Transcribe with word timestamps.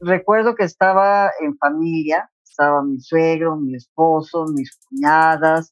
recuerdo 0.00 0.54
que 0.54 0.64
estaba 0.64 1.30
en 1.40 1.56
familia, 1.58 2.30
estaba 2.44 2.82
mi 2.82 3.00
suegro, 3.00 3.56
mi 3.56 3.76
esposo, 3.76 4.44
mis 4.46 4.76
cuñadas, 4.76 5.70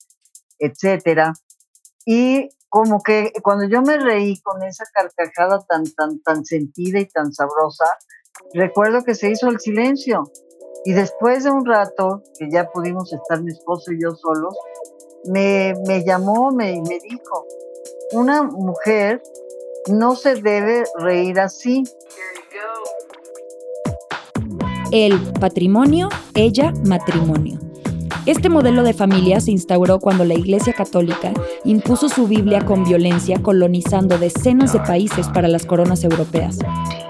etcétera. 0.59 1.33
Y 2.05 2.49
como 2.69 3.03
que 3.03 3.33
cuando 3.43 3.67
yo 3.67 3.83
me 3.83 3.97
reí 3.99 4.41
con 4.41 4.63
esa 4.63 4.85
carcajada 4.93 5.65
tan, 5.69 5.85
tan, 5.95 6.21
tan 6.21 6.45
sentida 6.45 6.99
y 6.99 7.07
tan 7.07 7.33
sabrosa, 7.33 7.87
recuerdo 8.53 9.05
que 9.05 9.15
se 9.15 9.31
hizo 9.31 9.49
el 9.49 9.61
silencio. 9.61 10.25
Y 10.85 10.93
después 10.93 11.45
de 11.45 11.51
un 11.51 11.65
rato, 11.65 12.23
que 12.39 12.51
ya 12.51 12.69
pudimos 12.71 13.13
estar 13.13 13.43
mi 13.43 13.53
esposo 13.53 13.93
y 13.93 14.03
yo 14.03 14.11
solos, 14.15 14.55
me, 15.27 15.75
me 15.87 16.05
llamó 16.05 16.51
me, 16.51 16.83
me 16.87 16.99
dijo, 17.01 17.47
una 18.13 18.43
mujer 18.43 19.23
no 19.89 20.15
se 20.17 20.35
debe 20.35 20.85
reír 20.99 21.41
así. 21.41 21.85
El 24.95 25.19
patrimonio, 25.41 26.09
ella 26.37 26.73
matrimonio. 26.87 27.59
Este 28.27 28.49
modelo 28.49 28.85
de 28.85 28.95
familia 28.95 29.41
se 29.41 29.51
instauró 29.51 29.99
cuando 29.99 30.25
la 30.25 30.35
Iglesia 30.35 30.73
Católica 30.73 31.33
impuso 31.65 32.09
su 32.09 32.29
Biblia 32.29 32.65
con 32.65 32.85
violencia 32.85 33.43
colonizando 33.43 34.19
decenas 34.19 34.73
de 34.73 34.79
países 34.79 35.27
para 35.31 35.49
las 35.49 35.67
coronas 35.67 36.05
europeas. 36.05 36.61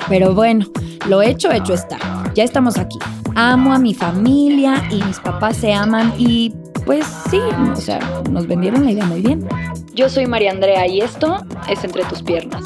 Pero 0.08 0.32
bueno, 0.32 0.64
lo 1.10 1.20
hecho, 1.20 1.52
hecho 1.52 1.74
está. 1.74 1.98
Ya 2.34 2.42
estamos 2.42 2.78
aquí. 2.78 2.98
Amo 3.34 3.74
a 3.74 3.78
mi 3.78 3.92
familia 3.92 4.82
y 4.90 5.02
mis 5.02 5.20
papás 5.20 5.58
se 5.58 5.74
aman 5.74 6.14
y 6.16 6.54
pues 6.86 7.04
sí, 7.28 7.40
o 7.70 7.76
sea, 7.76 8.00
nos 8.30 8.46
vendieron 8.46 8.86
la 8.86 8.92
idea 8.92 9.04
muy 9.04 9.20
bien. 9.20 9.46
Yo 9.92 10.08
soy 10.08 10.24
María 10.24 10.52
Andrea 10.52 10.86
y 10.86 11.00
esto 11.00 11.36
es 11.68 11.84
Entre 11.84 12.02
tus 12.04 12.22
piernas. 12.22 12.62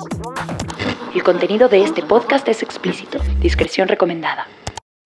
El 1.12 1.24
contenido 1.24 1.68
de 1.68 1.82
este 1.82 2.04
podcast 2.04 2.46
es 2.46 2.62
explícito. 2.62 3.18
Discreción 3.40 3.88
recomendada. 3.88 4.46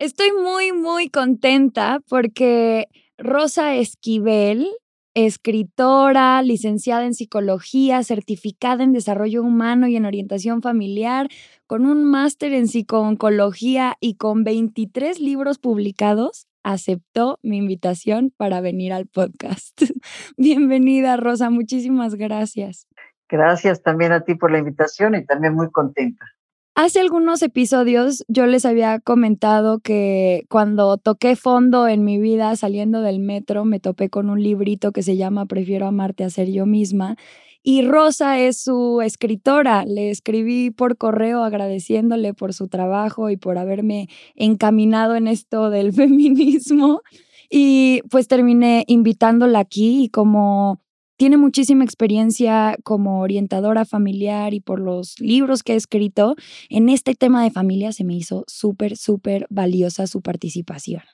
Estoy 0.02 0.32
muy, 0.32 0.72
muy 0.72 1.10
contenta 1.10 2.00
porque 2.08 2.88
Rosa 3.18 3.76
Esquivel, 3.76 4.66
escritora, 5.14 6.42
licenciada 6.42 7.04
en 7.04 7.14
psicología, 7.14 8.02
certificada 8.02 8.82
en 8.82 8.92
desarrollo 8.92 9.44
humano 9.44 9.86
y 9.86 9.94
en 9.94 10.04
orientación 10.04 10.60
familiar, 10.60 11.28
con 11.68 11.86
un 11.86 12.02
máster 12.02 12.52
en 12.52 12.66
psicooncología 12.66 13.94
y 14.00 14.16
con 14.16 14.42
23 14.42 15.20
libros 15.20 15.60
publicados, 15.60 16.48
aceptó 16.64 17.38
mi 17.44 17.58
invitación 17.58 18.32
para 18.36 18.60
venir 18.60 18.92
al 18.92 19.06
podcast. 19.06 19.82
Bienvenida, 20.36 21.16
Rosa, 21.16 21.48
muchísimas 21.48 22.16
gracias. 22.16 22.88
Gracias 23.28 23.82
también 23.82 24.10
a 24.10 24.24
ti 24.24 24.34
por 24.34 24.50
la 24.50 24.58
invitación 24.58 25.14
y 25.14 25.24
también 25.24 25.54
muy 25.54 25.70
contenta. 25.70 26.26
Hace 26.74 27.00
algunos 27.00 27.42
episodios 27.42 28.24
yo 28.28 28.46
les 28.46 28.64
había 28.64 28.98
comentado 28.98 29.80
que 29.80 30.46
cuando 30.48 30.96
toqué 30.96 31.36
fondo 31.36 31.86
en 31.86 32.02
mi 32.02 32.18
vida 32.18 32.56
saliendo 32.56 33.02
del 33.02 33.18
metro 33.18 33.66
me 33.66 33.78
topé 33.78 34.08
con 34.08 34.30
un 34.30 34.42
librito 34.42 34.90
que 34.90 35.02
se 35.02 35.18
llama 35.18 35.44
Prefiero 35.44 35.86
amarte 35.86 36.24
a 36.24 36.30
ser 36.30 36.50
yo 36.50 36.64
misma 36.64 37.16
y 37.62 37.82
Rosa 37.82 38.38
es 38.38 38.56
su 38.56 39.02
escritora. 39.02 39.84
Le 39.84 40.08
escribí 40.10 40.70
por 40.70 40.96
correo 40.96 41.44
agradeciéndole 41.44 42.32
por 42.32 42.54
su 42.54 42.68
trabajo 42.68 43.28
y 43.28 43.36
por 43.36 43.58
haberme 43.58 44.08
encaminado 44.34 45.14
en 45.14 45.28
esto 45.28 45.68
del 45.68 45.92
feminismo 45.92 47.02
y 47.50 48.00
pues 48.10 48.28
terminé 48.28 48.84
invitándola 48.86 49.58
aquí 49.58 50.04
y 50.04 50.08
como 50.08 50.80
tiene 51.22 51.36
muchísima 51.36 51.84
experiencia 51.84 52.76
como 52.82 53.20
orientadora 53.20 53.84
familiar 53.84 54.54
y 54.54 54.60
por 54.60 54.80
los 54.80 55.20
libros 55.20 55.62
que 55.62 55.74
ha 55.74 55.76
escrito, 55.76 56.34
en 56.68 56.88
este 56.88 57.14
tema 57.14 57.44
de 57.44 57.52
familia 57.52 57.92
se 57.92 58.02
me 58.02 58.14
hizo 58.14 58.42
súper, 58.48 58.96
súper 58.96 59.46
valiosa 59.48 60.08
su 60.08 60.20
participación. 60.20 61.04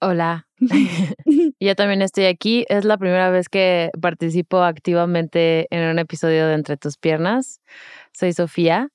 Hola, 0.00 0.46
yo 1.58 1.74
también 1.74 2.02
estoy 2.02 2.26
aquí. 2.26 2.66
Es 2.68 2.84
la 2.84 2.98
primera 2.98 3.30
vez 3.30 3.48
que 3.48 3.90
participo 4.00 4.62
activamente 4.62 5.66
en 5.74 5.90
un 5.90 5.98
episodio 5.98 6.46
de 6.46 6.54
Entre 6.54 6.76
tus 6.76 6.96
piernas. 6.96 7.60
Soy 8.12 8.34
Sofía 8.34 8.90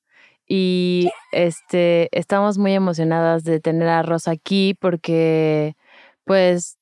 y 0.47 1.09
este 1.33 2.07
estamos 2.17 2.57
muy 2.57 2.71
emocionadas 2.71 3.43
de 3.43 3.59
tener 3.59 3.89
a 3.89 4.01
Rosa 4.01 4.31
aquí 4.31 4.77
porque 4.79 5.75
pues 6.23 6.77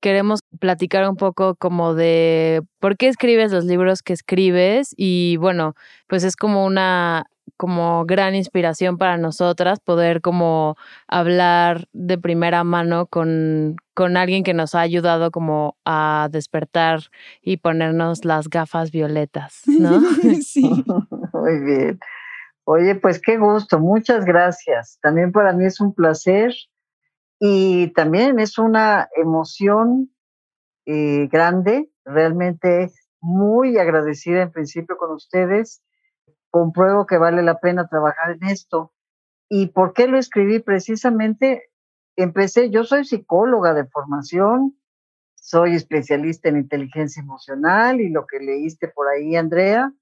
queremos 0.00 0.40
platicar 0.58 1.08
un 1.08 1.16
poco 1.16 1.54
como 1.54 1.94
de 1.94 2.62
por 2.78 2.96
qué 2.96 3.08
escribes 3.08 3.52
los 3.52 3.64
libros 3.64 4.02
que 4.02 4.12
escribes 4.12 4.94
y 4.96 5.36
bueno, 5.36 5.74
pues 6.08 6.24
es 6.24 6.36
como 6.36 6.64
una 6.64 7.26
como 7.56 8.06
gran 8.06 8.34
inspiración 8.34 8.96
para 8.96 9.18
nosotras 9.18 9.80
poder 9.80 10.22
como 10.22 10.76
hablar 11.08 11.88
de 11.92 12.16
primera 12.16 12.64
mano 12.64 13.04
con, 13.04 13.76
con 13.92 14.16
alguien 14.16 14.44
que 14.44 14.54
nos 14.54 14.74
ha 14.74 14.80
ayudado 14.80 15.30
como 15.30 15.76
a 15.84 16.28
despertar 16.30 17.00
y 17.42 17.58
ponernos 17.58 18.24
las 18.24 18.48
gafas 18.48 18.90
violetas, 18.90 19.60
¿no? 19.66 20.00
sí. 20.42 20.62
Muy 21.34 21.60
bien. 21.62 21.98
Oye, 22.64 22.94
pues 22.94 23.20
qué 23.20 23.36
gusto, 23.36 23.78
muchas 23.78 24.24
gracias. 24.24 24.98
También 25.02 25.30
para 25.30 25.52
mí 25.52 25.66
es 25.66 25.82
un 25.82 25.92
placer 25.92 26.54
y 27.42 27.88
también 27.94 28.38
es 28.38 28.58
una 28.58 29.08
emoción 29.16 30.14
eh, 30.84 31.26
grande, 31.28 31.90
realmente 32.04 32.92
muy 33.22 33.78
agradecida 33.78 34.42
en 34.42 34.52
principio 34.52 34.98
con 34.98 35.12
ustedes. 35.12 35.82
Compruebo 36.50 37.06
que 37.06 37.16
vale 37.16 37.42
la 37.42 37.58
pena 37.58 37.88
trabajar 37.88 38.32
en 38.32 38.46
esto. 38.48 38.92
¿Y 39.48 39.68
por 39.68 39.94
qué 39.94 40.06
lo 40.06 40.18
escribí? 40.18 40.58
Precisamente 40.58 41.70
empecé, 42.14 42.68
yo 42.68 42.84
soy 42.84 43.06
psicóloga 43.06 43.72
de 43.72 43.86
formación, 43.86 44.78
soy 45.34 45.74
especialista 45.74 46.50
en 46.50 46.58
inteligencia 46.58 47.22
emocional 47.22 48.02
y 48.02 48.10
lo 48.10 48.26
que 48.26 48.38
leíste 48.38 48.88
por 48.88 49.08
ahí, 49.08 49.34
Andrea, 49.34 49.94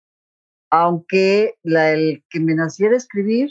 aunque 0.70 1.54
el 1.62 2.24
que 2.28 2.40
me 2.40 2.56
naciera 2.56 2.96
escribir 2.96 3.50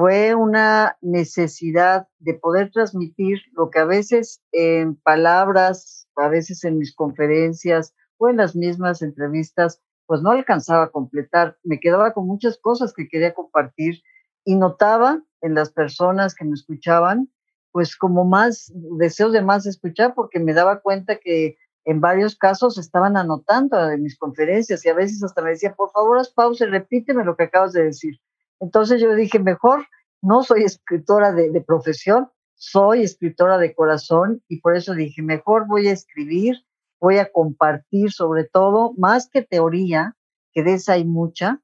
fue 0.00 0.34
una 0.34 0.96
necesidad 1.02 2.08
de 2.20 2.32
poder 2.32 2.70
transmitir 2.70 3.42
lo 3.52 3.68
que 3.68 3.80
a 3.80 3.84
veces 3.84 4.40
en 4.50 4.96
palabras, 4.96 6.08
a 6.16 6.28
veces 6.28 6.64
en 6.64 6.78
mis 6.78 6.94
conferencias 6.94 7.92
o 8.16 8.30
en 8.30 8.38
las 8.38 8.56
mismas 8.56 9.02
entrevistas, 9.02 9.82
pues 10.06 10.22
no 10.22 10.30
alcanzaba 10.30 10.84
a 10.84 10.90
completar. 10.90 11.58
Me 11.64 11.80
quedaba 11.80 12.14
con 12.14 12.26
muchas 12.26 12.56
cosas 12.56 12.94
que 12.94 13.08
quería 13.08 13.34
compartir 13.34 14.00
y 14.46 14.56
notaba 14.56 15.22
en 15.42 15.54
las 15.54 15.70
personas 15.70 16.34
que 16.34 16.46
me 16.46 16.54
escuchaban, 16.54 17.30
pues 17.70 17.94
como 17.94 18.24
más 18.24 18.72
deseos 18.74 19.34
de 19.34 19.42
más 19.42 19.66
escuchar, 19.66 20.14
porque 20.14 20.40
me 20.40 20.54
daba 20.54 20.80
cuenta 20.80 21.16
que 21.16 21.58
en 21.84 22.00
varios 22.00 22.36
casos 22.36 22.78
estaban 22.78 23.18
anotando 23.18 23.90
en 23.90 24.02
mis 24.02 24.16
conferencias 24.16 24.82
y 24.86 24.88
a 24.88 24.94
veces 24.94 25.22
hasta 25.22 25.42
me 25.42 25.50
decía, 25.50 25.74
por 25.74 25.90
favor, 25.90 26.16
haz 26.16 26.30
pausa 26.30 26.64
y 26.64 26.68
repíteme 26.68 27.22
lo 27.22 27.36
que 27.36 27.44
acabas 27.44 27.74
de 27.74 27.84
decir. 27.84 28.18
Entonces 28.60 29.00
yo 29.00 29.14
dije, 29.14 29.38
mejor 29.38 29.86
no 30.22 30.42
soy 30.42 30.64
escritora 30.64 31.32
de, 31.32 31.60
profesión, 31.62 32.28
soy 32.54 33.02
escritora 33.02 33.58
de 33.58 33.74
corazón 33.74 34.42
y 34.48 34.60
por 34.60 34.76
eso 34.76 34.94
dije, 34.94 35.22
mejor 35.22 35.66
voy 35.66 35.88
a 35.88 35.92
escribir, 35.92 36.56
voy 37.00 37.16
a 37.18 37.32
compartir 37.32 38.12
sobre 38.12 38.44
todo, 38.44 38.92
más 38.98 39.28
que 39.30 39.42
teoría, 39.42 40.16
que 40.52 40.62
de 40.62 40.74
esa 40.74 40.92
hay 40.94 41.04
mucha, 41.04 41.62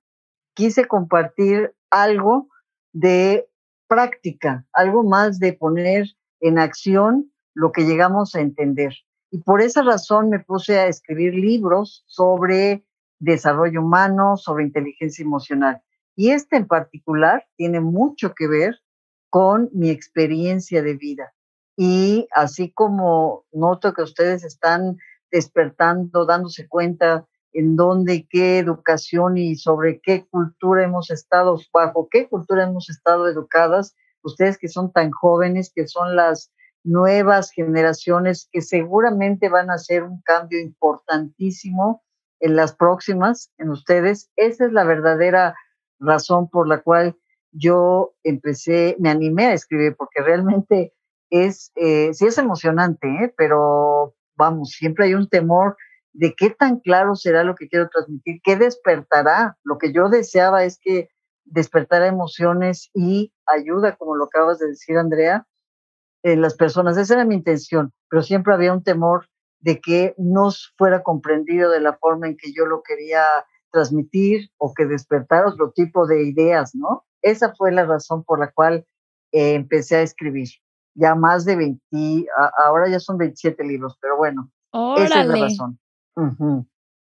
quise 0.55 0.87
compartir 0.87 1.75
algo 1.91 2.49
de 2.93 3.47
práctica, 3.89 4.67
algo 4.73 5.05
más 5.05 5.39
de 5.39 5.53
poner 5.53 6.06
en 6.41 6.59
acción 6.59 7.31
lo 7.53 7.73
que 7.73 7.85
llegamos 7.85 8.35
a 8.35 8.41
entender. 8.41 8.95
Y 9.31 9.43
por 9.43 9.61
esa 9.61 9.83
razón 9.83 10.31
me 10.31 10.41
puse 10.41 10.79
a 10.79 10.87
escribir 10.87 11.35
libros 11.35 12.05
sobre 12.06 12.87
desarrollo 13.19 13.83
humano, 13.83 14.37
sobre 14.37 14.65
inteligencia 14.65 15.23
emocional. 15.23 15.83
Y 16.16 16.31
este 16.31 16.56
en 16.56 16.66
particular 16.66 17.47
tiene 17.56 17.81
mucho 17.81 18.35
que 18.35 18.49
ver 18.49 18.81
con 19.31 19.69
mi 19.73 19.91
experiencia 19.91 20.82
de 20.82 20.94
vida. 20.94 21.32
Y 21.76 22.26
así 22.32 22.73
como 22.73 23.44
noto 23.52 23.93
que 23.93 24.02
ustedes 24.02 24.43
están 24.43 24.96
despertando, 25.31 26.25
dándose 26.25 26.67
cuenta 26.67 27.26
en 27.52 27.76
dónde, 27.76 28.26
qué 28.31 28.58
educación 28.58 29.37
y 29.37 29.56
sobre 29.56 30.00
qué 30.00 30.26
cultura 30.26 30.85
hemos 30.85 31.11
estado, 31.11 31.58
bajo 31.73 32.08
qué 32.11 32.29
cultura 32.29 32.64
hemos 32.64 32.88
estado 32.88 33.29
educadas, 33.29 33.94
ustedes 34.23 34.58
que 34.58 34.69
son 34.69 34.93
tan 34.93 35.11
jóvenes, 35.11 35.70
que 35.75 35.87
son 35.87 36.17
las 36.17 36.50
nuevas 36.82 37.50
generaciones 37.50 38.49
que 38.52 38.62
seguramente 38.62 39.49
van 39.49 39.70
a 39.70 39.75
hacer 39.75 40.05
un 40.05 40.23
cambio 40.23 40.61
importantísimo 40.61 42.02
en 42.41 42.56
las 42.56 42.75
próximas, 42.75 43.52
en 43.58 43.70
ustedes. 43.70 44.31
Esa 44.37 44.67
es 44.67 44.73
la 44.73 44.85
verdadera 44.85 45.55
razón 45.98 46.48
por 46.48 46.69
la 46.69 46.82
cual 46.82 47.16
yo 47.52 48.14
empecé, 48.22 48.96
me 48.98 49.10
animé 49.10 49.46
a 49.46 49.54
escribir, 49.54 49.96
porque 49.96 50.22
realmente 50.22 50.93
es, 51.31 51.72
eh, 51.76 52.12
sí 52.12 52.26
es 52.26 52.38
emocionante, 52.38 53.08
¿eh? 53.08 53.34
pero 53.37 54.14
vamos, 54.37 54.70
siempre 54.70 55.06
hay 55.06 55.14
un 55.14 55.28
temor 55.28 55.76
de 56.12 56.34
qué 56.34 56.50
tan 56.50 56.81
claro 56.81 57.14
será 57.14 57.44
lo 57.44 57.54
que 57.54 57.69
quiero 57.69 57.88
transmitir, 57.88 58.40
qué 58.43 58.56
despertará. 58.56 59.58
Lo 59.64 59.78
que 59.78 59.93
yo 59.93 60.08
deseaba 60.08 60.64
es 60.64 60.78
que 60.81 61.10
despertara 61.44 62.06
emociones 62.06 62.90
y 62.94 63.32
ayuda, 63.46 63.96
como 63.96 64.16
lo 64.16 64.25
acabas 64.25 64.58
de 64.58 64.69
decir, 64.69 64.96
Andrea, 64.96 65.46
en 66.22 66.40
las 66.40 66.54
personas. 66.54 66.96
Esa 66.96 67.14
era 67.14 67.25
mi 67.25 67.34
intención, 67.34 67.93
pero 68.08 68.22
siempre 68.22 68.54
había 68.54 68.72
un 68.72 68.82
temor 68.82 69.28
de 69.60 69.81
que 69.81 70.14
no 70.16 70.50
fuera 70.76 71.02
comprendido 71.02 71.70
de 71.70 71.81
la 71.81 71.96
forma 71.96 72.26
en 72.28 72.37
que 72.37 72.52
yo 72.52 72.66
lo 72.66 72.82
quería 72.82 73.25
transmitir 73.76 74.49
o 74.56 74.73
que 74.73 74.87
despertara 74.87 75.49
otro 75.49 75.70
tipo 75.70 76.06
de 76.06 76.25
ideas, 76.25 76.75
¿no? 76.75 77.05
Esa 77.20 77.55
fue 77.55 77.73
la 77.73 77.84
razón 77.84 78.25
por 78.25 78.38
la 78.38 78.50
cual 78.50 78.87
eh, 79.32 79.52
empecé 79.52 79.96
a 79.96 80.02
escribir. 80.02 80.49
Ya 80.94 81.14
más 81.14 81.44
de 81.44 81.56
20, 81.56 82.26
ahora 82.64 82.88
ya 82.88 82.99
son 82.99 83.19
27 83.19 83.62
libros, 83.64 83.99
pero 84.00 84.17
bueno, 84.17 84.50
esa 84.96 85.20
es 85.20 85.26
la 85.26 85.37
razón. 85.37 85.78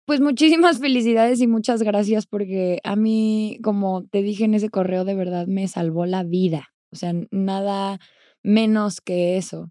Pues 0.04 0.20
muchísimas 0.20 0.80
felicidades 0.80 1.40
y 1.40 1.46
muchas 1.46 1.82
gracias 1.82 2.26
porque 2.26 2.80
a 2.84 2.94
mí, 2.94 3.58
como 3.62 4.04
te 4.10 4.20
dije 4.20 4.44
en 4.44 4.52
ese 4.52 4.68
correo, 4.68 5.06
de 5.06 5.14
verdad 5.14 5.46
me 5.46 5.66
salvó 5.66 6.04
la 6.04 6.24
vida. 6.24 6.68
O 6.92 6.96
sea, 6.96 7.14
nada 7.30 8.00
menos 8.42 9.00
que 9.00 9.38
eso. 9.38 9.70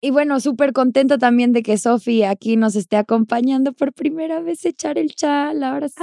Y 0.00 0.12
bueno, 0.12 0.38
súper 0.38 0.72
contenta 0.72 1.18
también 1.18 1.52
de 1.52 1.62
que 1.62 1.76
Sofi 1.76 2.22
aquí 2.22 2.56
nos 2.56 2.76
esté 2.76 2.96
acompañando 2.96 3.72
por 3.72 3.92
primera 3.92 4.40
vez 4.40 4.64
echar 4.64 4.96
el 4.96 5.14
chal, 5.14 5.64
ahora 5.64 5.88
sí. 5.88 5.96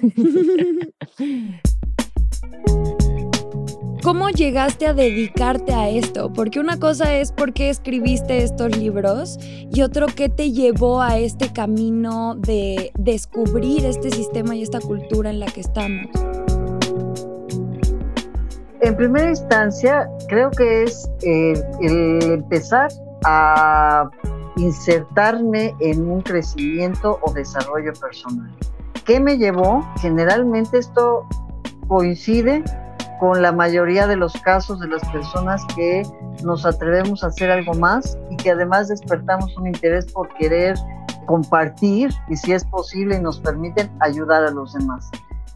¿Cómo 4.02 4.30
llegaste 4.30 4.86
a 4.86 4.94
dedicarte 4.94 5.74
a 5.74 5.90
esto? 5.90 6.32
Porque 6.32 6.58
una 6.58 6.78
cosa 6.78 7.14
es 7.14 7.32
por 7.32 7.52
qué 7.52 7.68
escribiste 7.68 8.42
estos 8.42 8.74
libros 8.74 9.38
y 9.70 9.82
otro 9.82 10.06
qué 10.06 10.30
te 10.30 10.52
llevó 10.52 11.02
a 11.02 11.18
este 11.18 11.52
camino 11.52 12.34
de 12.36 12.92
descubrir 12.98 13.84
este 13.84 14.10
sistema 14.10 14.56
y 14.56 14.62
esta 14.62 14.80
cultura 14.80 15.28
en 15.28 15.40
la 15.40 15.46
que 15.46 15.60
estamos. 15.60 16.08
En 18.82 18.96
primera 18.96 19.28
instancia, 19.28 20.08
creo 20.28 20.50
que 20.50 20.84
es 20.84 21.10
el, 21.22 21.62
empezar 22.22 22.90
a 23.24 24.08
insertarme 24.56 25.74
en 25.80 26.10
un 26.10 26.22
crecimiento 26.22 27.18
o 27.20 27.32
desarrollo 27.32 27.92
personal. 27.92 28.50
¿Qué 29.04 29.20
me 29.20 29.36
llevó? 29.36 29.86
Generalmente 30.00 30.78
esto 30.78 31.26
coincide 31.88 32.64
con 33.18 33.42
la 33.42 33.52
mayoría 33.52 34.06
de 34.06 34.16
los 34.16 34.32
casos 34.40 34.80
de 34.80 34.88
las 34.88 35.06
personas 35.10 35.62
que 35.76 36.02
nos 36.42 36.64
atrevemos 36.64 37.22
a 37.22 37.26
hacer 37.26 37.50
algo 37.50 37.74
más 37.74 38.16
y 38.30 38.36
que 38.36 38.52
además 38.52 38.88
despertamos 38.88 39.54
un 39.58 39.66
interés 39.66 40.10
por 40.10 40.28
querer 40.36 40.74
compartir 41.26 42.10
y 42.28 42.36
si 42.36 42.52
es 42.52 42.64
posible 42.64 43.20
nos 43.20 43.40
permiten 43.40 43.90
ayudar 44.00 44.44
a 44.44 44.50
los 44.50 44.72
demás. 44.72 45.10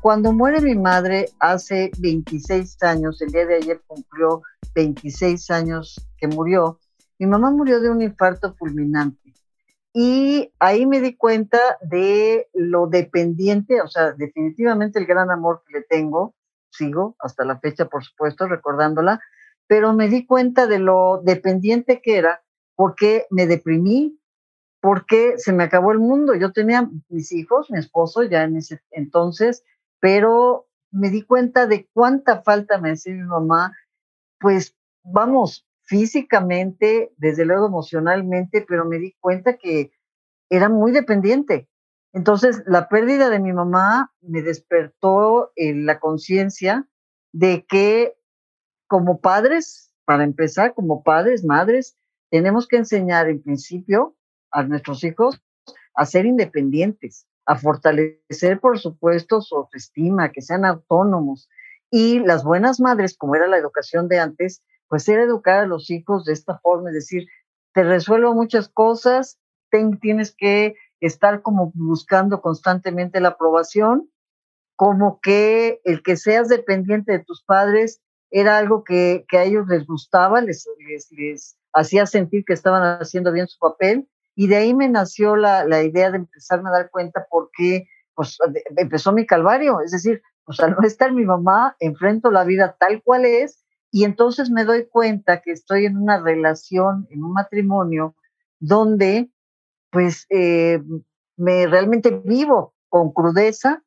Cuando 0.05 0.35
muere 0.35 0.61
mi 0.61 0.75
madre 0.75 1.31
hace 1.39 1.91
26 1.99 2.83
años, 2.83 3.23
el 3.23 3.31
día 3.31 3.47
de 3.47 3.55
ayer 3.55 3.81
cumplió 3.87 4.43
26 4.75 5.51
años 5.51 5.99
que 6.19 6.29
murió, 6.29 6.79
mi 7.19 7.25
mamá 7.25 7.51
murió 7.51 7.81
de 7.81 7.89
un 7.89 8.03
infarto 8.03 8.55
fulminante. 8.55 9.33
Y 9.95 10.53
ahí 10.59 10.85
me 10.85 11.01
di 11.01 11.17
cuenta 11.17 11.59
de 11.81 12.51
lo 12.53 12.87
dependiente, 12.87 13.81
o 13.81 13.89
sea, 13.89 14.13
definitivamente 14.13 14.99
el 14.99 15.07
gran 15.07 15.31
amor 15.31 15.63
que 15.67 15.79
le 15.79 15.85
tengo, 15.87 16.35
sigo 16.69 17.17
hasta 17.19 17.47
la 17.47 17.59
fecha, 17.59 17.87
por 17.87 18.05
supuesto, 18.05 18.47
recordándola, 18.47 19.23
pero 19.67 19.95
me 19.95 20.11
di 20.11 20.27
cuenta 20.27 20.67
de 20.67 20.81
lo 20.81 21.23
dependiente 21.25 22.03
que 22.03 22.19
era 22.19 22.43
porque 22.75 23.25
me 23.31 23.47
deprimí, 23.47 24.21
porque 24.83 25.39
se 25.39 25.55
me 25.55 25.65
acabó 25.65 25.93
el 25.93 25.99
mundo. 25.99 26.35
Yo 26.35 26.53
tenía 26.53 26.91
mis 27.09 27.33
hijos, 27.33 27.71
mi 27.71 27.79
esposo 27.79 28.23
ya 28.23 28.43
en 28.45 28.59
ese 28.59 28.83
entonces, 28.91 29.65
pero 30.05 30.69
me 30.91 31.09
di 31.09 31.23
cuenta 31.23 31.67
de 31.67 31.89
cuánta 31.95 32.43
falta 32.43 32.77
me 32.77 32.91
hacía 32.91 33.15
mi 33.15 33.23
mamá, 33.23 33.75
pues 34.39 34.77
vamos, 35.03 35.67
físicamente, 35.81 37.15
desde 37.17 37.47
luego 37.47 37.69
emocionalmente, 37.69 38.67
pero 38.69 38.85
me 38.85 38.99
di 38.99 39.17
cuenta 39.19 39.57
que 39.57 39.93
era 40.51 40.69
muy 40.69 40.93
dependiente. 40.93 41.71
Entonces, 42.13 42.63
la 42.67 42.91
pérdida 42.91 43.31
de 43.31 43.39
mi 43.39 43.55
mamá 43.55 44.13
me 44.21 44.43
despertó 44.43 45.53
en 45.57 45.87
la 45.87 45.99
conciencia 46.01 46.87
de 47.33 47.65
que 47.65 48.15
como 48.87 49.23
padres, 49.23 49.91
para 50.05 50.25
empezar, 50.25 50.75
como 50.75 51.03
padres, 51.03 51.47
madres, 51.47 51.97
tenemos 52.31 52.69
que 52.69 52.77
enseñar 52.77 53.31
en 53.31 53.43
principio 53.43 54.15
a 54.51 54.65
nuestros 54.65 55.03
hijos 55.03 55.43
a 55.95 56.05
ser 56.05 56.27
independientes, 56.27 57.27
a 57.47 57.57
fortalecer, 57.57 58.61
por 58.61 58.79
supuesto, 58.79 59.41
su 59.41 59.57
autoestima, 59.57 60.33
que 60.33 60.43
sean 60.43 60.65
autónomos. 60.65 61.49
Y 61.91 62.21
las 62.21 62.45
buenas 62.45 62.81
madres, 62.81 63.17
como 63.17 63.35
era 63.37 63.47
la 63.47 63.59
educación 63.59 64.09
de 64.09 64.19
antes, 64.19 64.63
pues 64.89 65.09
era 65.09 65.23
educar 65.23 65.61
a 65.61 65.67
los 65.67 65.91
hijos 65.91 66.25
de 66.25 66.33
esta 66.33 66.59
forma, 66.59 66.91
es 66.91 66.95
decir, 66.95 67.27
te 67.73 67.83
resuelvo 67.83 68.35
muchas 68.35 68.69
cosas, 68.69 69.39
tienes 70.01 70.35
que 70.35 70.77
estar 71.01 71.43
como 71.43 71.73
buscando 71.75 72.41
constantemente 72.41 73.21
la 73.21 73.31
aprobación, 73.31 74.11
como 74.77 75.21
que 75.21 75.81
el 75.85 76.03
que 76.03 76.17
seas 76.17 76.49
dependiente 76.49 77.13
de 77.13 77.25
tus 77.25 77.43
padres 77.43 78.01
era 78.31 78.59
algo 78.59 78.85
que, 78.85 79.25
a 79.33 79.43
ellos 79.43 79.67
les 79.69 79.87
gustaba, 79.87 80.41
les, 80.41 80.67
hacía 81.73 82.07
sentir 82.07 82.45
que 82.45 82.53
estaban 82.53 83.01
haciendo 83.01 83.33
bien 83.33 83.49
su 83.49 83.59
papel, 83.59 84.09
y 84.35 84.49
de 84.49 84.57
ahí 84.57 84.75
me 84.75 84.89
nació 84.89 85.37
la, 85.37 85.65
la 85.65 85.83
idea 85.83 86.11
de 86.11 86.19
empezarme 86.19 86.69
a 86.69 86.73
dar 86.73 86.91
cuenta 86.91 87.27
porque 87.31 87.87
pues, 88.15 88.39
empezó 88.77 89.13
mi 89.13 89.27
calvario. 89.27 89.81
Es 89.81 89.93
decir, 89.93 90.23
pues 90.45 90.61
al 90.61 90.73
no 90.73 90.87
estar 90.87 91.13
mi 91.13 91.25
mamá, 91.25 91.77
enfrento 91.81 92.31
la 92.31 92.45
vida 92.45 92.77
tal 92.79 93.03
cual 93.03 93.25
es 93.25 93.65
y 93.91 94.03
entonces 94.03 94.51
me 94.51 94.65
doy 94.65 94.89
cuenta 94.89 95.41
que 95.41 95.53
estoy 95.53 95.87
en 95.87 95.97
una 95.97 96.21
relación, 96.21 97.07
en 97.11 97.23
un 97.23 97.33
matrimonio, 97.33 98.17
donde 98.59 99.31
pues 99.91 100.27
eh, 100.31 100.83
me 101.37 101.69
realmente 101.69 102.11
vivo 102.11 102.75
con 102.89 103.13
crudeza 103.13 103.85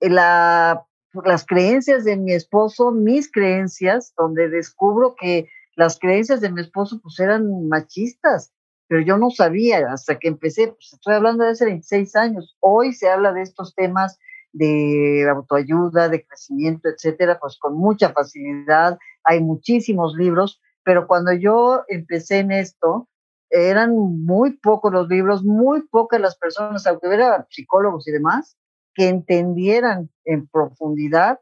eh, 0.00 0.10
la, 0.10 0.84
las 1.24 1.46
creencias 1.46 2.04
de 2.04 2.18
mi 2.18 2.32
esposo, 2.32 2.90
mis 2.90 3.32
creencias, 3.32 4.12
donde 4.18 4.50
descubro 4.50 5.14
que 5.18 5.48
las 5.74 5.98
creencias 5.98 6.42
de 6.42 6.50
mi 6.50 6.60
esposo 6.60 7.00
pues 7.02 7.18
eran 7.18 7.66
machistas, 7.66 8.52
pero 8.88 9.02
yo 9.02 9.18
no 9.18 9.30
sabía 9.30 9.92
hasta 9.92 10.18
que 10.18 10.28
empecé, 10.28 10.68
pues 10.68 10.92
estoy 10.92 11.14
hablando 11.14 11.44
de 11.44 11.50
hace 11.50 11.64
26 11.64 12.16
años, 12.16 12.56
hoy 12.60 12.92
se 12.92 13.08
habla 13.08 13.32
de 13.32 13.42
estos 13.42 13.74
temas 13.74 14.18
de 14.52 15.28
autoayuda, 15.28 16.08
de 16.08 16.24
crecimiento, 16.24 16.88
etcétera, 16.88 17.38
pues 17.38 17.58
con 17.58 17.76
mucha 17.76 18.12
facilidad, 18.12 18.98
hay 19.24 19.42
muchísimos 19.42 20.14
libros, 20.14 20.60
pero 20.82 21.06
cuando 21.06 21.32
yo 21.32 21.82
empecé 21.88 22.38
en 22.38 22.52
esto, 22.52 23.08
eran 23.50 23.94
muy 23.94 24.56
pocos 24.58 24.92
los 24.92 25.08
libros, 25.08 25.44
muy 25.44 25.82
pocas 25.88 26.20
las 26.20 26.36
personas, 26.36 26.86
aunque 26.86 27.06
hubiera 27.06 27.46
psicólogos 27.50 28.08
y 28.08 28.12
demás, 28.12 28.56
que 28.94 29.08
entendieran 29.08 30.10
en 30.24 30.46
profundidad 30.48 31.40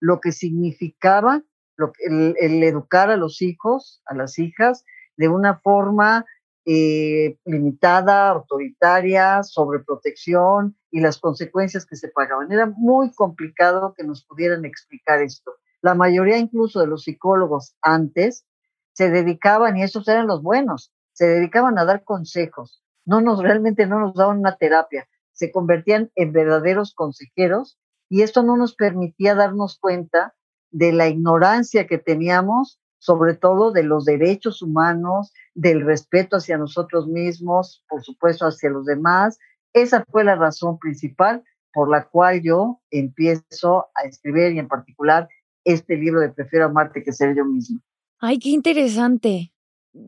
lo 0.00 0.20
que 0.20 0.32
significaba 0.32 1.42
lo, 1.76 1.92
el, 1.98 2.34
el 2.40 2.62
educar 2.62 3.10
a 3.10 3.16
los 3.16 3.42
hijos, 3.42 4.00
a 4.06 4.14
las 4.14 4.38
hijas, 4.38 4.84
de 5.16 5.28
una 5.28 5.58
forma 5.58 6.24
eh, 6.66 7.38
limitada, 7.44 8.30
autoritaria, 8.30 9.42
sobreprotección 9.42 10.76
y 10.90 11.00
las 11.00 11.18
consecuencias 11.18 11.86
que 11.86 11.96
se 11.96 12.08
pagaban. 12.08 12.50
Era 12.50 12.66
muy 12.66 13.12
complicado 13.12 13.94
que 13.96 14.04
nos 14.04 14.24
pudieran 14.24 14.64
explicar 14.64 15.22
esto. 15.22 15.52
La 15.82 15.94
mayoría 15.94 16.38
incluso 16.38 16.80
de 16.80 16.86
los 16.86 17.02
psicólogos 17.02 17.76
antes 17.82 18.46
se 18.92 19.10
dedicaban, 19.10 19.76
y 19.76 19.82
esos 19.82 20.08
eran 20.08 20.26
los 20.26 20.42
buenos, 20.42 20.92
se 21.12 21.26
dedicaban 21.26 21.78
a 21.78 21.84
dar 21.84 22.04
consejos. 22.04 22.82
No 23.04 23.20
nos, 23.20 23.42
realmente 23.42 23.86
no 23.86 24.00
nos 24.00 24.14
daban 24.14 24.38
una 24.38 24.56
terapia, 24.56 25.06
se 25.32 25.52
convertían 25.52 26.10
en 26.14 26.32
verdaderos 26.32 26.94
consejeros 26.94 27.78
y 28.08 28.22
esto 28.22 28.42
no 28.42 28.56
nos 28.56 28.74
permitía 28.74 29.34
darnos 29.34 29.78
cuenta 29.78 30.34
de 30.70 30.92
la 30.92 31.08
ignorancia 31.08 31.86
que 31.86 31.98
teníamos 31.98 32.80
sobre 33.04 33.34
todo 33.34 33.70
de 33.70 33.82
los 33.82 34.06
derechos 34.06 34.62
humanos, 34.62 35.30
del 35.52 35.84
respeto 35.84 36.36
hacia 36.36 36.56
nosotros 36.56 37.06
mismos, 37.06 37.84
por 37.86 38.02
supuesto 38.02 38.46
hacia 38.46 38.70
los 38.70 38.86
demás. 38.86 39.38
Esa 39.74 40.02
fue 40.10 40.24
la 40.24 40.36
razón 40.36 40.78
principal 40.78 41.44
por 41.74 41.90
la 41.90 42.08
cual 42.08 42.40
yo 42.42 42.80
empiezo 42.90 43.88
a 43.94 44.08
escribir 44.08 44.52
y 44.52 44.58
en 44.58 44.68
particular 44.68 45.28
este 45.64 45.98
libro 45.98 46.20
de 46.20 46.30
Prefiero 46.30 46.64
amarte 46.64 47.02
que 47.02 47.12
ser 47.12 47.36
yo 47.36 47.44
mismo. 47.44 47.78
Ay, 48.20 48.38
qué 48.38 48.48
interesante. 48.48 49.52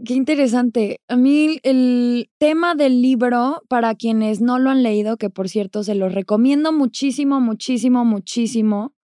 Qué 0.07 0.15
interesante. 0.15 1.03
A 1.07 1.17
mí 1.17 1.59
el 1.65 2.31
tema 2.39 2.75
del 2.75 3.03
libro, 3.03 3.63
para 3.69 3.95
quienes 3.95 4.41
no 4.41 4.59
lo 4.59 4.71
han 4.71 4.83
leído, 4.83 5.19
que 5.19 5.29
por 5.29 5.51
cierto 5.51 5.85
se 5.85 5.95
lo 5.95 6.09
recomiendo 6.09 6.73
muchísimo, 6.73 7.43
muchísimo, 7.43 8.07
muchísimo, 8.07 8.95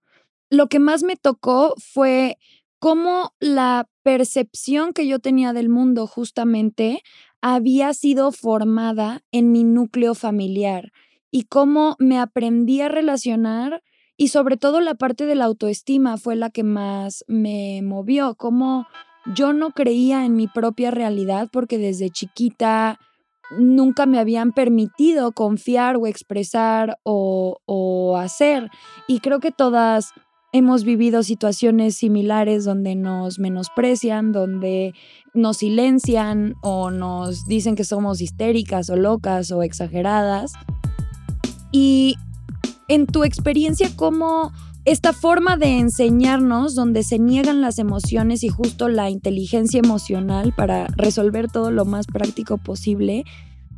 lo 0.49 0.69
que 0.69 0.79
más 0.79 1.03
me 1.03 1.17
tocó 1.17 1.75
fue 1.77 2.39
cómo 2.83 3.33
la 3.39 3.89
percepción 4.03 4.93
que 4.93 5.07
yo 5.07 5.21
tenía 5.21 5.53
del 5.53 5.69
mundo 5.69 6.09
justamente 6.09 7.01
había 7.41 7.95
sido 7.95 8.33
formada 8.33 9.23
en 9.31 9.53
mi 9.53 9.63
núcleo 9.63 10.17
familiar 10.17 10.91
y 11.31 11.45
cómo 11.45 11.95
me 12.01 12.19
aprendí 12.19 12.81
a 12.81 12.89
relacionar 12.89 13.85
y 14.17 14.29
sobre 14.29 14.57
todo 14.57 14.81
la 14.81 14.97
parte 14.97 15.27
de 15.27 15.37
la 15.37 15.45
autoestima 15.45 16.17
fue 16.17 16.35
la 16.35 16.51
que 16.51 16.65
más 16.65 17.25
me 17.29 17.83
movió, 17.85 18.35
como 18.35 18.89
yo 19.33 19.53
no 19.53 19.71
creía 19.71 20.25
en 20.25 20.35
mi 20.35 20.49
propia 20.49 20.91
realidad 20.91 21.51
porque 21.53 21.79
desde 21.79 22.11
chiquita 22.11 22.99
nunca 23.57 24.07
me 24.07 24.19
habían 24.19 24.51
permitido 24.51 25.31
confiar 25.31 25.99
o 25.99 26.09
expresar 26.09 26.99
o, 27.05 27.59
o 27.65 28.17
hacer. 28.17 28.71
Y 29.07 29.21
creo 29.21 29.39
que 29.39 29.53
todas 29.53 30.15
hemos 30.53 30.85
vivido 30.85 31.23
situaciones 31.23 31.97
similares 31.97 32.65
donde 32.65 32.95
nos 32.95 33.39
menosprecian, 33.39 34.33
donde 34.33 34.95
nos 35.35 35.59
silencian 35.59 36.55
o 36.63 36.91
nos 36.91 37.47
dicen 37.47 37.75
que 37.75 37.85
somos 37.85 38.21
histéricas 38.21 38.91
o 38.91 38.97
locas 38.97 39.51
o 39.51 39.63
exageradas. 39.63 40.53
Y 41.73 42.17
en 42.89 43.07
tu 43.07 43.25
experiencia, 43.25 43.91
¿cómo 43.97 44.53
esta 44.85 45.15
forma 45.15 45.57
de 45.57 45.79
enseñarnos 45.79 46.75
donde 46.75 47.03
se 47.03 47.19
niegan 47.19 47.63
las 47.63 47.79
emociones 47.79 48.43
y 48.43 48.49
justo 48.49 48.89
la 48.89 49.09
inteligencia 49.09 49.79
emocional 49.79 50.53
para 50.55 50.89
resolver 50.97 51.51
todo 51.51 51.71
lo 51.71 51.85
más 51.87 52.07
práctico 52.07 52.59
posible, 52.59 53.25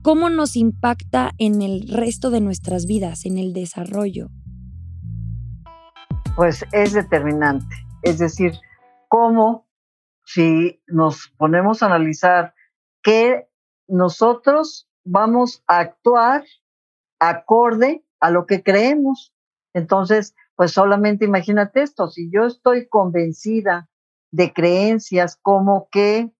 cómo 0.02 0.28
nos 0.28 0.56
impacta 0.56 1.32
en 1.38 1.62
el 1.62 1.88
resto 1.88 2.30
de 2.30 2.40
nuestras 2.40 2.86
vidas, 2.86 3.26
en 3.26 3.38
el 3.38 3.52
desarrollo? 3.52 4.30
Pues 6.36 6.64
es 6.72 6.92
determinante. 6.92 7.76
Es 8.02 8.18
decir, 8.18 8.54
cómo 9.08 9.68
si 10.24 10.82
nos 10.86 11.32
ponemos 11.36 11.82
a 11.82 11.86
analizar 11.86 12.54
que 13.02 13.48
nosotros 13.86 14.88
vamos 15.04 15.62
a 15.66 15.78
actuar 15.78 16.44
acorde 17.20 18.04
a 18.20 18.30
lo 18.30 18.46
que 18.46 18.62
creemos. 18.62 19.32
Entonces, 19.74 20.34
pues 20.56 20.72
solamente 20.72 21.24
imagínate 21.24 21.82
esto, 21.82 22.08
si 22.08 22.30
yo 22.30 22.46
estoy 22.46 22.88
convencida 22.88 23.88
de 24.30 24.52
creencias 24.52 25.36
como 25.40 25.88
que 25.90 26.32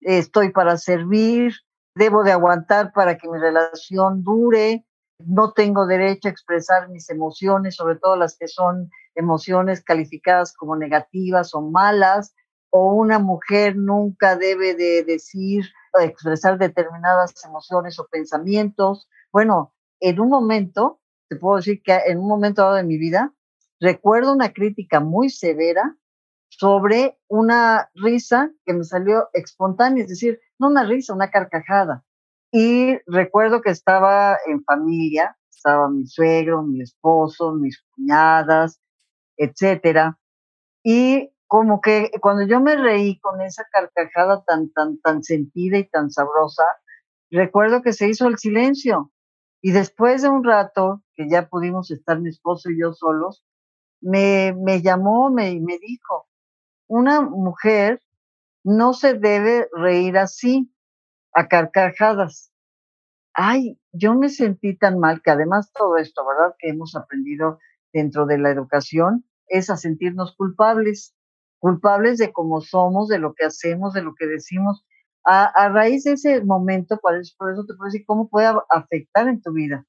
estoy 0.00 0.50
para 0.50 0.76
servir, 0.76 1.54
debo 1.94 2.22
de 2.22 2.32
aguantar 2.32 2.92
para 2.92 3.16
que 3.16 3.28
mi 3.28 3.38
relación 3.38 4.22
dure, 4.22 4.86
no 5.26 5.52
tengo 5.52 5.86
derecho 5.86 6.28
a 6.28 6.30
expresar 6.30 6.88
mis 6.88 7.10
emociones, 7.10 7.76
sobre 7.76 7.96
todo 7.96 8.16
las 8.16 8.36
que 8.36 8.48
son 8.48 8.90
emociones 9.14 9.82
calificadas 9.82 10.54
como 10.54 10.76
negativas 10.76 11.54
o 11.54 11.62
malas, 11.62 12.34
o 12.70 12.92
una 12.92 13.18
mujer 13.18 13.76
nunca 13.76 14.36
debe 14.36 14.74
de 14.74 15.02
decir 15.04 15.64
o 15.92 16.00
expresar 16.00 16.58
determinadas 16.58 17.34
emociones 17.44 17.98
o 17.98 18.06
pensamientos. 18.06 19.08
Bueno, 19.32 19.74
en 19.98 20.20
un 20.20 20.28
momento, 20.28 21.00
te 21.28 21.36
puedo 21.36 21.56
decir 21.56 21.82
que 21.82 21.96
en 22.06 22.18
un 22.18 22.28
momento 22.28 22.62
dado 22.62 22.74
de 22.76 22.84
mi 22.84 22.96
vida, 22.96 23.34
recuerdo 23.80 24.32
una 24.32 24.52
crítica 24.52 25.00
muy 25.00 25.30
severa 25.30 25.96
sobre 26.48 27.18
una 27.28 27.90
risa 27.94 28.50
que 28.64 28.74
me 28.74 28.84
salió 28.84 29.28
espontánea, 29.32 30.04
es 30.04 30.10
decir, 30.10 30.40
no 30.58 30.68
una 30.68 30.84
risa, 30.84 31.14
una 31.14 31.30
carcajada. 31.30 32.04
Y 32.52 32.98
recuerdo 33.06 33.60
que 33.60 33.70
estaba 33.70 34.36
en 34.46 34.64
familia, 34.64 35.36
estaba 35.50 35.88
mi 35.88 36.06
suegro, 36.06 36.62
mi 36.62 36.82
esposo, 36.82 37.52
mis 37.52 37.82
cuñadas, 37.94 38.80
etcétera. 39.36 40.18
Y 40.82 41.30
como 41.46 41.80
que 41.80 42.10
cuando 42.20 42.46
yo 42.46 42.60
me 42.60 42.76
reí 42.76 43.18
con 43.20 43.40
esa 43.40 43.64
carcajada 43.70 44.42
tan, 44.44 44.70
tan, 44.72 44.98
tan 45.00 45.22
sentida 45.22 45.78
y 45.78 45.88
tan 45.88 46.10
sabrosa, 46.10 46.64
recuerdo 47.30 47.82
que 47.82 47.92
se 47.92 48.08
hizo 48.08 48.26
el 48.26 48.38
silencio. 48.38 49.12
Y 49.62 49.72
después 49.72 50.22
de 50.22 50.28
un 50.28 50.44
rato, 50.44 51.02
que 51.14 51.28
ya 51.28 51.48
pudimos 51.48 51.90
estar 51.90 52.20
mi 52.20 52.30
esposo 52.30 52.70
y 52.70 52.80
yo 52.80 52.92
solos, 52.92 53.44
me, 54.00 54.54
me 54.56 54.80
llamó 54.80 55.30
me, 55.30 55.60
me 55.60 55.78
dijo, 55.78 56.26
una 56.88 57.20
mujer 57.20 58.00
no 58.64 58.94
se 58.94 59.14
debe 59.14 59.68
reír 59.72 60.18
así, 60.18 60.72
a 61.34 61.48
carcajadas. 61.48 62.52
Ay, 63.34 63.78
yo 63.92 64.14
me 64.14 64.28
sentí 64.28 64.76
tan 64.76 64.98
mal 64.98 65.22
que 65.22 65.30
además 65.30 65.72
todo 65.72 65.96
esto, 65.96 66.26
¿verdad? 66.26 66.54
Que 66.58 66.70
hemos 66.70 66.96
aprendido 66.96 67.58
dentro 67.92 68.26
de 68.26 68.38
la 68.38 68.50
educación 68.50 69.24
es 69.46 69.68
a 69.68 69.76
sentirnos 69.76 70.34
culpables, 70.36 71.14
culpables 71.58 72.18
de 72.18 72.32
cómo 72.32 72.60
somos, 72.60 73.08
de 73.08 73.18
lo 73.18 73.34
que 73.34 73.44
hacemos, 73.44 73.92
de 73.92 74.02
lo 74.02 74.14
que 74.14 74.26
decimos. 74.26 74.84
A, 75.24 75.44
a 75.44 75.68
raíz 75.68 76.04
de 76.04 76.12
ese 76.12 76.42
momento, 76.44 76.98
por 76.98 77.16
eso, 77.16 77.34
por 77.36 77.52
eso 77.52 77.64
te 77.66 77.74
puedo 77.74 77.90
decir 77.90 78.04
cómo 78.06 78.28
puede 78.28 78.50
afectar 78.70 79.28
en 79.28 79.42
tu 79.42 79.52
vida. 79.52 79.84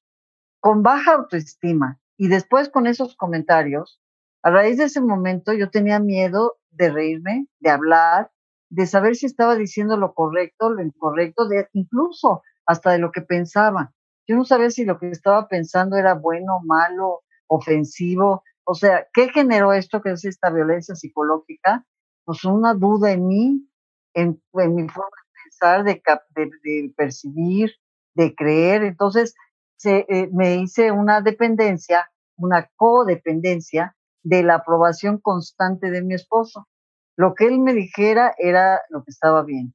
Con 0.60 0.82
baja 0.82 1.14
autoestima 1.14 1.98
y 2.18 2.28
después 2.28 2.68
con 2.68 2.86
esos 2.86 3.16
comentarios, 3.16 4.00
a 4.42 4.50
raíz 4.50 4.76
de 4.76 4.84
ese 4.84 5.00
momento 5.00 5.52
yo 5.52 5.70
tenía 5.70 6.00
miedo 6.00 6.58
de 6.70 6.90
reírme, 6.90 7.46
de 7.60 7.70
hablar, 7.70 8.30
de 8.72 8.86
saber 8.86 9.16
si 9.16 9.26
estaba 9.26 9.54
diciendo 9.54 9.98
lo 9.98 10.14
correcto, 10.14 10.70
lo 10.70 10.82
incorrecto, 10.82 11.46
de 11.46 11.68
incluso 11.74 12.42
hasta 12.64 12.92
de 12.92 12.98
lo 12.98 13.12
que 13.12 13.20
pensaba. 13.20 13.92
Yo 14.26 14.34
no 14.34 14.46
sabía 14.46 14.70
si 14.70 14.86
lo 14.86 14.98
que 14.98 15.10
estaba 15.10 15.46
pensando 15.46 15.96
era 15.96 16.14
bueno, 16.14 16.60
malo, 16.64 17.20
ofensivo. 17.48 18.42
O 18.64 18.74
sea, 18.74 19.06
¿qué 19.12 19.28
generó 19.28 19.74
esto 19.74 20.00
que 20.00 20.12
es 20.12 20.24
esta 20.24 20.48
violencia 20.48 20.94
psicológica? 20.94 21.84
Pues 22.24 22.46
una 22.46 22.72
duda 22.72 23.12
en 23.12 23.26
mí, 23.26 23.68
en, 24.14 24.40
mi 24.54 24.88
forma 24.88 25.10
de 25.26 25.42
pensar, 25.44 25.84
de, 25.84 26.02
de, 26.34 26.94
percibir, 26.96 27.72
de 28.14 28.34
creer. 28.34 28.84
Entonces, 28.84 29.34
se, 29.76 30.06
eh, 30.08 30.30
me 30.32 30.56
hice 30.56 30.92
una 30.92 31.20
dependencia, 31.20 32.10
una 32.36 32.70
codependencia 32.76 33.94
de 34.22 34.42
la 34.42 34.54
aprobación 34.54 35.18
constante 35.18 35.90
de 35.90 36.00
mi 36.00 36.14
esposo 36.14 36.68
lo 37.16 37.34
que 37.34 37.46
él 37.46 37.58
me 37.58 37.74
dijera 37.74 38.34
era 38.38 38.80
lo 38.90 39.04
que 39.04 39.10
estaba 39.10 39.42
bien, 39.42 39.74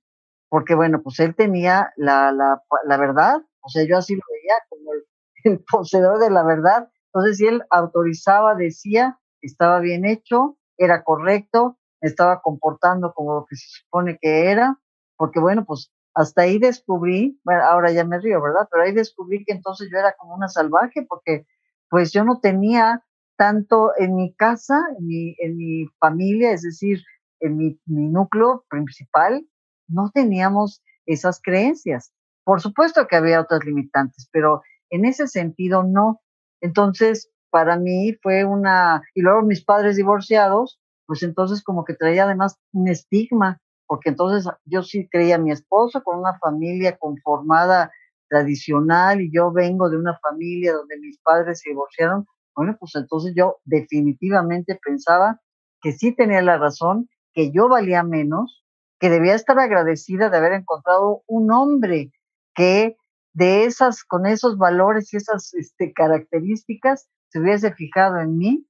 porque 0.49 0.75
bueno, 0.75 1.01
pues 1.03 1.19
él 1.19 1.35
tenía 1.35 1.93
la, 1.95 2.31
la, 2.31 2.97
verdad, 2.97 3.37
o 3.61 3.69
sea, 3.69 3.85
yo 3.87 3.97
así 3.97 4.15
lo 4.15 4.21
veía 4.31 4.55
como 4.69 4.93
el, 4.93 5.03
el, 5.53 5.63
poseedor 5.69 6.19
de 6.19 6.29
la 6.29 6.43
verdad, 6.43 6.89
entonces 7.13 7.37
si 7.37 7.47
él 7.47 7.63
autorizaba, 7.69 8.55
decía, 8.55 9.19
estaba 9.41 9.79
bien 9.79 10.05
hecho, 10.05 10.57
era 10.77 11.03
correcto, 11.03 11.77
estaba 12.01 12.41
comportando 12.41 13.13
como 13.13 13.33
lo 13.35 13.45
que 13.45 13.55
se 13.55 13.81
supone 13.81 14.17
que 14.21 14.51
era, 14.51 14.79
porque 15.17 15.39
bueno, 15.39 15.65
pues 15.65 15.91
hasta 16.13 16.43
ahí 16.43 16.57
descubrí, 16.57 17.39
bueno, 17.43 17.63
ahora 17.63 17.91
ya 17.91 18.03
me 18.03 18.19
río, 18.19 18.41
¿verdad? 18.41 18.67
Pero 18.71 18.83
ahí 18.83 18.91
descubrí 18.91 19.45
que 19.45 19.53
entonces 19.53 19.89
yo 19.91 19.99
era 19.99 20.15
como 20.17 20.33
una 20.33 20.47
salvaje, 20.47 21.05
porque 21.07 21.45
pues 21.89 22.11
yo 22.11 22.23
no 22.23 22.39
tenía 22.39 23.03
tanto 23.37 23.91
en 23.97 24.15
mi 24.15 24.33
casa, 24.33 24.83
en 24.97 25.05
mi, 25.05 25.35
en 25.37 25.57
mi 25.57 25.85
familia, 25.99 26.51
es 26.51 26.63
decir, 26.63 27.03
en 27.39 27.57
mi, 27.57 27.79
núcleo 27.85 28.65
principal 28.69 29.45
no 29.87 30.11
teníamos 30.13 30.83
esas 31.05 31.39
creencias. 31.41 32.11
Por 32.43 32.61
supuesto 32.61 33.07
que 33.07 33.15
había 33.15 33.41
otras 33.41 33.63
limitantes, 33.65 34.29
pero 34.31 34.61
en 34.89 35.05
ese 35.05 35.27
sentido 35.27 35.83
no. 35.83 36.21
Entonces, 36.61 37.29
para 37.49 37.77
mí 37.77 38.13
fue 38.21 38.43
una, 38.45 39.01
y 39.13 39.21
luego 39.21 39.41
mis 39.43 39.63
padres 39.63 39.95
divorciados, 39.95 40.79
pues 41.05 41.23
entonces 41.23 41.63
como 41.63 41.85
que 41.85 41.93
traía 41.93 42.25
además 42.25 42.57
un 42.73 42.87
estigma, 42.89 43.61
porque 43.85 44.09
entonces 44.09 44.51
yo 44.65 44.83
sí 44.83 45.07
creía 45.09 45.35
a 45.35 45.39
mi 45.39 45.51
esposo 45.51 46.03
con 46.03 46.19
una 46.19 46.37
familia 46.39 46.97
conformada 46.97 47.91
tradicional 48.29 49.21
y 49.21 49.31
yo 49.31 49.51
vengo 49.51 49.89
de 49.89 49.97
una 49.97 50.17
familia 50.19 50.73
donde 50.73 50.99
mis 50.99 51.17
padres 51.19 51.61
se 51.61 51.69
divorciaron, 51.69 52.25
bueno, 52.55 52.75
pues 52.79 52.95
entonces 52.95 53.33
yo 53.35 53.57
definitivamente 53.63 54.77
pensaba 54.83 55.39
que 55.81 55.93
sí 55.93 56.13
tenía 56.15 56.41
la 56.41 56.57
razón 56.57 57.07
que 57.37 57.51
yo 57.51 57.69
valía 57.69 58.01
menos, 58.01 58.65
que 58.99 59.11
debía 59.11 59.35
estar 59.35 59.59
agradecida 59.59 60.31
de 60.31 60.37
haber 60.37 60.53
encontrado 60.53 61.21
un 61.27 61.51
hombre 61.51 62.11
que 62.55 62.97
de 63.33 63.65
esas, 63.65 64.03
con 64.03 64.25
esos 64.25 64.57
valores 64.57 65.13
y 65.13 65.17
esas 65.17 65.53
este, 65.53 65.93
características, 65.93 67.07
se 67.29 67.39
hubiese 67.39 67.71
fijado 67.75 68.19
en 68.19 68.39
mí, 68.39 68.67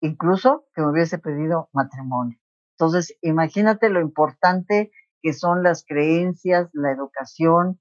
incluso 0.00 0.64
que 0.74 0.82
me 0.82 0.90
hubiese 0.90 1.18
pedido 1.18 1.68
matrimonio. 1.72 2.36
Entonces, 2.76 3.16
imagínate 3.20 3.90
lo 3.90 4.00
importante 4.00 4.90
que 5.22 5.32
son 5.32 5.62
las 5.62 5.84
creencias, 5.86 6.68
la 6.72 6.90
educación, 6.90 7.78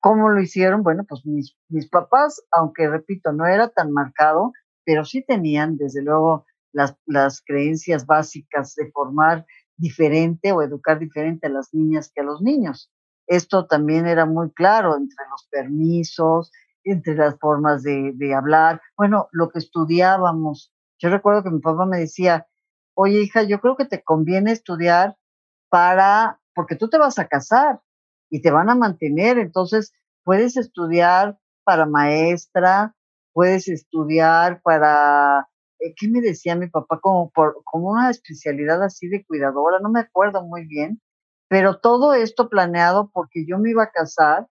¿Cómo 0.00 0.28
lo 0.28 0.40
hicieron? 0.40 0.84
Bueno, 0.84 1.04
pues 1.04 1.26
mis, 1.26 1.56
mis 1.68 1.88
papás, 1.88 2.40
aunque 2.52 2.88
repito, 2.88 3.32
no 3.32 3.44
era 3.44 3.70
tan 3.70 3.90
marcado, 3.90 4.52
pero 4.84 5.04
sí 5.04 5.24
tenían, 5.26 5.76
desde 5.76 6.00
luego, 6.00 6.46
las, 6.72 6.96
las 7.06 7.42
creencias 7.44 8.06
básicas 8.06 8.76
de 8.76 8.90
formar 8.92 9.44
diferente 9.76 10.52
o 10.52 10.62
educar 10.62 10.98
diferente 10.98 11.46
a 11.46 11.50
las 11.50 11.72
niñas 11.72 12.10
que 12.14 12.20
a 12.20 12.24
los 12.24 12.40
niños. 12.40 12.90
Esto 13.26 13.66
también 13.66 14.06
era 14.06 14.24
muy 14.24 14.50
claro 14.52 14.96
entre 14.96 15.24
los 15.30 15.46
permisos, 15.50 16.52
entre 16.84 17.16
las 17.16 17.38
formas 17.38 17.82
de, 17.82 18.34
hablar, 18.34 18.80
bueno, 18.96 19.28
lo 19.32 19.48
que 19.48 19.58
estudiábamos. 19.58 20.72
Yo 20.98 21.10
recuerdo 21.10 21.42
que 21.42 21.50
mi 21.50 21.60
papá 21.60 21.84
me 21.84 21.98
decía, 21.98 22.46
oye 22.94 23.20
hija, 23.20 23.42
yo 23.42 23.60
creo 23.60 23.76
que 23.76 23.86
te 23.86 24.02
conviene 24.04 24.52
estudiar 24.52 25.16
para, 25.68 26.40
porque 26.54 26.76
tú 26.76 26.88
te 26.88 26.98
vas 26.98 27.18
a 27.18 27.26
casar 27.26 27.80
y 28.30 28.40
te 28.40 28.52
van 28.52 28.70
a 28.70 28.76
mantener, 28.76 29.38
entonces 29.38 29.92
puedes 30.22 30.56
estudiar 30.56 31.38
para 31.64 31.86
maestra, 31.86 32.94
puedes 33.32 33.66
estudiar 33.66 34.62
para 34.62 35.48
¿qué 35.96 36.08
me 36.08 36.20
decía 36.20 36.56
mi 36.56 36.68
papá? 36.68 37.00
Como, 37.00 37.30
por, 37.30 37.62
como 37.64 37.90
una 37.90 38.10
especialidad 38.10 38.82
así 38.82 39.08
de 39.08 39.24
cuidadora, 39.24 39.78
no 39.80 39.90
me 39.90 40.00
acuerdo 40.00 40.42
muy 40.44 40.66
bien, 40.66 41.00
pero 41.48 41.78
todo 41.78 42.14
esto 42.14 42.48
planeado 42.48 43.10
porque 43.12 43.44
yo 43.46 43.58
me 43.58 43.70
iba 43.70 43.84
a 43.84 43.90
casar 43.90 44.46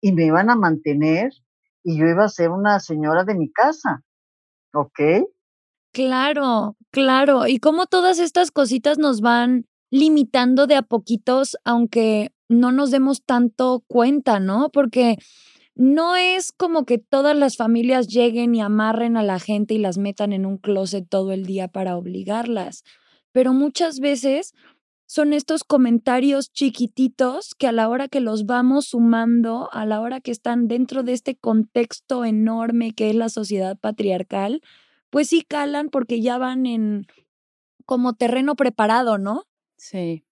y 0.00 0.12
me 0.12 0.24
iban 0.24 0.50
a 0.50 0.56
mantener 0.56 1.32
y 1.82 1.98
yo 1.98 2.06
iba 2.06 2.24
a 2.24 2.28
ser 2.28 2.50
una 2.50 2.80
señora 2.80 3.24
de 3.24 3.34
mi 3.34 3.50
casa, 3.50 4.02
¿ok? 4.72 5.00
Claro, 5.92 6.76
claro. 6.90 7.46
Y 7.46 7.58
cómo 7.58 7.86
todas 7.86 8.18
estas 8.18 8.50
cositas 8.50 8.98
nos 8.98 9.20
van 9.20 9.66
limitando 9.90 10.66
de 10.66 10.76
a 10.76 10.82
poquitos, 10.82 11.56
aunque 11.64 12.30
no 12.48 12.72
nos 12.72 12.90
demos 12.90 13.24
tanto 13.24 13.84
cuenta, 13.86 14.40
¿no? 14.40 14.70
Porque 14.70 15.16
no 15.78 16.16
es 16.16 16.50
como 16.50 16.84
que 16.84 16.98
todas 16.98 17.36
las 17.36 17.56
familias 17.56 18.08
lleguen 18.08 18.52
y 18.56 18.60
amarren 18.60 19.16
a 19.16 19.22
la 19.22 19.38
gente 19.38 19.74
y 19.74 19.78
las 19.78 19.96
metan 19.96 20.32
en 20.32 20.44
un 20.44 20.58
closet 20.58 21.08
todo 21.08 21.30
el 21.30 21.46
día 21.46 21.68
para 21.68 21.96
obligarlas, 21.96 22.82
pero 23.30 23.52
muchas 23.52 24.00
veces 24.00 24.54
son 25.06 25.32
estos 25.32 25.62
comentarios 25.62 26.50
chiquititos 26.52 27.54
que 27.54 27.68
a 27.68 27.72
la 27.72 27.88
hora 27.88 28.08
que 28.08 28.20
los 28.20 28.44
vamos 28.44 28.88
sumando, 28.88 29.70
a 29.72 29.86
la 29.86 30.00
hora 30.00 30.20
que 30.20 30.32
están 30.32 30.66
dentro 30.66 31.04
de 31.04 31.12
este 31.12 31.36
contexto 31.36 32.24
enorme 32.24 32.92
que 32.92 33.10
es 33.10 33.14
la 33.14 33.28
sociedad 33.28 33.78
patriarcal, 33.78 34.60
pues 35.10 35.28
sí 35.28 35.42
calan 35.42 35.90
porque 35.90 36.20
ya 36.20 36.38
van 36.38 36.66
en 36.66 37.06
como 37.86 38.14
terreno 38.14 38.56
preparado, 38.56 39.16
¿no? 39.16 39.44
Sí. 39.76 40.24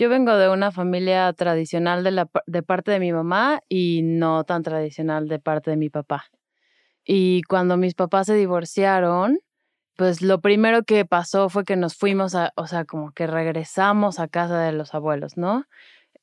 Yo 0.00 0.08
vengo 0.08 0.34
de 0.38 0.48
una 0.48 0.72
familia 0.72 1.30
tradicional 1.34 2.02
de, 2.02 2.10
la, 2.10 2.30
de 2.46 2.62
parte 2.62 2.90
de 2.90 2.98
mi 3.00 3.12
mamá 3.12 3.60
y 3.68 4.00
no 4.02 4.44
tan 4.44 4.62
tradicional 4.62 5.28
de 5.28 5.38
parte 5.38 5.70
de 5.70 5.76
mi 5.76 5.90
papá. 5.90 6.24
Y 7.04 7.42
cuando 7.42 7.76
mis 7.76 7.92
papás 7.94 8.28
se 8.28 8.34
divorciaron, 8.34 9.40
pues 9.96 10.22
lo 10.22 10.40
primero 10.40 10.84
que 10.84 11.04
pasó 11.04 11.50
fue 11.50 11.66
que 11.66 11.76
nos 11.76 11.96
fuimos 11.96 12.34
a, 12.34 12.54
o 12.56 12.66
sea, 12.66 12.86
como 12.86 13.12
que 13.12 13.26
regresamos 13.26 14.20
a 14.20 14.28
casa 14.28 14.58
de 14.62 14.72
los 14.72 14.94
abuelos, 14.94 15.36
¿no? 15.36 15.66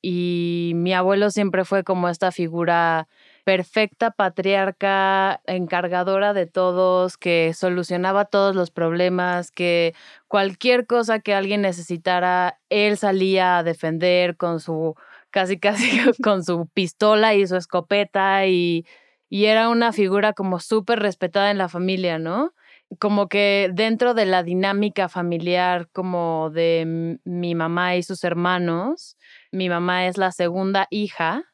Y 0.02 0.72
mi 0.74 0.96
abuelo 0.96 1.30
siempre 1.30 1.64
fue 1.64 1.84
como 1.84 2.10
esta 2.10 2.32
figura 2.32 3.08
perfecta 3.48 4.12
patriarca, 4.12 5.42
encargadora 5.48 6.34
de 6.34 6.48
todos, 6.48 7.16
que 7.18 7.54
solucionaba 7.54 8.26
todos 8.26 8.58
los 8.58 8.72
problemas, 8.72 9.52
que 9.52 9.96
cualquier 10.28 10.86
cosa 10.86 11.20
que 11.22 11.34
alguien 11.34 11.62
necesitara, 11.62 12.60
él 12.68 12.98
salía 12.98 13.58
a 13.58 13.64
defender 13.64 14.36
con 14.36 14.60
su, 14.60 14.96
casi 15.30 15.58
casi 15.60 15.88
con 16.22 16.44
su 16.44 16.68
pistola 16.74 17.36
y 17.36 17.48
su 17.48 17.56
escopeta 17.56 18.46
y, 18.48 18.86
y 19.30 19.46
era 19.46 19.70
una 19.70 19.94
figura 19.94 20.34
como 20.34 20.60
súper 20.60 21.00
respetada 21.00 21.50
en 21.50 21.58
la 21.58 21.70
familia, 21.70 22.20
¿no? 22.20 22.54
Como 23.00 23.30
que 23.30 23.70
dentro 23.74 24.14
de 24.14 24.26
la 24.26 24.44
dinámica 24.44 25.08
familiar 25.08 25.88
como 25.94 26.50
de 26.50 27.18
mi 27.24 27.56
mamá 27.56 27.96
y 27.96 28.04
sus 28.04 28.26
hermanos, 28.26 29.16
mi 29.54 29.70
mamá 29.70 30.06
es 30.06 30.18
la 30.18 30.34
segunda 30.34 30.88
hija 30.90 31.46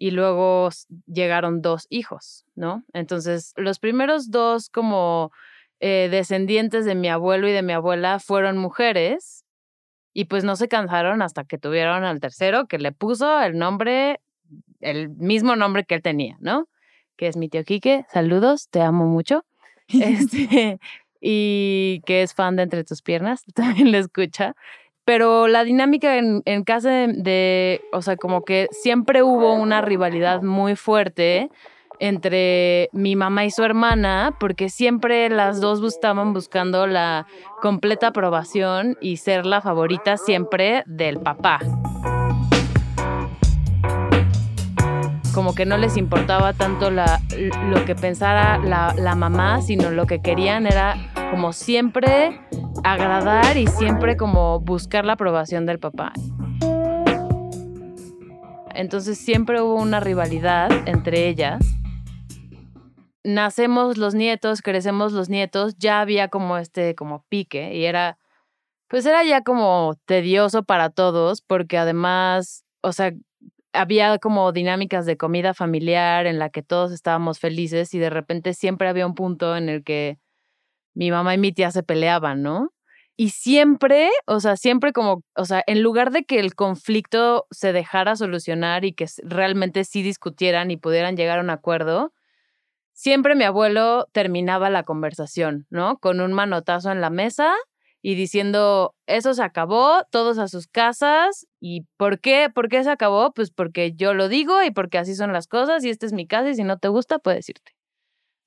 y 0.00 0.12
luego 0.12 0.70
llegaron 1.06 1.60
dos 1.60 1.86
hijos, 1.90 2.46
¿no? 2.54 2.84
Entonces, 2.94 3.52
los 3.56 3.78
primeros 3.78 4.30
dos 4.30 4.70
como 4.70 5.30
eh, 5.78 6.08
descendientes 6.10 6.86
de 6.86 6.94
mi 6.94 7.10
abuelo 7.10 7.46
y 7.46 7.52
de 7.52 7.60
mi 7.60 7.74
abuela 7.74 8.18
fueron 8.18 8.56
mujeres 8.56 9.44
y 10.14 10.24
pues 10.24 10.42
no 10.42 10.56
se 10.56 10.68
cansaron 10.68 11.20
hasta 11.20 11.44
que 11.44 11.58
tuvieron 11.58 12.04
al 12.04 12.18
tercero 12.18 12.66
que 12.66 12.78
le 12.78 12.92
puso 12.92 13.42
el 13.42 13.58
nombre, 13.58 14.20
el 14.80 15.10
mismo 15.10 15.54
nombre 15.54 15.84
que 15.84 15.96
él 15.96 16.02
tenía, 16.02 16.38
¿no? 16.40 16.66
Que 17.18 17.26
es 17.26 17.36
mi 17.36 17.50
tío 17.50 17.62
Quique, 17.64 18.06
saludos, 18.10 18.70
te 18.70 18.80
amo 18.80 19.04
mucho. 19.04 19.44
Este, 19.88 20.78
y 21.20 22.00
que 22.06 22.22
es 22.22 22.32
fan 22.32 22.56
de 22.56 22.62
Entre 22.62 22.84
tus 22.84 23.02
piernas, 23.02 23.44
también 23.54 23.90
le 23.90 23.98
escucha 23.98 24.54
pero 25.10 25.48
la 25.48 25.64
dinámica 25.64 26.18
en, 26.18 26.62
casa 26.62 27.08
de, 27.08 27.80
o 27.90 28.00
sea, 28.00 28.14
como 28.14 28.44
que 28.44 28.68
siempre 28.70 29.24
hubo 29.24 29.54
una 29.54 29.80
rivalidad 29.80 30.40
muy 30.40 30.76
fuerte 30.76 31.50
entre 31.98 32.88
mi 32.92 33.16
mamá 33.16 33.44
y 33.44 33.50
su 33.50 33.64
hermana, 33.64 34.36
porque 34.38 34.68
siempre 34.68 35.28
las 35.28 35.60
dos 35.60 35.82
estaban 35.82 36.32
buscando 36.32 36.86
la 36.86 37.26
completa 37.60 38.06
aprobación 38.06 38.98
y 39.00 39.16
ser 39.16 39.46
la 39.46 39.60
favorita 39.60 40.16
siempre 40.16 40.84
del 40.86 41.18
papá. 41.18 41.58
Como 45.34 45.54
que 45.54 45.64
no 45.64 45.76
les 45.78 45.96
importaba 45.96 46.52
tanto 46.52 46.90
lo 46.90 47.84
que 47.86 47.94
pensara 47.94 48.58
la, 48.58 48.94
la 48.96 49.14
mamá, 49.14 49.62
sino 49.62 49.90
lo 49.90 50.06
que 50.06 50.20
querían 50.20 50.66
era 50.66 50.96
como 51.30 51.52
siempre 51.52 52.40
agradar 52.82 53.56
y 53.56 53.66
siempre 53.66 54.16
como 54.16 54.60
buscar 54.60 55.04
la 55.04 55.12
aprobación 55.14 55.66
del 55.66 55.78
papá. 55.78 56.12
Entonces 58.74 59.18
siempre 59.18 59.60
hubo 59.60 59.74
una 59.74 60.00
rivalidad 60.00 60.70
entre 60.88 61.28
ellas. 61.28 61.64
Nacemos 63.22 63.98
los 63.98 64.14
nietos, 64.14 64.62
crecemos 64.62 65.12
los 65.12 65.28
nietos, 65.28 65.76
ya 65.76 66.00
había 66.00 66.28
como 66.28 66.56
este 66.56 66.94
como 66.94 67.24
pique 67.28 67.74
y 67.74 67.84
era 67.84 68.18
pues 68.88 69.06
era 69.06 69.22
ya 69.22 69.42
como 69.42 69.96
tedioso 70.04 70.64
para 70.64 70.90
todos 70.90 71.42
porque 71.42 71.78
además, 71.78 72.64
o 72.80 72.92
sea, 72.92 73.12
había 73.72 74.18
como 74.18 74.52
dinámicas 74.52 75.06
de 75.06 75.16
comida 75.16 75.54
familiar 75.54 76.26
en 76.26 76.38
la 76.38 76.50
que 76.50 76.62
todos 76.62 76.92
estábamos 76.92 77.38
felices 77.38 77.94
y 77.94 77.98
de 77.98 78.10
repente 78.10 78.54
siempre 78.54 78.88
había 78.88 79.06
un 79.06 79.14
punto 79.14 79.56
en 79.56 79.68
el 79.68 79.84
que 79.84 80.18
mi 80.94 81.10
mamá 81.10 81.34
y 81.34 81.38
mi 81.38 81.52
tía 81.52 81.70
se 81.70 81.82
peleaban, 81.82 82.42
¿no? 82.42 82.72
Y 83.16 83.30
siempre, 83.30 84.10
o 84.26 84.40
sea, 84.40 84.56
siempre 84.56 84.92
como, 84.92 85.22
o 85.36 85.44
sea, 85.44 85.62
en 85.66 85.82
lugar 85.82 86.10
de 86.10 86.24
que 86.24 86.40
el 86.40 86.54
conflicto 86.54 87.46
se 87.50 87.72
dejara 87.72 88.16
solucionar 88.16 88.84
y 88.84 88.94
que 88.94 89.06
realmente 89.22 89.84
sí 89.84 90.02
discutieran 90.02 90.70
y 90.70 90.78
pudieran 90.78 91.16
llegar 91.16 91.38
a 91.38 91.42
un 91.42 91.50
acuerdo, 91.50 92.12
siempre 92.94 93.34
mi 93.34 93.44
abuelo 93.44 94.08
terminaba 94.12 94.70
la 94.70 94.84
conversación, 94.84 95.66
¿no? 95.70 95.98
Con 95.98 96.20
un 96.20 96.32
manotazo 96.32 96.92
en 96.92 97.00
la 97.02 97.10
mesa 97.10 97.54
y 98.02 98.14
diciendo, 98.14 98.94
eso 99.06 99.34
se 99.34 99.42
acabó, 99.42 100.02
todos 100.10 100.38
a 100.38 100.48
sus 100.48 100.66
casas. 100.66 101.46
¿Y 101.60 101.86
por 101.96 102.20
qué? 102.20 102.48
¿Por 102.54 102.68
qué 102.68 102.82
se 102.82 102.90
acabó? 102.90 103.32
Pues 103.32 103.50
porque 103.50 103.92
yo 103.94 104.14
lo 104.14 104.28
digo 104.28 104.62
y 104.62 104.70
porque 104.70 104.98
así 104.98 105.14
son 105.14 105.32
las 105.32 105.46
cosas 105.46 105.84
y 105.84 105.90
esta 105.90 106.06
es 106.06 106.12
mi 106.12 106.26
casa 106.26 106.50
y 106.50 106.54
si 106.54 106.64
no 106.64 106.78
te 106.78 106.88
gusta, 106.88 107.18
puedes 107.18 107.48
irte, 107.48 107.72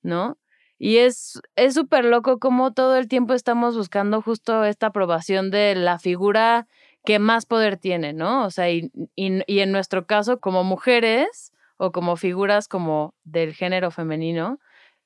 ¿no? 0.02 0.38
Y 0.78 0.98
es 0.98 1.40
súper 1.72 2.04
loco 2.04 2.38
cómo 2.40 2.72
todo 2.72 2.96
el 2.96 3.08
tiempo 3.08 3.34
estamos 3.34 3.76
buscando 3.76 4.20
justo 4.22 4.64
esta 4.64 4.88
aprobación 4.88 5.50
de 5.50 5.74
la 5.76 5.98
figura 5.98 6.66
que 7.04 7.18
más 7.18 7.46
poder 7.46 7.76
tiene, 7.76 8.12
¿no? 8.12 8.44
O 8.44 8.50
sea, 8.50 8.70
y, 8.70 8.90
y, 9.14 9.58
en 9.60 9.72
nuestro 9.72 10.06
caso, 10.06 10.40
como 10.40 10.64
mujeres 10.64 11.52
o 11.76 11.92
como 11.92 12.16
figuras 12.16 12.66
como 12.66 13.14
del 13.24 13.54
género 13.54 13.90
femenino, 13.90 14.58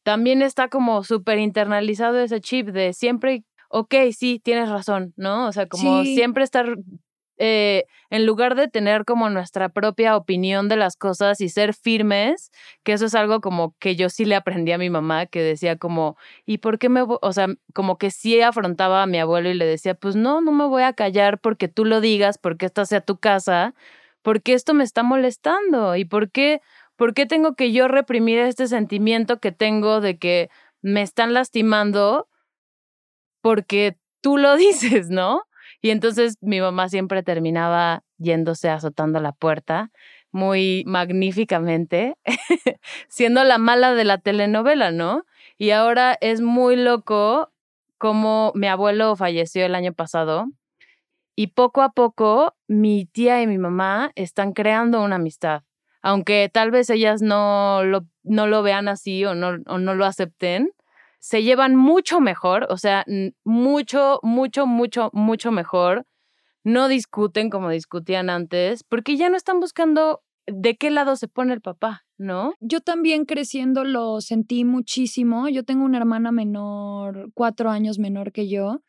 también 0.04 0.42
está 0.42 0.68
como 0.68 1.02
súper 1.04 1.38
internalizado 1.38 2.18
ese 2.20 2.40
chip 2.40 2.68
de 2.68 2.92
siempre, 2.92 3.44
ok, 3.68 3.94
sí, 4.16 4.40
tienes 4.42 4.68
razón, 4.68 5.12
¿no? 5.16 5.46
O 5.48 5.52
sea, 5.52 5.66
como 5.66 6.04
siempre 6.04 6.44
estar 6.44 6.76
eh, 7.40 7.84
en 8.10 8.26
lugar 8.26 8.56
de 8.56 8.66
tener 8.68 9.04
como 9.04 9.30
nuestra 9.30 9.68
propia 9.68 10.16
opinión 10.16 10.68
de 10.68 10.76
las 10.76 10.96
cosas 10.96 11.40
y 11.40 11.48
ser 11.48 11.72
firmes, 11.72 12.50
que 12.82 12.92
eso 12.92 13.06
es 13.06 13.14
algo 13.14 13.40
como 13.40 13.76
que 13.78 13.94
yo 13.94 14.08
sí 14.08 14.24
le 14.24 14.34
aprendí 14.34 14.72
a 14.72 14.78
mi 14.78 14.90
mamá, 14.90 15.26
que 15.26 15.40
decía 15.42 15.76
como, 15.76 16.16
¿y 16.46 16.58
por 16.58 16.78
qué 16.78 16.88
me, 16.88 17.02
o 17.06 17.32
sea, 17.32 17.46
como 17.74 17.96
que 17.96 18.10
sí 18.10 18.40
afrontaba 18.40 19.02
a 19.04 19.06
mi 19.06 19.18
abuelo 19.18 19.50
y 19.50 19.54
le 19.54 19.66
decía, 19.66 19.94
pues 19.94 20.16
no, 20.16 20.40
no 20.40 20.50
me 20.52 20.66
voy 20.66 20.82
a 20.82 20.94
callar 20.94 21.38
porque 21.38 21.68
tú 21.68 21.84
lo 21.84 22.00
digas, 22.00 22.38
porque 22.38 22.66
esta 22.66 22.84
sea 22.86 23.00
tu 23.02 23.18
casa, 23.18 23.74
porque 24.22 24.54
esto 24.54 24.74
me 24.74 24.84
está 24.84 25.02
molestando 25.04 25.94
y 25.96 26.04
por 26.04 26.30
qué, 26.30 26.60
por 26.96 27.14
qué 27.14 27.26
tengo 27.26 27.54
que 27.54 27.72
yo 27.72 27.86
reprimir 27.88 28.38
este 28.40 28.66
sentimiento 28.66 29.38
que 29.38 29.52
tengo 29.52 30.00
de 30.00 30.18
que 30.18 30.50
me 30.82 31.02
están 31.02 31.34
lastimando 31.34 32.27
porque 33.40 33.96
tú 34.20 34.38
lo 34.38 34.56
dices, 34.56 35.10
¿no? 35.10 35.42
Y 35.80 35.90
entonces 35.90 36.36
mi 36.40 36.60
mamá 36.60 36.88
siempre 36.88 37.22
terminaba 37.22 38.02
yéndose 38.18 38.68
azotando 38.68 39.20
la 39.20 39.32
puerta 39.32 39.90
muy 40.30 40.84
magníficamente, 40.86 42.16
siendo 43.08 43.44
la 43.44 43.58
mala 43.58 43.94
de 43.94 44.04
la 44.04 44.18
telenovela, 44.18 44.90
¿no? 44.90 45.24
Y 45.56 45.70
ahora 45.70 46.16
es 46.20 46.40
muy 46.40 46.76
loco 46.76 47.50
como 47.98 48.52
mi 48.54 48.68
abuelo 48.68 49.16
falleció 49.16 49.66
el 49.66 49.74
año 49.74 49.92
pasado 49.92 50.46
y 51.34 51.48
poco 51.48 51.82
a 51.82 51.90
poco 51.90 52.54
mi 52.66 53.06
tía 53.06 53.42
y 53.42 53.46
mi 53.46 53.58
mamá 53.58 54.12
están 54.14 54.52
creando 54.52 55.02
una 55.02 55.16
amistad. 55.16 55.62
Aunque 56.02 56.48
tal 56.52 56.70
vez 56.70 56.90
ellas 56.90 57.22
no 57.22 57.82
lo, 57.84 58.06
no 58.22 58.46
lo 58.46 58.62
vean 58.62 58.88
así 58.88 59.24
o 59.24 59.34
no, 59.34 59.58
o 59.66 59.78
no 59.78 59.94
lo 59.94 60.04
acepten, 60.04 60.70
se 61.18 61.42
llevan 61.42 61.76
mucho 61.76 62.20
mejor, 62.20 62.66
o 62.70 62.76
sea, 62.76 63.04
mucho, 63.44 64.20
mucho, 64.22 64.66
mucho, 64.66 65.10
mucho 65.12 65.52
mejor. 65.52 66.06
No 66.64 66.88
discuten 66.88 67.50
como 67.50 67.70
discutían 67.70 68.30
antes, 68.30 68.84
porque 68.84 69.16
ya 69.16 69.30
no 69.30 69.36
están 69.36 69.60
buscando 69.60 70.22
de 70.46 70.76
qué 70.76 70.90
lado 70.90 71.16
se 71.16 71.28
pone 71.28 71.52
el 71.52 71.60
papá, 71.60 72.02
¿no? 72.16 72.54
Yo 72.60 72.80
también 72.80 73.24
creciendo 73.24 73.84
lo 73.84 74.20
sentí 74.20 74.64
muchísimo. 74.64 75.48
Yo 75.48 75.64
tengo 75.64 75.84
una 75.84 75.98
hermana 75.98 76.32
menor, 76.32 77.30
cuatro 77.34 77.70
años 77.70 77.98
menor 77.98 78.32
que 78.32 78.48
yo, 78.48 78.80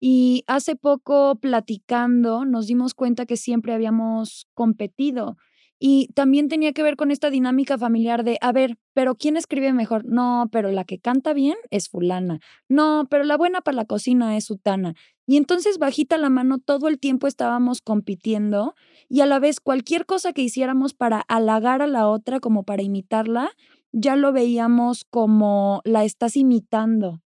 y 0.00 0.44
hace 0.46 0.76
poco 0.76 1.36
platicando 1.36 2.44
nos 2.46 2.66
dimos 2.66 2.94
cuenta 2.94 3.26
que 3.26 3.36
siempre 3.36 3.74
habíamos 3.74 4.46
competido. 4.54 5.36
Y 5.82 6.08
también 6.14 6.48
tenía 6.48 6.74
que 6.74 6.82
ver 6.82 6.96
con 6.96 7.10
esta 7.10 7.30
dinámica 7.30 7.78
familiar 7.78 8.22
de, 8.22 8.36
a 8.42 8.52
ver, 8.52 8.76
pero 8.92 9.14
¿quién 9.14 9.38
escribe 9.38 9.72
mejor? 9.72 10.04
No, 10.04 10.48
pero 10.52 10.70
la 10.70 10.84
que 10.84 10.98
canta 10.98 11.32
bien 11.32 11.56
es 11.70 11.88
fulana. 11.88 12.38
No, 12.68 13.06
pero 13.10 13.24
la 13.24 13.38
buena 13.38 13.62
para 13.62 13.76
la 13.76 13.86
cocina 13.86 14.36
es 14.36 14.44
sutana. 14.44 14.94
Y 15.26 15.38
entonces 15.38 15.78
bajita 15.78 16.18
la 16.18 16.28
mano 16.28 16.58
todo 16.58 16.88
el 16.88 16.98
tiempo 16.98 17.26
estábamos 17.26 17.80
compitiendo 17.80 18.74
y 19.08 19.22
a 19.22 19.26
la 19.26 19.38
vez 19.38 19.60
cualquier 19.60 20.04
cosa 20.04 20.34
que 20.34 20.42
hiciéramos 20.42 20.92
para 20.92 21.20
halagar 21.28 21.80
a 21.80 21.86
la 21.86 22.08
otra 22.08 22.40
como 22.40 22.64
para 22.64 22.82
imitarla, 22.82 23.50
ya 23.92 24.16
lo 24.16 24.32
veíamos 24.32 25.04
como 25.08 25.80
la 25.84 26.04
estás 26.04 26.36
imitando. 26.36 27.22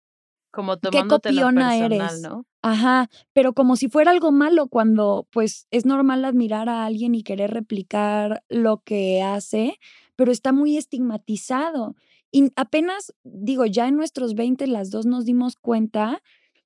Como 0.54 0.76
tomándote 0.76 1.30
Qué 1.30 1.34
copiona 1.34 1.76
eres. 1.76 2.20
¿no? 2.20 2.46
Ajá, 2.62 3.10
pero 3.32 3.52
como 3.52 3.76
si 3.76 3.88
fuera 3.88 4.10
algo 4.10 4.30
malo 4.32 4.68
cuando 4.68 5.26
pues 5.32 5.66
es 5.70 5.84
normal 5.84 6.24
admirar 6.24 6.68
a 6.68 6.84
alguien 6.86 7.14
y 7.14 7.22
querer 7.22 7.50
replicar 7.50 8.44
lo 8.48 8.78
que 8.78 9.20
hace, 9.20 9.78
pero 10.16 10.30
está 10.30 10.52
muy 10.52 10.76
estigmatizado. 10.76 11.96
Y 12.30 12.52
apenas, 12.56 13.12
digo, 13.24 13.66
ya 13.66 13.88
en 13.88 13.96
nuestros 13.96 14.34
20 14.34 14.66
las 14.68 14.90
dos 14.90 15.06
nos 15.06 15.24
dimos 15.24 15.56
cuenta 15.56 16.22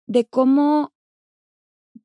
de 0.07 0.25
cómo 0.25 0.93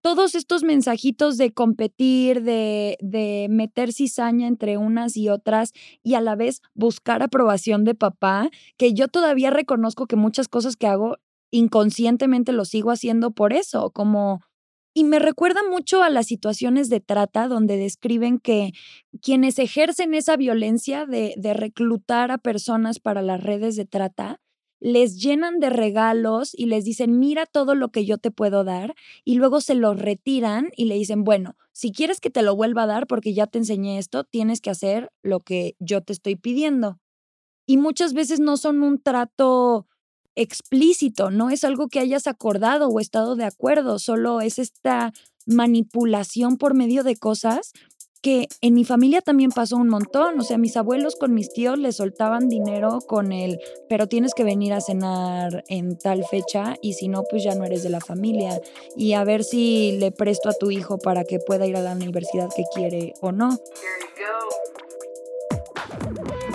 todos 0.02 0.36
estos 0.36 0.64
mensajitos 0.64 1.38
de 1.38 1.54
competir, 1.54 2.44
de, 2.44 2.98
de 3.00 3.48
meter 3.50 3.94
cizaña 3.94 4.48
entre 4.48 4.78
unas 4.78 5.16
y 5.16 5.30
otras 5.30 5.72
y 6.02 6.16
a 6.16 6.22
la 6.22 6.36
vez 6.36 6.62
buscar 6.74 7.24
aprobación 7.24 7.84
de 7.84 7.96
papá, 7.96 8.50
que 8.78 8.94
yo 8.94 9.08
todavía 9.08 9.50
reconozco 9.50 10.08
que 10.08 10.16
muchas 10.16 10.48
cosas 10.48 10.76
que 10.76 10.88
hago 10.88 11.18
inconscientemente 11.54 12.52
lo 12.52 12.66
sigo 12.66 12.92
haciendo 12.92 13.32
por 13.32 13.54
eso, 13.54 13.92
como... 13.92 14.42
Y 14.96 15.06
me 15.06 15.18
recuerda 15.18 15.62
mucho 15.68 16.04
a 16.04 16.10
las 16.10 16.28
situaciones 16.28 16.88
de 16.88 17.00
trata 17.00 17.48
donde 17.48 17.78
describen 17.78 18.38
que 18.38 18.74
quienes 19.24 19.58
ejercen 19.58 20.14
esa 20.14 20.36
violencia 20.38 21.08
de, 21.08 21.34
de 21.36 21.54
reclutar 21.56 22.30
a 22.30 22.38
personas 22.38 23.00
para 23.00 23.24
las 23.24 23.42
redes 23.42 23.76
de 23.76 23.86
trata, 23.86 24.40
les 24.80 25.20
llenan 25.20 25.60
de 25.60 25.70
regalos 25.70 26.54
y 26.54 26.66
les 26.68 26.84
dicen, 26.86 27.18
mira 27.18 27.46
todo 27.48 27.74
lo 27.74 27.90
que 27.90 28.06
yo 28.06 28.18
te 28.18 28.32
puedo 28.32 28.64
dar, 28.64 28.94
y 29.24 29.36
luego 29.36 29.62
se 29.62 29.74
los 29.74 29.98
retiran 29.98 30.70
y 30.76 30.86
le 30.86 30.96
dicen, 30.96 31.24
bueno, 31.24 31.56
si 31.72 31.92
quieres 31.92 32.20
que 32.20 32.30
te 32.30 32.44
lo 32.44 32.56
vuelva 32.56 32.84
a 32.84 32.88
dar 32.88 33.08
porque 33.08 33.34
ya 33.34 33.48
te 33.48 33.60
enseñé 33.60 33.98
esto, 33.98 34.26
tienes 34.26 34.60
que 34.62 34.70
hacer 34.70 35.12
lo 35.24 35.40
que 35.40 35.76
yo 35.80 36.02
te 36.02 36.14
estoy 36.14 36.36
pidiendo. 36.36 37.00
Y 37.66 37.78
muchas 37.78 38.14
veces 38.14 38.40
no 38.40 38.58
son 38.58 38.84
un 38.84 39.02
trato 39.02 39.88
explícito, 40.36 41.32
no 41.32 41.50
es 41.50 41.64
algo 41.64 41.88
que 41.88 42.00
hayas 42.00 42.28
acordado 42.28 42.88
o 42.90 43.00
estado 43.00 43.36
de 43.36 43.46
acuerdo, 43.46 44.00
solo 44.00 44.42
es 44.42 44.60
esta 44.60 45.14
manipulación 45.46 46.58
por 46.58 46.74
medio 46.74 47.04
de 47.04 47.16
cosas 47.16 47.74
que 48.24 48.48
en 48.62 48.74
mi 48.74 48.86
familia 48.86 49.22
también 49.22 49.52
pasó 49.52 49.76
un 49.76 49.90
montón, 49.90 50.40
o 50.40 50.44
sea, 50.44 50.58
mis 50.58 50.78
abuelos 50.78 51.18
con 51.18 51.34
mis 51.34 51.52
tíos 51.52 51.78
le 51.78 51.92
soltaban 51.92 52.48
dinero 52.48 53.00
con 53.06 53.34
el, 53.34 53.60
pero 53.90 54.08
tienes 54.08 54.34
que 54.34 54.46
venir 54.46 54.72
a 54.72 54.80
cenar 54.80 55.66
en 55.68 55.98
tal 55.98 56.24
fecha 56.24 56.78
y 56.82 56.94
si 56.94 57.10
no, 57.10 57.24
pues 57.30 57.44
ya 57.44 57.54
no 57.54 57.66
eres 57.66 57.84
de 57.84 57.90
la 57.90 58.00
familia 58.00 58.62
y 58.96 59.12
a 59.12 59.26
ver 59.26 59.44
si 59.44 59.98
le 60.00 60.12
presto 60.12 60.48
a 60.48 60.54
tu 60.54 60.72
hijo 60.72 60.98
para 60.98 61.26
que 61.26 61.40
pueda 61.40 61.68
ir 61.68 61.76
a 61.76 61.82
la 61.82 61.92
universidad 61.92 62.48
que 62.56 62.64
quiere 62.74 63.14
o 63.20 63.34
no 63.34 63.60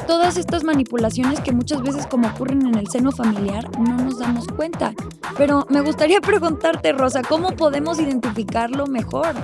todas 0.09 0.39
estas 0.39 0.65
manipulaciones 0.65 1.39
que 1.41 1.53
muchas 1.53 1.83
veces 1.83 2.07
como 2.07 2.29
ocurren 2.29 2.67
en 2.67 2.77
el 2.77 2.89
seno 2.89 3.13
familiar 3.13 3.69
no 3.79 3.95
nos 3.99 4.19
damos 4.19 4.49
cuenta. 4.49 4.95
Pero 5.37 5.67
me 5.69 5.83
gustaría 5.83 6.21
preguntarte, 6.23 6.93
Rosa, 6.93 7.21
¿cómo 7.23 7.51
podemos 7.51 8.01
identificarlo 8.01 8.87
mejor? 8.87 9.35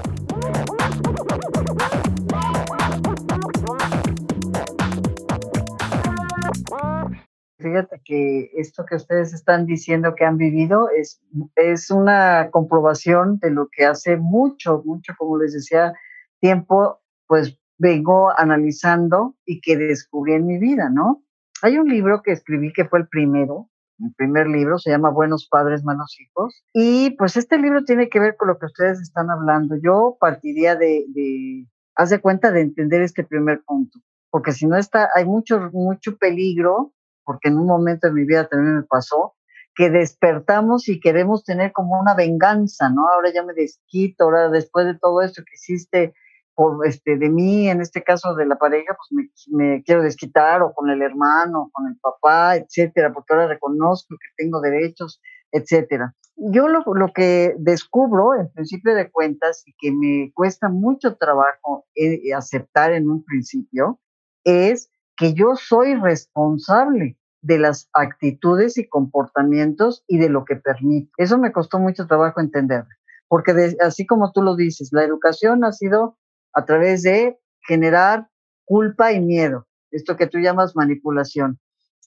Fíjate 7.59 8.01
que 8.03 8.51
esto 8.57 8.87
que 8.87 8.97
ustedes 8.97 9.35
están 9.35 9.67
diciendo 9.67 10.15
que 10.15 10.25
han 10.25 10.39
vivido 10.39 10.89
es, 10.89 11.21
es 11.57 11.91
una 11.91 12.49
comprobación 12.51 13.39
de 13.39 13.51
lo 13.51 13.69
que 13.71 13.85
hace 13.85 14.17
mucho, 14.17 14.83
mucho, 14.87 15.13
como 15.19 15.37
les 15.37 15.53
decía, 15.53 15.93
tiempo, 16.41 17.03
pues 17.27 17.59
vengo 17.79 18.31
analizando 18.37 19.35
y 19.45 19.61
que 19.61 19.77
descubrí 19.77 20.35
en 20.35 20.47
mi 20.47 20.59
vida, 20.59 20.91
¿no? 20.91 21.23
Hay 21.63 21.79
un 21.79 21.89
libro 21.89 22.23
que 22.23 22.33
escribí 22.33 22.73
que 22.73 22.85
fue 22.85 23.01
el 23.01 23.09
primero, 23.09 23.71
mi 23.99 24.11
primer 24.11 24.49
libro, 24.49 24.79
se 24.79 24.91
llama 24.91 25.11
Buenos 25.11 25.49
Padres, 25.49 25.85
Malos 25.85 26.17
Hijos, 26.21 26.65
y 26.73 27.11
pues 27.11 27.37
este 27.37 27.59
libro 27.59 27.85
tiene 27.85 28.09
que 28.09 28.21
ver 28.21 28.37
con 28.37 28.49
lo 28.49 28.59
que 28.59 28.67
ustedes 28.67 29.01
están 29.01 29.31
hablando. 29.31 29.77
Yo 29.77 30.17
partiría 30.21 30.77
de, 30.77 31.05
de 31.09 31.67
haz 31.95 32.11
de 32.11 32.21
cuenta 32.21 32.51
de 32.51 32.61
entender 32.61 33.03
este 33.03 33.25
primer 33.25 33.63
punto, 33.65 34.01
porque 34.31 34.53
si 34.53 34.67
no 34.67 34.77
está, 34.77 35.09
hay 35.15 35.25
mucho, 35.25 35.71
mucho 35.73 36.17
peligro, 36.17 36.93
porque 37.25 37.49
en 37.49 37.59
un 37.59 37.67
momento 37.67 38.09
de 38.09 38.13
mi 38.13 38.25
vida 38.25 38.49
también 38.49 38.77
me 38.77 38.83
pasó, 38.83 39.35
que 39.75 39.91
despertamos 39.91 40.89
y 40.89 41.01
queremos 41.01 41.45
tener 41.45 41.73
como 41.73 41.99
una 41.99 42.15
venganza, 42.15 42.91
¿no? 42.91 43.09
Ahora 43.09 43.33
ya 43.33 43.43
me 43.43 43.55
desquito, 43.55 44.25
ahora 44.25 44.49
después 44.49 44.87
de 44.87 44.99
todo 44.99 45.21
esto 45.21 45.43
que 45.43 45.55
hiciste 45.55 46.15
por 46.55 46.87
este, 46.87 47.17
de 47.17 47.29
mí, 47.29 47.69
en 47.69 47.81
este 47.81 48.03
caso 48.03 48.35
de 48.35 48.47
la 48.47 48.57
pareja, 48.57 48.97
pues 48.97 49.49
me, 49.49 49.83
quiero 49.83 50.03
desquitar 50.03 50.63
o 50.63 50.73
con 50.73 50.91
el 50.91 51.03
hermano, 51.03 51.71
con 51.73 51.89
el 51.89 51.97
papá, 51.99 52.57
etcétera, 52.57 53.13
porque 53.13 53.35
ahora 53.35 53.49
reconozco 53.49 54.15
que 54.15 54.43
tengo 54.43 54.61
derechos, 54.61 55.21
etcétera. 55.53 56.15
Yo 56.37 56.69
lo, 56.69 56.83
lo 56.95 57.13
que 57.13 57.55
descubro, 57.59 58.35
en 58.35 58.51
principio 58.53 58.95
de 58.95 59.11
cuentas, 59.11 59.63
y 59.67 59.75
que 59.79 59.93
me 59.93 60.33
cuesta 60.33 60.69
mucho 60.69 61.17
trabajo 61.17 61.87
eh, 61.95 62.33
aceptar 62.35 62.93
en 62.93 63.09
un 63.09 63.25
principio, 63.25 64.01
es 64.45 64.91
que 65.17 65.35
yo 65.35 65.57
soy 65.57 65.95
responsable 65.95 67.17
de 67.43 67.59
las 67.59 67.89
actitudes 67.93 68.79
y 68.79 68.89
comportamientos 68.89 70.03
y 70.09 70.19
de 70.19 70.29
lo 70.29 70.45
que 70.45 70.57
permite. 70.57 71.11
Eso 71.19 71.39
me 71.39 71.53
costó 71.53 71.79
mucho 71.79 72.07
trabajo 72.07 72.41
entender, 72.41 72.85
porque 73.29 73.77
así 73.81 74.07
como 74.07 74.33
tú 74.33 74.43
lo 74.43 74.57
dices, 74.57 74.89
la 74.93 75.05
educación 75.05 75.65
ha 75.65 75.73
sido 75.73 76.17
a 76.55 76.65
través 76.65 77.03
de 77.03 77.39
generar 77.67 78.29
culpa 78.65 79.13
y 79.13 79.21
miedo, 79.21 79.67
esto 79.91 80.17
que 80.17 80.27
tú 80.27 80.39
llamas 80.39 80.77
manipulación. 80.77 81.59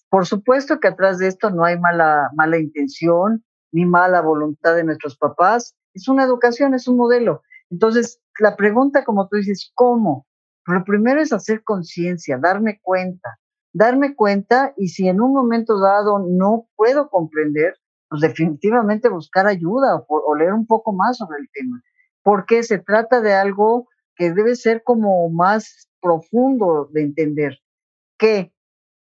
Por 0.10 0.26
supuesto 0.26 0.80
que 0.80 0.88
atrás 0.88 1.20
de 1.20 1.28
esto 1.28 1.50
no 1.50 1.66
hay 1.66 1.78
mala, 1.78 2.30
mala 2.34 2.58
intención 2.58 3.44
ni 3.72 3.86
mala 3.86 4.22
voluntad 4.22 4.76
de 4.76 4.84
nuestros 4.84 5.18
papás, 5.18 5.76
es 5.94 6.08
una 6.08 6.24
educación, 6.24 6.74
es 6.74 6.88
un 6.88 6.98
modelo. 6.98 7.42
Entonces, 7.70 8.22
la 8.40 8.56
pregunta, 8.56 9.04
como 9.04 9.28
tú 9.28 9.38
dices, 9.38 9.72
¿cómo? 9.76 10.26
Lo 10.66 10.84
primero 10.84 11.22
es 11.22 11.34
hacer 11.34 11.64
conciencia, 11.64 12.38
darme 12.38 12.80
cuenta, 12.82 13.40
darme 13.74 14.16
cuenta 14.16 14.74
y 14.78 14.90
si 14.90 15.08
en 15.08 15.22
un 15.22 15.34
momento 15.34 15.80
dado 15.80 16.20
no 16.20 16.68
puedo 16.76 17.10
comprender, 17.10 17.76
pues 18.10 18.22
definitivamente 18.22 19.10
buscar 19.10 19.48
ayuda 19.48 19.96
o, 19.96 20.06
o 20.08 20.36
leer 20.36 20.54
un 20.54 20.66
poco 20.66 20.94
más 20.94 21.18
sobre 21.18 21.40
el 21.40 21.50
tema, 21.52 21.82
porque 22.24 22.64
se 22.64 22.80
trata 22.80 23.22
de 23.22 23.34
algo 23.34 23.88
que 24.18 24.34
debe 24.34 24.56
ser 24.56 24.84
como 24.84 25.30
más 25.30 25.90
profundo 26.02 26.90
de 26.92 27.04
entender, 27.04 27.60
que 28.18 28.54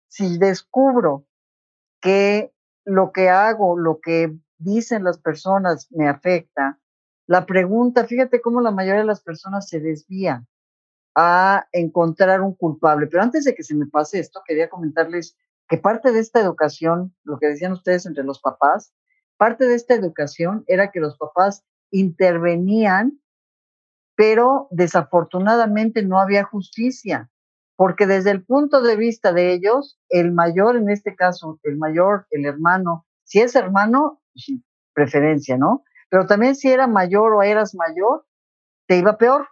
si 0.07 0.37
descubro 0.37 1.25
que 1.99 2.53
lo 2.85 3.11
que 3.11 3.29
hago, 3.29 3.77
lo 3.77 3.99
que 3.99 4.37
dicen 4.57 5.03
las 5.03 5.17
personas 5.17 5.87
me 5.91 6.07
afecta, 6.07 6.79
la 7.27 7.45
pregunta, 7.45 8.05
fíjate 8.05 8.41
cómo 8.41 8.61
la 8.61 8.71
mayoría 8.71 9.01
de 9.01 9.07
las 9.07 9.21
personas 9.21 9.67
se 9.67 9.79
desvían 9.79 10.47
a 11.15 11.67
encontrar 11.71 12.41
un 12.41 12.55
culpable. 12.55 13.07
Pero 13.07 13.23
antes 13.23 13.45
de 13.45 13.55
que 13.55 13.63
se 13.63 13.75
me 13.75 13.87
pase 13.87 14.19
esto, 14.19 14.41
quería 14.45 14.69
comentarles 14.69 15.37
que 15.67 15.77
parte 15.77 16.11
de 16.11 16.19
esta 16.19 16.41
educación, 16.41 17.15
lo 17.23 17.39
que 17.39 17.47
decían 17.47 17.71
ustedes 17.71 18.05
entre 18.05 18.23
los 18.23 18.41
papás, 18.41 18.93
parte 19.37 19.65
de 19.65 19.75
esta 19.75 19.93
educación 19.93 20.63
era 20.67 20.91
que 20.91 20.99
los 20.99 21.17
papás 21.17 21.63
intervenían 21.89 23.21
pero 24.21 24.67
desafortunadamente 24.69 26.03
no 26.03 26.19
había 26.19 26.43
justicia, 26.43 27.31
porque 27.75 28.05
desde 28.05 28.29
el 28.29 28.45
punto 28.45 28.83
de 28.83 28.95
vista 28.95 29.33
de 29.33 29.51
ellos, 29.51 29.99
el 30.09 30.31
mayor, 30.31 30.75
en 30.75 30.91
este 30.91 31.15
caso, 31.15 31.59
el 31.63 31.77
mayor, 31.77 32.27
el 32.29 32.45
hermano, 32.45 33.07
si 33.23 33.41
es 33.41 33.55
hermano, 33.55 34.21
pues 34.31 34.59
preferencia, 34.93 35.57
¿no? 35.57 35.83
Pero 36.07 36.27
también 36.27 36.53
si 36.55 36.69
era 36.69 36.85
mayor 36.85 37.33
o 37.33 37.41
eras 37.41 37.73
mayor, 37.73 38.27
te 38.87 38.97
iba 38.97 39.17
peor. 39.17 39.47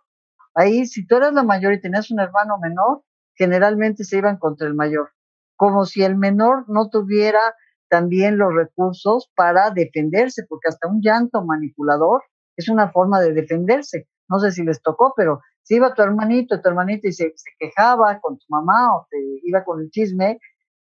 Ahí, 0.53 0.86
si 0.86 1.03
tú 1.08 1.15
eras 1.15 1.34
la 1.34 1.41
mayor 1.41 1.73
y 1.73 1.82
tenías 1.82 2.12
un 2.12 2.19
hermano 2.19 2.60
menor, 2.62 3.01
generalmente 3.34 4.03
se 4.03 4.19
iban 4.19 4.38
contra 4.38 4.67
el 4.67 4.75
mayor, 4.75 5.10
como 5.55 5.86
si 5.86 6.03
el 6.03 6.15
menor 6.15 6.65
no 6.67 6.89
tuviera 6.91 7.55
también 7.89 8.38
los 8.38 8.53
recursos 8.53 9.32
para 9.36 9.71
defenderse, 9.71 10.45
porque 10.47 10.69
hasta 10.69 10.88
un 10.88 11.01
llanto 11.01 11.43
manipulador 11.43 12.21
es 12.55 12.69
una 12.69 12.91
forma 12.91 13.19
de 13.19 13.34
defenderse 13.34 14.08
no 14.30 14.39
sé 14.39 14.52
si 14.52 14.63
les 14.63 14.82
tocó, 14.82 15.13
pero 15.15 15.42
si 15.63 15.76
iba 15.76 15.94
tu 15.94 16.02
hermanito, 16.02 16.62
tu 16.62 16.70
hermanito 16.70 17.08
y 17.08 17.13
se, 17.13 17.34
quejaba 17.58 18.20
con 18.20 18.38
tu 18.38 18.46
mamá 18.50 18.96
o 18.96 19.08
te 19.10 19.18
iba 19.44 19.63
con 19.63 19.82
el 19.82 19.89
chisme, 19.89 20.39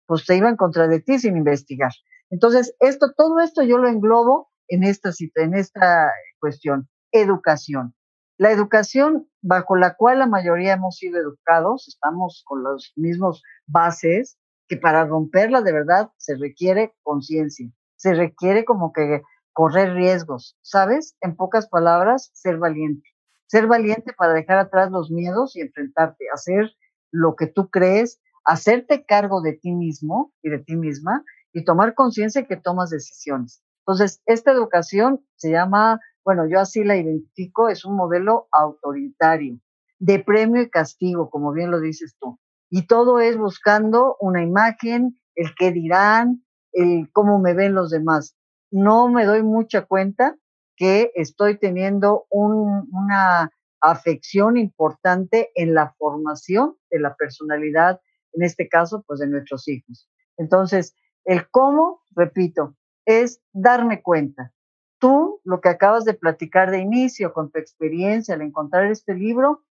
pues 0.06 0.24
te 0.26 0.36
iban 0.36 0.56
contra 0.56 0.86
de 0.88 1.00
ti 1.00 1.18
sin 1.18 1.36
investigar. 1.36 1.92
Entonces, 2.30 2.74
esto, 2.80 3.12
todo 3.16 3.40
esto 3.40 3.62
yo 3.62 3.78
lo 3.78 3.88
englobo 3.88 4.50
en 4.68 4.84
esta, 4.84 5.10
en 5.36 5.54
esta 5.54 6.12
cuestión, 6.40 6.88
educación. 7.12 7.94
La 8.38 8.50
educación 8.50 9.28
bajo 9.40 9.76
la 9.76 9.94
cual 9.94 10.18
la 10.18 10.26
mayoría 10.26 10.74
hemos 10.74 10.96
sido 10.96 11.18
educados, 11.18 11.88
estamos 11.88 12.42
con 12.44 12.62
los 12.62 12.92
mismos 12.96 13.42
bases, 13.66 14.38
que 14.68 14.76
para 14.76 15.04
romperla 15.04 15.62
de 15.62 15.72
verdad 15.72 16.10
se 16.16 16.36
requiere 16.36 16.94
conciencia, 17.02 17.70
se 17.96 18.14
requiere 18.14 18.64
como 18.64 18.92
que 18.92 19.22
correr 19.52 19.94
riesgos, 19.94 20.58
¿sabes? 20.60 21.16
En 21.20 21.34
pocas 21.36 21.68
palabras, 21.68 22.30
ser 22.34 22.58
valiente. 22.58 23.08
Ser 23.46 23.66
valiente 23.66 24.12
para 24.12 24.32
dejar 24.32 24.58
atrás 24.58 24.90
los 24.90 25.10
miedos 25.10 25.56
y 25.56 25.60
enfrentarte, 25.60 26.26
hacer 26.32 26.72
lo 27.12 27.36
que 27.36 27.46
tú 27.46 27.70
crees, 27.70 28.20
hacerte 28.44 29.04
cargo 29.04 29.40
de 29.42 29.54
ti 29.54 29.72
mismo 29.72 30.32
y 30.42 30.50
de 30.50 30.58
ti 30.58 30.76
misma 30.76 31.24
y 31.52 31.64
tomar 31.64 31.94
conciencia 31.94 32.46
que 32.46 32.56
tomas 32.56 32.90
decisiones. 32.90 33.62
Entonces, 33.86 34.20
esta 34.26 34.50
educación 34.52 35.24
se 35.36 35.50
llama, 35.50 36.00
bueno, 36.24 36.48
yo 36.48 36.58
así 36.58 36.82
la 36.82 36.96
identifico, 36.96 37.68
es 37.68 37.84
un 37.84 37.96
modelo 37.96 38.48
autoritario, 38.50 39.60
de 39.98 40.18
premio 40.18 40.62
y 40.62 40.70
castigo, 40.70 41.30
como 41.30 41.52
bien 41.52 41.70
lo 41.70 41.80
dices 41.80 42.16
tú. 42.20 42.38
Y 42.68 42.88
todo 42.88 43.20
es 43.20 43.38
buscando 43.38 44.16
una 44.20 44.42
imagen, 44.42 45.20
el 45.36 45.54
qué 45.56 45.70
dirán, 45.70 46.44
el 46.72 47.10
cómo 47.12 47.38
me 47.38 47.54
ven 47.54 47.74
los 47.74 47.90
demás. 47.90 48.36
No 48.72 49.08
me 49.08 49.24
doy 49.24 49.42
mucha 49.42 49.82
cuenta 49.86 50.36
que 50.76 51.12
estoy 51.14 51.58
teniendo 51.58 52.26
una 52.30 53.50
afección 53.80 54.56
importante 54.56 55.50
en 55.54 55.74
la 55.74 55.94
formación 55.98 56.76
de 56.90 57.00
la 57.00 57.14
personalidad, 57.14 58.00
en 58.32 58.42
este 58.42 58.68
caso, 58.68 59.02
pues 59.06 59.20
de 59.20 59.28
nuestros 59.28 59.66
hijos. 59.68 60.08
Entonces, 60.36 60.94
el 61.24 61.48
cómo, 61.50 62.02
repito, 62.14 62.76
es 63.04 63.40
darme 63.52 64.02
cuenta. 64.02 64.52
Tú, 64.98 65.40
lo 65.44 65.60
que 65.60 65.68
acabas 65.68 66.04
de 66.04 66.14
platicar 66.14 66.70
de 66.70 66.78
inicio 66.78 67.32
con 67.32 67.50
tu 67.50 67.58
experiencia 67.58 68.34
al 68.34 68.42
encontrar 68.42 68.86
este 68.90 69.14
libro, 69.14 69.64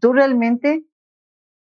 tú 0.00 0.12
realmente 0.12 0.84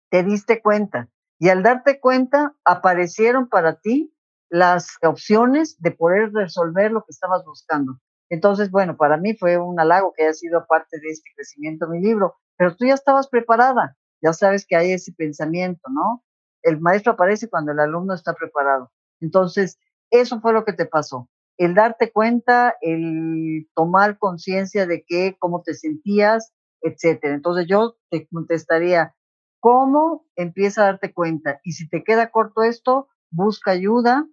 te 0.10 0.24
diste 0.24 0.62
cuenta 0.62 1.10
y 1.39 1.50
al 1.50 1.63
darte 1.63 2.00
cuenta 2.00 2.56
aparecieron 2.65 3.50
para 3.50 3.80
ti 3.80 4.13
las 4.50 4.97
opciones 5.02 5.82
de 5.82 5.91
poder 5.91 6.32
resolver 6.34 6.91
lo 6.91 7.02
que 7.04 7.12
estabas 7.12 7.45
buscando. 7.45 8.00
Entonces, 8.32 8.72
bueno, 8.72 8.96
para 8.96 9.17
mí 9.17 9.36
fue 9.36 9.58
un 9.58 9.78
halago 9.80 10.13
que 10.15 10.24
haya 10.24 10.34
sido 10.34 10.65
parte 10.65 10.98
de 11.00 11.10
este 11.10 11.30
crecimiento 11.36 11.89
mi 11.89 12.00
libro, 12.02 12.36
pero 12.58 12.76
tú 12.76 12.86
ya 12.86 12.94
estabas 12.94 13.28
preparada, 13.28 13.98
ya 14.24 14.32
sabes 14.32 14.65
que 14.65 14.78
hay 14.78 14.94
ese 14.94 15.12
pensamiento, 15.12 15.82
¿no? 15.91 16.24
El 16.63 16.80
maestro 16.80 17.12
aparece 17.12 17.50
cuando 17.50 17.74
el 17.74 17.80
alumno 17.80 18.13
está 18.13 18.34
preparado. 18.34 18.89
Entonces, 19.20 19.78
eso 20.12 20.39
fue 20.39 20.54
lo 20.54 20.63
que 20.63 20.72
te 20.72 20.86
pasó. 20.86 21.30
El 21.58 21.76
darte 21.76 22.13
cuenta, 22.13 22.76
el 22.80 23.70
tomar 23.76 24.17
conciencia 24.17 24.88
de 24.88 25.04
qué, 25.06 25.36
cómo 25.38 25.62
te 25.62 25.74
sentías, 25.74 26.54
etcétera. 26.82 27.36
Entonces 27.36 27.65
yo 27.67 27.98
te 28.10 28.28
contestaría, 28.28 29.13
¿cómo 29.60 30.26
empieza 30.38 30.84
a 30.84 30.86
darte 30.86 31.13
cuenta? 31.13 31.60
Y 31.63 31.74
si 31.74 31.89
te 31.89 32.04
queda 32.04 32.32
corto 32.32 32.63
esto, 32.63 33.10
busca 33.30 33.72
ayuda. 33.72 34.26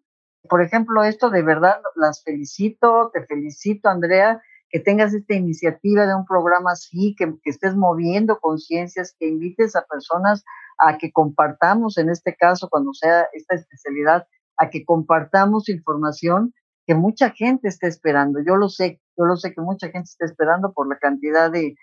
Por 0.49 0.63
ejemplo, 0.63 1.05
esto 1.05 1.31
de 1.31 1.43
verdad 1.43 1.81
las 1.97 2.23
felicito, 2.23 3.11
te 3.13 3.25
felicito, 3.27 3.89
Andrea, 3.89 4.41
que 4.71 4.81
tengas 4.81 5.15
esta 5.15 5.35
iniciativa 5.35 6.07
de 6.07 6.15
un 6.15 6.27
programa 6.27 6.73
así, 6.73 7.15
que, 7.17 7.33
estés 7.45 7.75
moviendo 7.75 8.39
conciencias, 8.39 9.15
que 9.19 9.27
invites 9.27 9.77
a 9.77 9.87
personas 9.87 10.45
a 10.79 10.99
que 10.99 11.11
compartamos, 11.11 11.99
en 11.99 12.11
este 12.11 12.37
caso, 12.37 12.69
cuando 12.69 12.93
sea 12.93 13.27
esta 13.33 13.55
especialidad, 13.55 14.27
a 14.57 14.71
que 14.71 14.85
compartamos 14.85 15.69
información 15.69 16.53
que 16.87 16.95
mucha 16.95 17.31
gente 17.31 17.69
está 17.69 17.87
esperando. 17.87 18.41
Yo 18.47 18.57
lo 18.57 18.69
sé, 18.69 19.01
yo 19.17 19.25
lo 19.25 19.37
sé 19.37 19.53
que 19.55 19.61
mucha 19.61 19.89
gente 19.89 20.09
está 20.11 20.25
esperando 20.25 20.73
por 20.73 20.89
la 20.89 20.99
cantidad 20.99 21.51
de, 21.51 21.77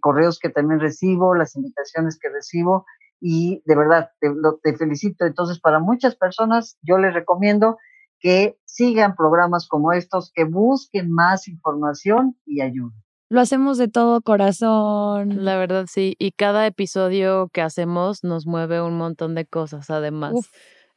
correos 0.00 0.38
que 0.38 0.48
también 0.48 0.80
recibo, 0.80 1.34
las 1.34 1.54
invitaciones 1.56 2.18
que 2.18 2.28
recibo 2.30 2.86
y 3.20 3.62
de 3.66 3.76
verdad 3.76 4.10
te, 4.20 4.30
te 4.62 4.76
felicito. 4.76 5.26
Entonces, 5.26 5.60
para 5.60 5.78
muchas 5.78 6.16
personas 6.16 6.78
yo 6.82 6.98
les 6.98 7.14
recomiendo 7.14 7.76
que 8.18 8.58
sigan 8.64 9.14
programas 9.16 9.66
como 9.66 9.92
estos, 9.92 10.30
que 10.34 10.44
busquen 10.44 11.10
más 11.10 11.48
información 11.48 12.36
y 12.44 12.60
ayuda. 12.60 12.94
Lo 13.30 13.40
hacemos 13.40 13.78
de 13.78 13.88
todo 13.88 14.20
corazón. 14.22 15.44
La 15.44 15.56
verdad, 15.56 15.86
sí. 15.88 16.16
Y 16.18 16.32
cada 16.32 16.66
episodio 16.66 17.48
que 17.52 17.62
hacemos 17.62 18.24
nos 18.24 18.46
mueve 18.46 18.82
un 18.82 18.98
montón 18.98 19.34
de 19.34 19.46
cosas, 19.46 19.88
además. 19.88 20.34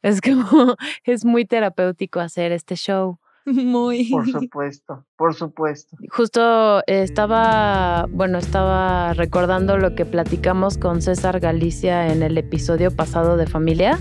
Es 0.02 0.20
como, 0.20 0.44
es 1.04 1.24
muy 1.24 1.46
terapéutico 1.46 2.20
hacer 2.20 2.52
este 2.52 2.74
show. 2.74 3.18
Muy. 3.52 4.10
Por 4.10 4.30
supuesto, 4.30 5.04
por 5.16 5.34
supuesto. 5.34 5.96
Justo 6.10 6.82
estaba, 6.86 8.06
bueno, 8.10 8.38
estaba 8.38 9.12
recordando 9.14 9.76
lo 9.76 9.94
que 9.94 10.06
platicamos 10.06 10.78
con 10.78 11.02
César 11.02 11.40
Galicia 11.40 12.12
en 12.12 12.22
el 12.22 12.38
episodio 12.38 12.90
pasado 12.90 13.36
de 13.36 13.46
familia 13.46 13.98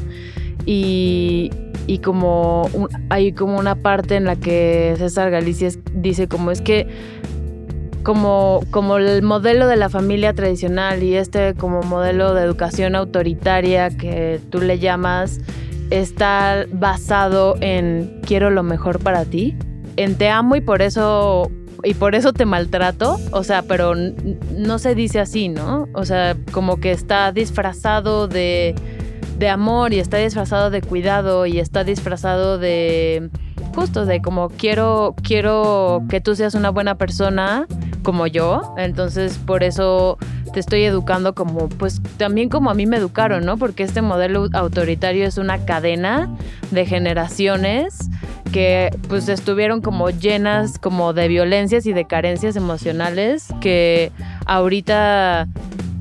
y, 0.65 1.51
y 1.87 1.99
como 1.99 2.69
hay 3.09 3.33
como 3.33 3.59
una 3.59 3.75
parte 3.75 4.15
en 4.15 4.25
la 4.25 4.37
que 4.37 4.95
César 4.97 5.29
Galicia 5.29 5.69
dice 5.93 6.27
como 6.27 6.51
es 6.51 6.61
que 6.61 6.87
como, 8.03 8.61
como 8.69 8.97
el 8.97 9.23
modelo 9.23 9.67
de 9.67 9.77
la 9.77 9.89
familia 9.89 10.33
tradicional 10.33 11.03
y 11.03 11.15
este 11.15 11.55
como 11.55 11.81
modelo 11.83 12.33
de 12.33 12.43
educación 12.43 12.95
autoritaria 12.95 13.89
que 13.89 14.39
tú 14.49 14.61
le 14.61 14.77
llamas, 14.77 15.39
está 16.01 16.65
basado 16.71 17.55
en 17.61 18.19
quiero 18.25 18.49
lo 18.49 18.63
mejor 18.63 18.99
para 18.99 19.25
ti, 19.25 19.55
en 19.95 20.15
te 20.15 20.29
amo 20.29 20.55
y 20.55 20.61
por 20.61 20.81
eso 20.81 21.51
y 21.83 21.93
por 21.93 22.15
eso 22.15 22.33
te 22.33 22.45
maltrato, 22.45 23.19
o 23.31 23.43
sea, 23.43 23.61
pero 23.63 23.93
no 23.95 24.79
se 24.79 24.95
dice 24.95 25.19
así, 25.19 25.49
¿no? 25.49 25.89
O 25.93 26.05
sea, 26.05 26.37
como 26.51 26.79
que 26.79 26.91
está 26.91 27.31
disfrazado 27.33 28.29
de, 28.29 28.73
de 29.37 29.49
amor 29.49 29.93
y 29.93 29.99
está 29.99 30.17
disfrazado 30.17 30.69
de 30.69 30.81
cuidado 30.81 31.45
y 31.45 31.59
está 31.59 31.83
disfrazado 31.83 32.57
de 32.57 33.29
justo 33.75 34.05
de 34.05 34.21
como 34.21 34.49
quiero 34.49 35.15
quiero 35.23 36.03
que 36.09 36.21
tú 36.21 36.35
seas 36.35 36.53
una 36.55 36.69
buena 36.69 36.95
persona 36.95 37.67
como 38.03 38.27
yo, 38.27 38.75
entonces 38.77 39.37
por 39.37 39.63
eso 39.63 40.17
te 40.53 40.59
estoy 40.59 40.83
educando 40.83 41.33
como, 41.33 41.67
pues 41.69 42.01
también 42.17 42.49
como 42.49 42.69
a 42.69 42.73
mí 42.73 42.85
me 42.85 42.97
educaron, 42.97 43.45
¿no? 43.45 43.57
Porque 43.57 43.83
este 43.83 44.01
modelo 44.01 44.47
autoritario 44.53 45.25
es 45.25 45.37
una 45.37 45.65
cadena 45.65 46.29
de 46.71 46.85
generaciones 46.85 48.09
que 48.51 48.95
pues 49.09 49.27
estuvieron 49.29 49.81
como 49.81 50.11
llenas 50.11 50.77
como 50.77 51.13
de 51.13 51.27
violencias 51.27 51.87
y 51.87 51.93
de 51.93 52.05
carencias 52.05 52.55
emocionales 52.55 53.47
que 53.61 54.11
ahorita, 54.45 55.47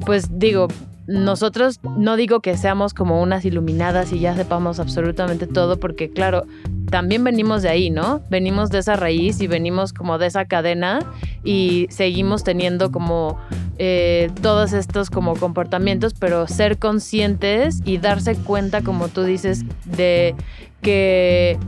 pues 0.04 0.38
digo, 0.38 0.68
nosotros 1.06 1.80
no 1.96 2.16
digo 2.16 2.40
que 2.40 2.56
seamos 2.56 2.94
como 2.94 3.20
unas 3.20 3.44
iluminadas 3.44 4.12
y 4.12 4.20
ya 4.20 4.34
sepamos 4.36 4.78
absolutamente 4.78 5.46
todo, 5.46 5.78
porque 5.78 6.10
claro, 6.10 6.44
también 6.90 7.24
venimos 7.24 7.62
de 7.62 7.70
ahí, 7.70 7.90
¿no? 7.90 8.20
Venimos 8.30 8.70
de 8.70 8.78
esa 8.78 8.96
raíz 8.96 9.40
y 9.40 9.46
venimos 9.46 9.92
como 9.92 10.18
de 10.18 10.26
esa 10.26 10.44
cadena 10.44 11.00
y 11.42 11.86
seguimos 11.90 12.44
teniendo 12.44 12.92
como 12.92 13.38
eh, 13.78 14.30
todos 14.42 14.72
estos 14.72 15.10
como 15.10 15.34
comportamientos, 15.34 16.14
pero 16.14 16.46
ser 16.46 16.78
conscientes 16.78 17.80
y 17.84 17.98
darse 17.98 18.36
cuenta, 18.36 18.82
como 18.82 19.08
tú 19.08 19.24
dices, 19.24 19.64
de 19.84 20.34
que 20.82 21.58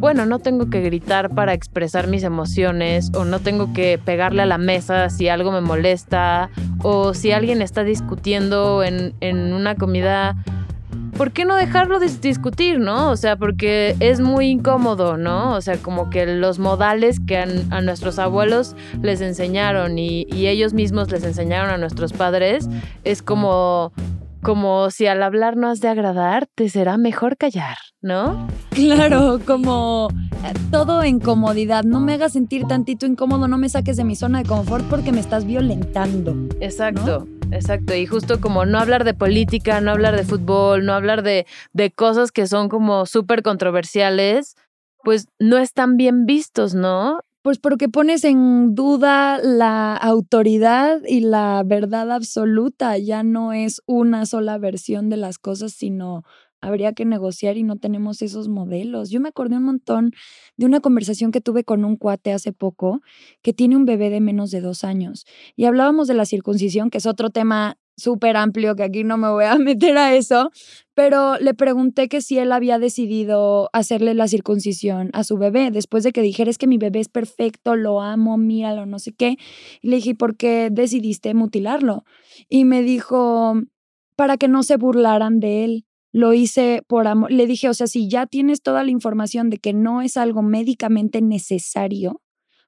bueno, 0.00 0.26
no 0.26 0.38
tengo 0.38 0.70
que 0.70 0.80
gritar 0.80 1.30
para 1.30 1.52
expresar 1.52 2.08
mis 2.08 2.22
emociones 2.22 3.10
o 3.14 3.24
no 3.24 3.38
tengo 3.38 3.72
que 3.72 3.98
pegarle 4.02 4.42
a 4.42 4.46
la 4.46 4.58
mesa 4.58 5.10
si 5.10 5.28
algo 5.28 5.52
me 5.52 5.60
molesta 5.60 6.50
o 6.82 7.14
si 7.14 7.32
alguien 7.32 7.62
está 7.62 7.84
discutiendo 7.84 8.82
en, 8.82 9.14
en 9.20 9.52
una 9.52 9.76
comida 9.76 10.36
¿por 11.20 11.32
qué 11.32 11.44
no 11.44 11.54
dejarlo 11.54 12.00
discutir, 12.00 12.78
no? 12.78 13.10
O 13.10 13.16
sea, 13.16 13.36
porque 13.36 13.94
es 14.00 14.20
muy 14.20 14.46
incómodo, 14.46 15.18
¿no? 15.18 15.54
O 15.54 15.60
sea, 15.60 15.76
como 15.76 16.08
que 16.08 16.24
los 16.24 16.58
modales 16.58 17.20
que 17.20 17.36
a, 17.36 17.80
nuestros 17.82 18.18
abuelos 18.18 18.74
les 19.02 19.20
enseñaron 19.20 19.98
y, 19.98 20.26
ellos 20.32 20.72
mismos 20.72 21.10
les 21.10 21.22
enseñaron 21.24 21.68
a 21.68 21.76
nuestros 21.76 22.14
padres, 22.14 22.70
es 23.04 23.20
como, 23.20 23.92
como 24.42 24.90
si 24.90 25.06
al 25.06 25.22
hablar 25.22 25.56
no 25.56 25.68
has 25.68 25.80
de 25.80 25.88
agradar, 25.88 26.46
te 26.54 26.68
será 26.68 26.96
mejor 26.96 27.36
callar, 27.36 27.76
¿no? 28.00 28.48
Claro, 28.70 29.40
como 29.46 30.08
eh, 30.44 30.52
todo 30.70 31.02
en 31.02 31.20
comodidad. 31.20 31.84
No 31.84 32.00
me 32.00 32.14
hagas 32.14 32.32
sentir 32.32 32.66
tantito 32.66 33.06
incómodo, 33.06 33.48
no 33.48 33.58
me 33.58 33.68
saques 33.68 33.96
de 33.96 34.04
mi 34.04 34.16
zona 34.16 34.42
de 34.42 34.48
confort 34.48 34.84
porque 34.88 35.12
me 35.12 35.20
estás 35.20 35.44
violentando. 35.44 36.34
Exacto. 36.60 37.26
Exacto, 37.52 37.96
y 37.96 38.06
justo 38.06 38.40
como 38.40 38.64
no 38.64 38.78
hablar 38.78 39.02
de 39.02 39.12
política, 39.12 39.80
no 39.80 39.90
hablar 39.90 40.16
de 40.16 40.22
fútbol, 40.22 40.86
no 40.86 40.92
hablar 40.92 41.24
de, 41.24 41.46
de 41.72 41.90
cosas 41.90 42.30
que 42.30 42.46
son 42.46 42.68
como 42.68 43.06
súper 43.06 43.42
controversiales, 43.42 44.54
pues 45.02 45.26
no 45.40 45.58
están 45.58 45.96
bien 45.96 46.26
vistos, 46.26 46.74
¿no? 46.74 47.18
Pues 47.44 47.58
porque 47.58 47.88
pones 47.88 48.24
en 48.24 48.74
duda 48.74 49.38
la 49.42 49.96
autoridad 49.96 51.00
y 51.08 51.20
la 51.20 51.62
verdad 51.64 52.12
absoluta. 52.12 52.98
Ya 52.98 53.22
no 53.22 53.54
es 53.54 53.80
una 53.86 54.26
sola 54.26 54.58
versión 54.58 55.08
de 55.08 55.16
las 55.16 55.38
cosas, 55.38 55.72
sino 55.72 56.22
habría 56.60 56.92
que 56.92 57.06
negociar 57.06 57.56
y 57.56 57.62
no 57.62 57.76
tenemos 57.76 58.20
esos 58.20 58.48
modelos. 58.48 59.08
Yo 59.08 59.20
me 59.20 59.30
acordé 59.30 59.56
un 59.56 59.62
montón 59.64 60.12
de 60.58 60.66
una 60.66 60.80
conversación 60.80 61.32
que 61.32 61.40
tuve 61.40 61.64
con 61.64 61.86
un 61.86 61.96
cuate 61.96 62.34
hace 62.34 62.52
poco 62.52 63.00
que 63.40 63.54
tiene 63.54 63.74
un 63.76 63.86
bebé 63.86 64.10
de 64.10 64.20
menos 64.20 64.50
de 64.50 64.60
dos 64.60 64.84
años 64.84 65.24
y 65.56 65.64
hablábamos 65.64 66.08
de 66.08 66.14
la 66.14 66.26
circuncisión, 66.26 66.90
que 66.90 66.98
es 66.98 67.06
otro 67.06 67.30
tema 67.30 67.78
súper 67.96 68.36
amplio 68.36 68.76
que 68.76 68.82
aquí 68.82 69.04
no 69.04 69.16
me 69.16 69.28
voy 69.30 69.44
a 69.44 69.54
meter 69.58 69.98
a 69.98 70.14
eso, 70.14 70.50
pero 70.94 71.38
le 71.38 71.54
pregunté 71.54 72.08
que 72.08 72.20
si 72.20 72.38
él 72.38 72.52
había 72.52 72.78
decidido 72.78 73.70
hacerle 73.72 74.14
la 74.14 74.28
circuncisión 74.28 75.10
a 75.12 75.24
su 75.24 75.36
bebé 75.38 75.70
después 75.70 76.04
de 76.04 76.12
que 76.12 76.22
dijera 76.22 76.50
es 76.50 76.58
que 76.58 76.66
mi 76.66 76.78
bebé 76.78 77.00
es 77.00 77.08
perfecto, 77.08 77.76
lo 77.76 78.00
amo, 78.00 78.36
míralo, 78.38 78.86
no 78.86 78.98
sé 78.98 79.12
qué. 79.12 79.36
Y 79.80 79.88
le 79.88 79.96
dije, 79.96 80.14
¿por 80.14 80.36
qué 80.36 80.68
decidiste 80.70 81.34
mutilarlo? 81.34 82.04
Y 82.48 82.64
me 82.64 82.82
dijo, 82.82 83.54
para 84.20 84.36
que 84.36 84.48
no 84.48 84.62
se 84.62 84.76
burlaran 84.76 85.40
de 85.40 85.64
él. 85.64 85.86
Lo 86.12 86.34
hice 86.34 86.82
por 86.86 87.06
amor. 87.06 87.32
Le 87.32 87.46
dije, 87.46 87.70
o 87.70 87.72
sea, 87.72 87.86
si 87.86 88.06
ya 88.06 88.26
tienes 88.26 88.60
toda 88.60 88.84
la 88.84 88.90
información 88.90 89.48
de 89.48 89.56
que 89.56 89.72
no 89.72 90.02
es 90.02 90.18
algo 90.18 90.42
médicamente 90.42 91.22
necesario, 91.22 92.20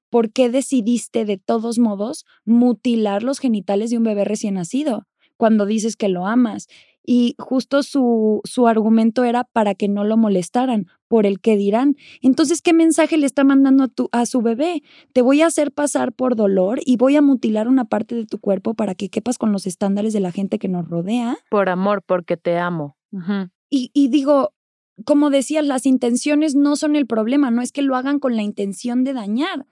¿por 0.09 0.31
qué 0.31 0.49
decidiste 0.49 1.25
de 1.25 1.37
todos 1.37 1.77
modos 1.77 2.25
mutilar 2.43 3.21
los 3.21 3.37
genitales 3.37 3.91
de 3.91 3.97
un 3.97 4.03
bebé 4.03 4.25
recién 4.25 4.55
nacido? 4.55 5.05
Cuando 5.43 5.65
dices 5.65 5.97
que 5.97 6.07
lo 6.07 6.25
amas. 6.25 6.69
Y 7.05 7.35
justo 7.37 7.83
su, 7.83 8.39
su 8.45 8.65
argumento 8.65 9.25
era 9.25 9.43
para 9.43 9.75
que 9.75 9.89
no 9.89 10.05
lo 10.05 10.15
molestaran, 10.15 10.87
por 11.09 11.25
el 11.25 11.41
que 11.41 11.57
dirán. 11.57 11.97
Entonces, 12.21 12.61
¿qué 12.61 12.71
mensaje 12.71 13.17
le 13.17 13.25
está 13.25 13.43
mandando 13.43 13.83
a, 13.83 13.87
tu, 13.89 14.07
a 14.13 14.25
su 14.25 14.41
bebé? 14.41 14.83
Te 15.11 15.21
voy 15.21 15.41
a 15.41 15.47
hacer 15.47 15.73
pasar 15.73 16.13
por 16.13 16.37
dolor 16.37 16.79
y 16.85 16.95
voy 16.95 17.17
a 17.17 17.21
mutilar 17.21 17.67
una 17.67 17.83
parte 17.83 18.15
de 18.15 18.25
tu 18.25 18.39
cuerpo 18.39 18.73
para 18.73 18.95
que 18.95 19.09
quepas 19.09 19.37
con 19.37 19.51
los 19.51 19.67
estándares 19.67 20.13
de 20.13 20.21
la 20.21 20.31
gente 20.31 20.59
que 20.59 20.69
nos 20.69 20.87
rodea. 20.87 21.35
Por 21.49 21.67
amor, 21.67 22.03
porque 22.07 22.37
te 22.37 22.57
amo. 22.57 22.95
y, 23.69 23.91
y 23.93 24.07
digo, 24.07 24.53
como 25.03 25.29
decías, 25.29 25.65
las 25.65 25.85
intenciones 25.85 26.55
no 26.55 26.77
son 26.77 26.95
el 26.95 27.05
problema, 27.05 27.51
no 27.51 27.61
es 27.61 27.73
que 27.73 27.81
lo 27.81 27.97
hagan 27.97 28.19
con 28.19 28.37
la 28.37 28.43
intención 28.43 29.03
de 29.03 29.11
dañar 29.11 29.65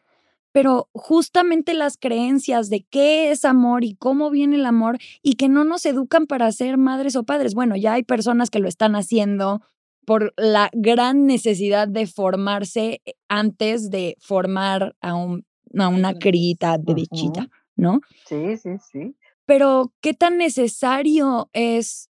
pero 0.51 0.89
justamente 0.93 1.73
las 1.73 1.97
creencias 1.97 2.69
de 2.69 2.85
qué 2.89 3.31
es 3.31 3.45
amor 3.45 3.83
y 3.83 3.95
cómo 3.95 4.29
viene 4.29 4.57
el 4.57 4.65
amor 4.65 4.97
y 5.21 5.33
que 5.33 5.49
no 5.49 5.63
nos 5.63 5.85
educan 5.85 6.27
para 6.27 6.51
ser 6.51 6.77
madres 6.77 7.15
o 7.15 7.23
padres. 7.23 7.53
Bueno, 7.53 7.75
ya 7.75 7.93
hay 7.93 8.03
personas 8.03 8.49
que 8.49 8.59
lo 8.59 8.67
están 8.67 8.95
haciendo 8.95 9.61
por 10.05 10.33
la 10.35 10.69
gran 10.73 11.25
necesidad 11.25 11.87
de 11.87 12.07
formarse 12.07 13.01
eh, 13.05 13.13
antes 13.29 13.89
de 13.89 14.17
formar 14.19 14.95
a, 14.99 15.15
un, 15.15 15.45
a 15.77 15.87
una 15.87 16.13
crita 16.15 16.77
de 16.77 16.93
bichita, 16.93 17.47
¿no? 17.75 18.01
Sí, 18.27 18.57
sí, 18.57 18.71
sí. 18.91 19.15
Pero 19.45 19.93
qué 20.01 20.13
tan 20.13 20.37
necesario 20.37 21.49
es 21.53 22.09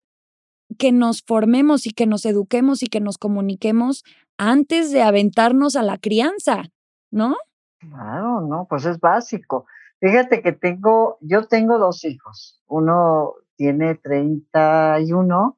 que 0.78 0.92
nos 0.92 1.22
formemos 1.22 1.86
y 1.86 1.92
que 1.92 2.06
nos 2.06 2.26
eduquemos 2.26 2.82
y 2.82 2.88
que 2.88 3.02
nos 3.02 3.18
comuniquemos 3.18 4.04
antes 4.38 4.92
de 4.92 5.02
aventarnos 5.02 5.76
a 5.76 5.84
la 5.84 5.98
crianza, 5.98 6.72
¿no? 7.12 7.36
Claro, 7.82 8.42
no, 8.42 8.68
pues 8.70 8.86
es 8.86 9.00
básico. 9.00 9.66
Fíjate 10.00 10.42
que 10.42 10.52
tengo, 10.52 11.18
yo 11.22 11.48
tengo 11.48 11.80
dos 11.80 12.04
hijos. 12.06 12.62
Uno 12.68 13.34
tiene 13.56 13.96
31 13.96 15.58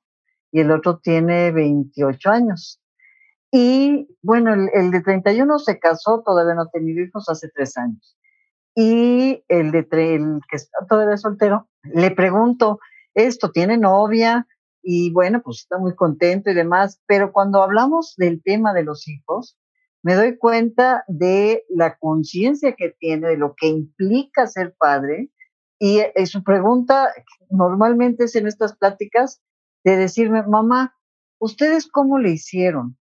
y 0.51 0.59
el 0.61 0.71
otro 0.71 0.99
tiene 0.99 1.51
28 1.51 2.29
años. 2.29 2.81
Y 3.51 4.07
bueno, 4.21 4.53
el, 4.53 4.91
de 4.91 5.01
31 5.01 5.59
se 5.59 5.79
casó, 5.79 6.23
todavía 6.25 6.55
no 6.55 6.63
ha 6.63 6.69
tenido 6.71 7.03
hijos 7.03 7.27
hace 7.29 7.49
tres 7.49 7.77
años. 7.77 8.17
Y 8.73 9.43
el 9.47 9.71
de 9.71 9.79
el 9.91 10.39
que 10.49 10.55
está 10.55 10.85
todavía 10.89 11.17
soltero, 11.17 11.67
le 11.83 12.09
pregunto, 12.11 12.79
esto 13.13 13.51
tiene 13.51 13.77
novia 13.77 14.47
y 14.81 15.11
bueno, 15.11 15.41
pues 15.43 15.59
está 15.59 15.77
muy 15.77 15.95
contento 15.95 16.49
y 16.49 16.55
demás, 16.55 16.99
pero 17.05 17.31
cuando 17.31 17.61
hablamos 17.61 18.15
del 18.17 18.41
tema 18.41 18.73
de 18.73 18.83
los 18.83 19.07
hijos, 19.07 19.57
me 20.03 20.15
doy 20.15 20.37
cuenta 20.37 21.05
de 21.07 21.63
la 21.69 21.97
conciencia 21.97 22.75
que 22.75 22.93
tiene, 22.99 23.29
de 23.29 23.37
lo 23.37 23.55
que 23.55 23.67
implica 23.67 24.45
ser 24.47 24.75
padre. 24.77 25.31
Y, 25.79 25.99
eh, 25.99 26.25
su 26.25 26.43
pregunta 26.43 27.09
normalmente 27.49 28.25
es 28.25 28.35
en 28.35 28.47
estas 28.47 28.77
pláticas 28.77 29.41
de 29.83 29.95
decirme, 29.95 30.43
mamá, 30.43 30.95
¿ustedes 31.39 31.87
cómo 31.87 32.19
le 32.19 32.31
hicieron? 32.31 32.97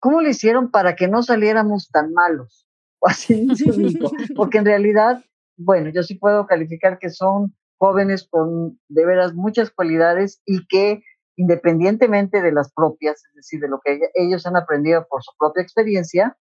¿Cómo 0.00 0.20
le 0.20 0.30
hicieron 0.30 0.70
para 0.70 0.96
que 0.96 1.08
no 1.08 1.22
saliéramos 1.22 1.90
tan 1.90 2.12
malos? 2.12 2.66
O 3.00 3.08
así 3.08 3.48
porque 4.36 4.58
en 4.58 4.64
realidad, 4.64 5.24
bueno, 5.56 5.90
yo 5.90 6.02
sí 6.04 6.14
puedo 6.14 6.46
calificar 6.46 6.98
que 6.98 7.10
son 7.10 7.56
jóvenes 7.78 8.28
con 8.30 8.78
de 8.88 9.04
veras 9.04 9.34
muchas 9.34 9.70
cualidades 9.70 10.42
y 10.44 10.66
que 10.68 11.02
independientemente 11.40 12.42
de 12.42 12.52
las 12.52 12.70
propias, 12.70 13.24
es 13.24 13.34
decir, 13.34 13.60
de 13.60 13.68
lo 13.68 13.80
que 13.82 13.98
ellos 14.14 14.44
han 14.46 14.56
aprendido 14.56 15.06
por 15.08 15.22
su 15.22 15.32
propia 15.38 15.62
experiencia, 15.62 16.36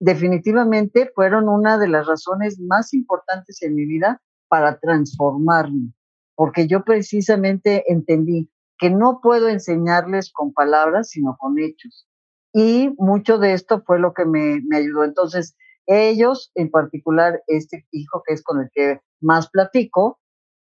definitivamente 0.00 1.08
fueron 1.14 1.48
una 1.48 1.78
de 1.78 1.86
las 1.86 2.08
razones 2.08 2.58
más 2.58 2.92
importantes 2.94 3.62
en 3.62 3.76
mi 3.76 3.86
vida 3.86 4.20
para 4.48 4.80
transformarme, 4.80 5.92
porque 6.34 6.66
yo 6.66 6.82
precisamente 6.82 7.84
entendí 7.86 8.50
que 8.76 8.90
no 8.90 9.20
puedo 9.22 9.48
enseñarles 9.48 10.32
con 10.32 10.52
palabras, 10.52 11.10
sino 11.10 11.36
con 11.38 11.56
hechos. 11.60 12.08
Y 12.52 12.92
mucho 12.98 13.38
de 13.38 13.52
esto 13.52 13.84
fue 13.86 14.00
lo 14.00 14.14
que 14.14 14.24
me, 14.24 14.60
me 14.66 14.78
ayudó. 14.78 15.04
Entonces, 15.04 15.56
ellos, 15.86 16.50
en 16.56 16.72
particular 16.72 17.40
este 17.46 17.86
hijo 17.92 18.24
que 18.26 18.34
es 18.34 18.42
con 18.42 18.60
el 18.60 18.70
que 18.74 19.00
más 19.20 19.48
platico, 19.48 20.18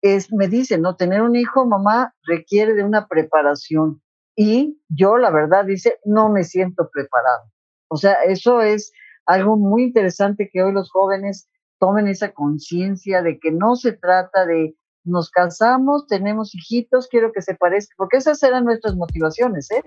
es, 0.01 0.31
me 0.31 0.47
dice, 0.47 0.77
no, 0.77 0.95
tener 0.95 1.21
un 1.21 1.35
hijo, 1.35 1.65
mamá, 1.65 2.13
requiere 2.23 2.73
de 2.73 2.83
una 2.83 3.07
preparación. 3.07 4.01
Y 4.35 4.79
yo, 4.89 5.17
la 5.17 5.31
verdad, 5.31 5.65
dice, 5.65 5.99
no 6.05 6.29
me 6.29 6.43
siento 6.43 6.89
preparado. 6.91 7.51
O 7.89 7.97
sea, 7.97 8.13
eso 8.23 8.61
es 8.61 8.91
algo 9.25 9.57
muy 9.57 9.83
interesante 9.83 10.49
que 10.51 10.61
hoy 10.61 10.73
los 10.73 10.91
jóvenes 10.91 11.49
tomen 11.79 12.07
esa 12.07 12.31
conciencia 12.31 13.21
de 13.21 13.39
que 13.39 13.51
no 13.51 13.75
se 13.75 13.93
trata 13.93 14.45
de 14.45 14.75
nos 15.03 15.29
casamos, 15.29 16.05
tenemos 16.07 16.53
hijitos, 16.53 17.07
quiero 17.07 17.31
que 17.31 17.41
se 17.41 17.55
parezca, 17.55 17.95
porque 17.97 18.17
esas 18.17 18.43
eran 18.43 18.65
nuestras 18.65 18.95
motivaciones, 18.95 19.71
¿eh? 19.71 19.81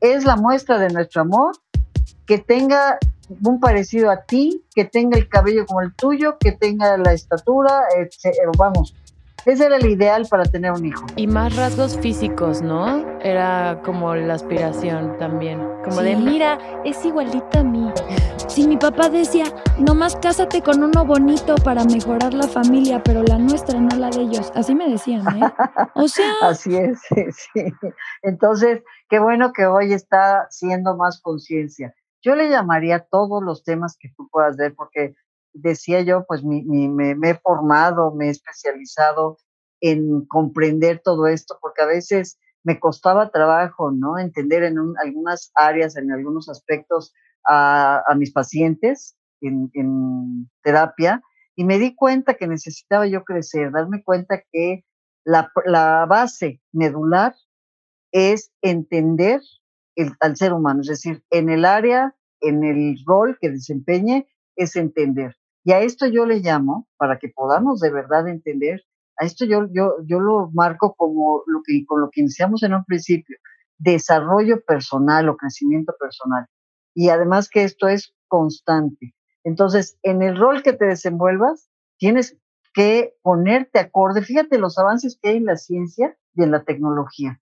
Es 0.00 0.24
la 0.24 0.36
muestra 0.36 0.78
de 0.78 0.90
nuestro 0.90 1.22
amor, 1.22 1.56
que 2.26 2.38
tenga 2.38 2.98
un 3.42 3.58
parecido 3.58 4.10
a 4.10 4.22
ti, 4.22 4.64
que 4.74 4.84
tenga 4.84 5.18
el 5.18 5.28
cabello 5.28 5.66
como 5.66 5.80
el 5.80 5.94
tuyo, 5.94 6.36
que 6.38 6.52
tenga 6.52 6.96
la 6.98 7.12
estatura, 7.12 7.84
vamos, 8.56 8.94
ese 9.46 9.66
era 9.66 9.76
el 9.76 9.86
ideal 9.86 10.26
para 10.28 10.44
tener 10.44 10.72
un 10.72 10.86
hijo. 10.86 11.04
Y 11.16 11.26
más 11.26 11.54
rasgos 11.56 11.98
físicos, 11.98 12.62
¿no? 12.62 13.18
Era 13.20 13.80
como 13.84 14.14
la 14.14 14.34
aspiración 14.34 15.16
también. 15.18 15.60
Como 15.84 16.00
de, 16.00 16.16
mira, 16.16 16.58
es 16.84 17.04
igualita 17.04 17.60
a 17.60 17.64
mí. 17.64 17.92
Si 18.48 18.66
mi 18.66 18.76
papá 18.76 19.08
decía, 19.08 19.44
nomás 19.78 20.16
cásate 20.16 20.62
con 20.62 20.82
uno 20.82 21.04
bonito 21.04 21.56
para 21.56 21.84
mejorar 21.84 22.32
la 22.32 22.48
familia, 22.48 23.02
pero 23.02 23.22
la 23.22 23.38
nuestra, 23.38 23.78
no 23.78 23.94
la 23.96 24.10
de 24.10 24.22
ellos. 24.22 24.50
Así 24.54 24.74
me 24.74 24.88
decían, 24.88 25.26
¿eh? 25.36 25.40
O 25.94 26.08
sea. 26.08 26.32
Así 26.42 26.76
es, 26.76 27.00
sí, 27.08 27.26
sí. 27.32 27.72
Entonces, 28.22 28.82
qué 29.08 29.18
bueno 29.18 29.52
que 29.52 29.66
hoy 29.66 29.92
está 29.92 30.46
siendo 30.50 30.96
más 30.96 31.20
conciencia. 31.20 31.94
Yo 32.22 32.34
le 32.34 32.48
llamaría 32.48 33.00
todos 33.00 33.42
los 33.42 33.64
temas 33.64 33.98
que 34.00 34.08
tú 34.16 34.28
puedas 34.30 34.56
ver, 34.56 34.74
porque 34.74 35.14
decía 35.54 36.02
yo, 36.02 36.24
pues 36.26 36.42
me, 36.44 36.60
he 37.22 37.34
formado, 37.36 38.14
me 38.14 38.26
he 38.26 38.30
especializado 38.30 39.38
en 39.80 40.26
comprender 40.26 41.00
todo 41.02 41.26
esto, 41.26 41.58
porque 41.60 41.82
a 41.82 41.86
veces 41.86 42.38
me 42.64 42.80
costaba 42.80 43.30
trabajo, 43.30 43.90
¿no? 43.90 44.18
Entender 44.18 44.64
en 44.64 44.78
algunas 45.02 45.52
áreas, 45.54 45.96
en 45.96 46.10
algunos 46.12 46.48
aspectos 46.48 47.12
a, 47.46 48.02
mis 48.16 48.32
pacientes 48.32 49.16
en, 49.40 49.70
en, 49.74 50.50
terapia 50.62 51.22
y 51.54 51.64
me 51.64 51.78
di 51.78 51.94
cuenta 51.94 52.34
que 52.34 52.46
necesitaba 52.46 53.06
yo 53.06 53.22
crecer, 53.22 53.70
darme 53.70 54.02
cuenta 54.02 54.42
que 54.50 54.84
la, 55.24 55.50
la 55.66 56.06
base 56.06 56.62
medular 56.72 57.34
es 58.12 58.52
entender 58.62 59.40
el, 59.96 60.12
al 60.20 60.36
ser 60.36 60.52
humano, 60.52 60.80
es 60.80 60.88
decir, 60.88 61.22
en 61.30 61.50
el 61.50 61.64
área, 61.64 62.14
en 62.40 62.64
el 62.64 62.96
rol 63.06 63.36
que 63.40 63.50
desempeñe, 63.50 64.26
es 64.56 64.76
entender. 64.76 65.36
Y 65.64 65.72
a 65.72 65.80
esto 65.80 66.06
yo 66.06 66.26
le 66.26 66.40
llamo, 66.40 66.86
para 66.98 67.18
que 67.18 67.28
podamos 67.28 67.80
de 67.80 67.90
verdad 67.90 68.28
entender, 68.28 68.82
a 69.16 69.24
esto 69.24 69.44
yo, 69.44 69.66
yo, 69.72 69.96
yo 70.06 70.20
lo 70.20 70.50
marco 70.52 70.94
como 70.94 71.42
lo 71.46 71.62
que, 71.64 71.84
con 71.86 72.00
lo 72.00 72.10
que 72.10 72.20
iniciamos 72.20 72.62
en 72.62 72.74
un 72.74 72.84
principio, 72.84 73.36
desarrollo 73.78 74.62
personal 74.64 75.28
o 75.28 75.36
crecimiento 75.36 75.94
personal. 75.98 76.46
Y 76.94 77.08
además 77.08 77.48
que 77.48 77.64
esto 77.64 77.88
es 77.88 78.14
constante. 78.28 79.14
Entonces, 79.42 79.98
en 80.02 80.22
el 80.22 80.36
rol 80.36 80.62
que 80.62 80.72
te 80.72 80.84
desenvuelvas, 80.86 81.70
tienes 81.98 82.38
que 82.74 83.14
ponerte 83.22 83.78
acorde. 83.78 84.22
Fíjate 84.22 84.58
los 84.58 84.78
avances 84.78 85.18
que 85.20 85.30
hay 85.30 85.36
en 85.36 85.46
la 85.46 85.56
ciencia 85.56 86.16
y 86.34 86.42
en 86.42 86.50
la 86.50 86.64
tecnología. 86.64 87.40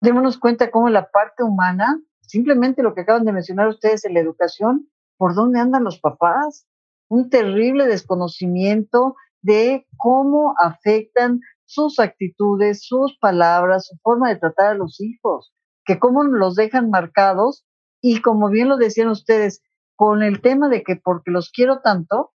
Démonos 0.00 0.38
cuenta 0.38 0.70
cómo 0.70 0.88
la 0.88 1.10
parte 1.10 1.42
humana, 1.42 2.00
simplemente 2.20 2.82
lo 2.82 2.94
que 2.94 3.02
acaban 3.02 3.24
de 3.24 3.32
mencionar 3.32 3.68
ustedes 3.68 4.04
en 4.04 4.14
la 4.14 4.20
educación, 4.20 4.88
¿por 5.16 5.34
dónde 5.34 5.60
andan 5.60 5.84
los 5.84 6.00
papás? 6.00 6.66
Un 7.08 7.30
terrible 7.30 7.86
desconocimiento 7.86 9.16
de 9.42 9.86
cómo 9.96 10.54
afectan 10.62 11.40
sus 11.64 11.98
actitudes, 11.98 12.86
sus 12.86 13.18
palabras, 13.18 13.86
su 13.86 13.96
forma 14.02 14.28
de 14.28 14.36
tratar 14.36 14.66
a 14.68 14.74
los 14.74 15.00
hijos, 15.00 15.52
que 15.84 15.98
cómo 15.98 16.24
los 16.24 16.54
dejan 16.54 16.90
marcados. 16.90 17.64
Y 18.00 18.20
como 18.20 18.50
bien 18.50 18.68
lo 18.68 18.76
decían 18.76 19.08
ustedes, 19.08 19.62
con 19.96 20.22
el 20.22 20.40
tema 20.40 20.68
de 20.68 20.82
que 20.82 20.96
porque 20.96 21.30
los 21.30 21.50
quiero 21.50 21.80
tanto, 21.80 22.32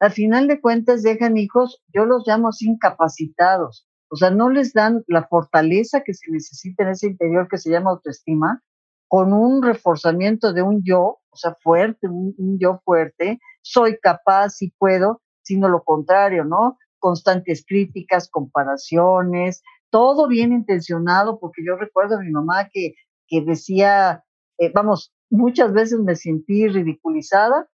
al 0.00 0.12
final 0.12 0.46
de 0.46 0.60
cuentas 0.60 1.02
dejan 1.02 1.36
hijos, 1.36 1.82
yo 1.92 2.04
los 2.04 2.24
llamo 2.26 2.48
así 2.48 2.66
incapacitados, 2.66 3.88
o 4.10 4.16
sea, 4.16 4.30
no 4.30 4.48
les 4.48 4.72
dan 4.72 5.02
la 5.06 5.26
fortaleza 5.26 6.02
que 6.02 6.14
se 6.14 6.30
necesita 6.30 6.84
en 6.84 6.90
ese 6.90 7.08
interior 7.08 7.48
que 7.48 7.58
se 7.58 7.70
llama 7.70 7.90
autoestima, 7.90 8.62
con 9.08 9.32
un 9.32 9.62
reforzamiento 9.62 10.52
de 10.52 10.62
un 10.62 10.82
yo, 10.84 11.18
o 11.30 11.36
sea, 11.36 11.56
fuerte, 11.62 12.08
un, 12.08 12.58
yo 12.58 12.80
fuerte, 12.84 13.40
soy 13.62 13.98
capaz 13.98 14.60
y 14.62 14.70
puedo, 14.70 15.22
sino 15.42 15.68
lo 15.68 15.82
contrario, 15.82 16.44
¿no? 16.44 16.78
Constantes 16.98 17.64
críticas, 17.66 18.28
comparaciones, 18.30 19.62
todo 19.90 20.28
bien 20.28 20.52
intencionado, 20.52 21.38
porque 21.38 21.62
yo 21.64 21.76
recuerdo 21.76 22.16
a 22.16 22.20
mi 22.20 22.30
mamá 22.30 22.68
que, 22.72 22.94
que 23.26 23.42
decía, 23.42 24.24
eh, 24.58 24.70
vamos, 24.74 25.14
muchas 25.30 25.72
veces 25.72 26.00
me 26.00 26.16
sentí 26.16 26.68
ridiculizada, 26.68 27.68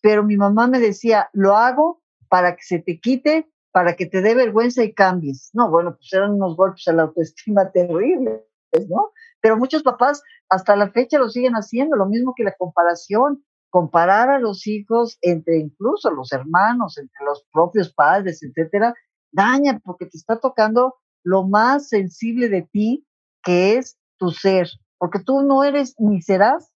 pero 0.00 0.22
mi 0.22 0.36
mamá 0.36 0.66
me 0.66 0.78
decía, 0.78 1.30
lo 1.32 1.56
hago 1.56 2.02
para 2.28 2.56
que 2.56 2.62
se 2.62 2.78
te 2.78 3.00
quite, 3.00 3.50
para 3.72 3.94
que 3.94 4.06
te 4.06 4.22
dé 4.22 4.34
vergüenza 4.34 4.82
y 4.84 4.94
cambies. 4.94 5.50
No, 5.52 5.70
bueno, 5.70 5.96
pues 5.96 6.12
eran 6.12 6.32
unos 6.32 6.56
golpes 6.56 6.86
a 6.88 6.92
la 6.92 7.02
autoestima 7.02 7.70
terribles, 7.72 8.42
¿no? 8.88 9.12
Pero 9.40 9.56
muchos 9.56 9.82
papás 9.82 10.22
hasta 10.48 10.76
la 10.76 10.90
fecha 10.90 11.18
lo 11.18 11.28
siguen 11.28 11.54
haciendo, 11.54 11.96
lo 11.96 12.06
mismo 12.06 12.34
que 12.36 12.44
la 12.44 12.54
comparación, 12.56 13.44
comparar 13.76 14.30
a 14.30 14.38
los 14.38 14.66
hijos 14.66 15.18
entre 15.20 15.58
incluso 15.58 16.10
los 16.10 16.32
hermanos, 16.32 16.96
entre 16.96 17.22
los 17.26 17.44
propios 17.52 17.92
padres, 17.92 18.42
etcétera, 18.42 18.94
daña 19.30 19.78
porque 19.84 20.06
te 20.06 20.16
está 20.16 20.38
tocando 20.38 20.94
lo 21.22 21.46
más 21.46 21.90
sensible 21.90 22.48
de 22.48 22.62
ti, 22.62 23.06
que 23.42 23.76
es 23.76 23.98
tu 24.16 24.30
ser, 24.30 24.66
porque 24.96 25.18
tú 25.18 25.42
no 25.42 25.62
eres 25.62 25.94
ni 25.98 26.22
serás 26.22 26.72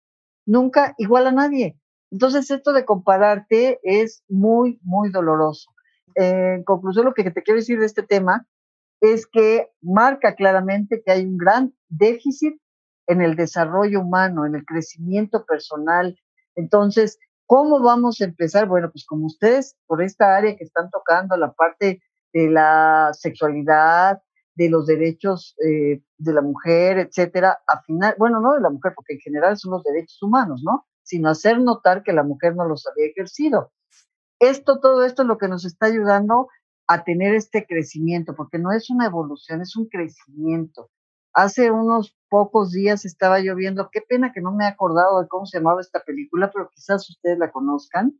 nunca 0.45 0.97
igual 0.99 1.29
a 1.29 1.31
nadie. 1.31 1.79
Entonces, 2.11 2.51
esto 2.51 2.73
de 2.73 2.85
compararte 2.85 3.79
es 3.85 4.25
muy, 4.29 4.81
muy 4.83 5.13
doloroso. 5.13 5.71
En 6.17 6.65
conclusión, 6.65 7.05
lo 7.05 7.15
que 7.15 7.31
te 7.31 7.45
quiero 7.45 7.61
decir 7.61 7.79
de 7.79 7.87
este 7.87 8.03
tema 8.03 8.45
es 9.01 9.25
que 9.29 9.69
marca 9.81 10.35
claramente 10.35 11.01
que 11.07 11.13
hay 11.13 11.25
un 11.25 11.37
gran 11.37 11.73
déficit 11.89 12.61
en 13.07 13.23
el 13.23 13.37
desarrollo 13.37 14.01
humano, 14.01 14.47
en 14.47 14.57
el 14.57 14.65
crecimiento 14.65 15.45
personal. 15.47 16.19
Entonces, 16.59 17.19
¿cómo 17.47 17.81
vamos 17.81 18.21
a 18.21 18.25
empezar? 18.25 18.67
Bueno, 18.67 18.91
pues 18.91 19.07
como 19.07 19.27
ustedes, 19.27 19.77
por 19.87 20.03
esta 20.03 20.37
área 20.37 20.57
que 20.57 20.65
están 20.65 20.91
tocando, 20.91 21.37
la 21.37 21.53
parte 21.53 22.03
de 22.33 22.51
la 22.51 23.11
sexualidad, 23.13 24.21
de 24.57 24.69
los 24.69 24.87
derechos 24.87 25.55
eh, 25.65 26.03
de 26.19 26.33
la 26.33 26.43
mujer, 26.43 26.99
etcétera, 26.99 27.61
a 27.65 27.81
final, 27.83 28.17
bueno, 28.19 28.41
no 28.41 28.55
de 28.55 28.61
la 28.61 28.71
mujer, 28.71 28.93
porque 28.97 29.15
en 29.15 29.21
general 29.21 29.57
son 29.57 29.71
los 29.71 29.85
derechos 29.85 30.21
humanos, 30.21 30.63
¿no? 30.65 30.85
Sino 31.05 31.31
hacer 31.31 31.61
notar 31.61 32.03
que 32.03 32.13
la 32.13 32.25
mujer 32.25 32.57
no 32.57 32.67
los 32.67 32.85
había 32.89 33.07
ejercido. 33.07 33.71
Esto, 34.41 34.81
todo 34.81 35.05
esto 35.05 35.23
es 35.23 35.29
lo 35.29 35.39
que 35.39 35.47
nos 35.47 35.65
está 35.65 35.87
ayudando 35.87 36.49
a 36.89 37.05
tener 37.05 37.35
este 37.35 37.67
crecimiento, 37.67 38.35
porque 38.35 38.59
no 38.59 38.73
es 38.73 38.91
una 38.91 39.07
evolución, 39.07 39.61
es 39.61 39.77
un 39.77 39.89
crecimiento. 39.89 40.91
Hace 41.39 41.71
unos 41.71 42.19
pocos 42.29 42.73
días 42.73 43.05
estaba 43.05 43.39
yo 43.39 43.55
viendo, 43.55 43.91
qué 43.93 44.01
pena 44.01 44.33
que 44.33 44.41
no 44.41 44.51
me 44.51 44.65
he 44.65 44.67
acordado 44.67 45.23
de 45.23 45.29
cómo 45.29 45.47
se 45.47 45.59
llamaba 45.59 45.81
esta 45.81 46.03
película, 46.03 46.51
pero 46.53 46.69
quizás 46.69 47.09
ustedes 47.09 47.39
la 47.39 47.53
conozcan. 47.53 48.19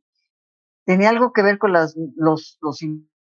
Tenía 0.85 1.09
algo 1.11 1.33
que 1.33 1.43
ver 1.43 1.59
con 1.59 1.73
las, 1.73 1.97
los, 2.15 2.61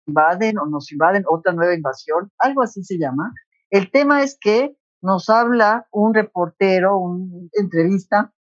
invaden 0.07 0.59
o 0.59 0.64
nos 0.64 0.90
invaden, 0.90 1.24
otra 1.28 1.53
nueva 1.53 1.74
invasión, 1.74 2.32
algo 2.38 2.62
así 2.62 2.82
se 2.82 2.97
llama. 2.97 3.34
El 3.68 3.90
tema 3.90 4.22
es 4.22 4.38
que 4.40 4.74
nos 5.03 5.28
habla 5.28 5.86
un 5.90 6.14
reportero, 6.14 6.97
un 6.97 7.51
entrevista, 7.53 8.32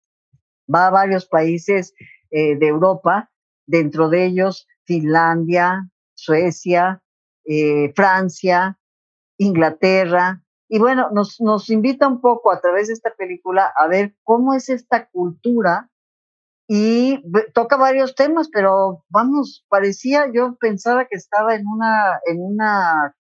va 0.73 0.87
a 0.87 0.91
varios 0.91 1.25
países 1.25 1.93
eh, 2.29 2.55
de 2.55 2.67
Europa, 2.67 3.29
dentro 3.67 4.07
de 4.07 4.23
ellos 4.23 4.69
Finlandia, 4.85 5.89
Suecia, 6.13 7.03
eh, 7.43 7.91
Francia, 7.93 8.79
Inglaterra, 9.37 10.40
y 10.73 10.79
bueno, 10.79 11.09
nos, 11.11 11.41
nos 11.41 11.69
invita 11.69 12.07
un 12.07 12.21
poco 12.21 12.49
a 12.49 12.61
través 12.61 12.87
de 12.87 12.93
esta 12.93 13.13
película 13.13 13.73
a 13.75 13.87
ver 13.87 14.15
cómo 14.23 14.53
es 14.53 14.69
esta 14.69 15.09
cultura 15.09 15.91
y 16.65 17.21
toca 17.53 17.75
varios 17.75 18.15
temas, 18.15 18.47
pero 18.49 19.03
vamos, 19.09 19.65
parecía, 19.67 20.31
yo 20.33 20.55
pensaba 20.61 21.07
que 21.07 21.17
estaba 21.17 21.55
en 21.55 21.67
una, 21.67 22.21
en 22.25 22.41
una 22.41 23.17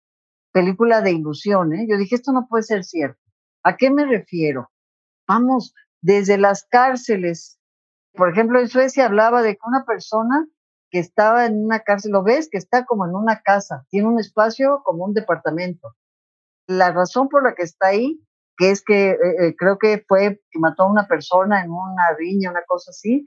película 0.52 1.00
de 1.00 1.10
ilusión, 1.10 1.74
¿eh? 1.74 1.88
Yo 1.90 1.98
dije, 1.98 2.14
esto 2.14 2.30
no 2.30 2.46
puede 2.48 2.62
ser 2.62 2.84
cierto. 2.84 3.20
¿A 3.64 3.76
qué 3.76 3.90
me 3.90 4.06
refiero? 4.06 4.70
Vamos, 5.26 5.74
desde 6.00 6.38
las 6.38 6.68
cárceles. 6.70 7.58
Por 8.14 8.30
ejemplo, 8.30 8.60
en 8.60 8.68
Suecia 8.68 9.06
hablaba 9.06 9.42
de 9.42 9.54
que 9.54 9.66
una 9.66 9.84
persona 9.84 10.46
que 10.88 11.00
estaba 11.00 11.46
en 11.46 11.64
una 11.64 11.80
cárcel, 11.80 12.12
lo 12.12 12.22
ves 12.22 12.48
que 12.48 12.58
está 12.58 12.84
como 12.84 13.06
en 13.06 13.16
una 13.16 13.40
casa, 13.40 13.86
tiene 13.90 14.06
un 14.06 14.20
espacio 14.20 14.82
como 14.84 15.04
un 15.04 15.14
departamento. 15.14 15.96
La 16.70 16.92
razón 16.92 17.28
por 17.28 17.42
la 17.42 17.54
que 17.54 17.64
está 17.64 17.88
ahí, 17.88 18.20
que 18.56 18.70
es 18.70 18.84
que 18.84 19.10
eh, 19.10 19.16
eh, 19.40 19.54
creo 19.56 19.76
que 19.76 20.04
fue 20.06 20.40
que 20.50 20.58
mató 20.60 20.84
a 20.84 20.90
una 20.90 21.08
persona 21.08 21.64
en 21.64 21.72
una 21.72 22.14
riña, 22.16 22.50
una 22.50 22.62
cosa 22.64 22.90
así, 22.90 23.26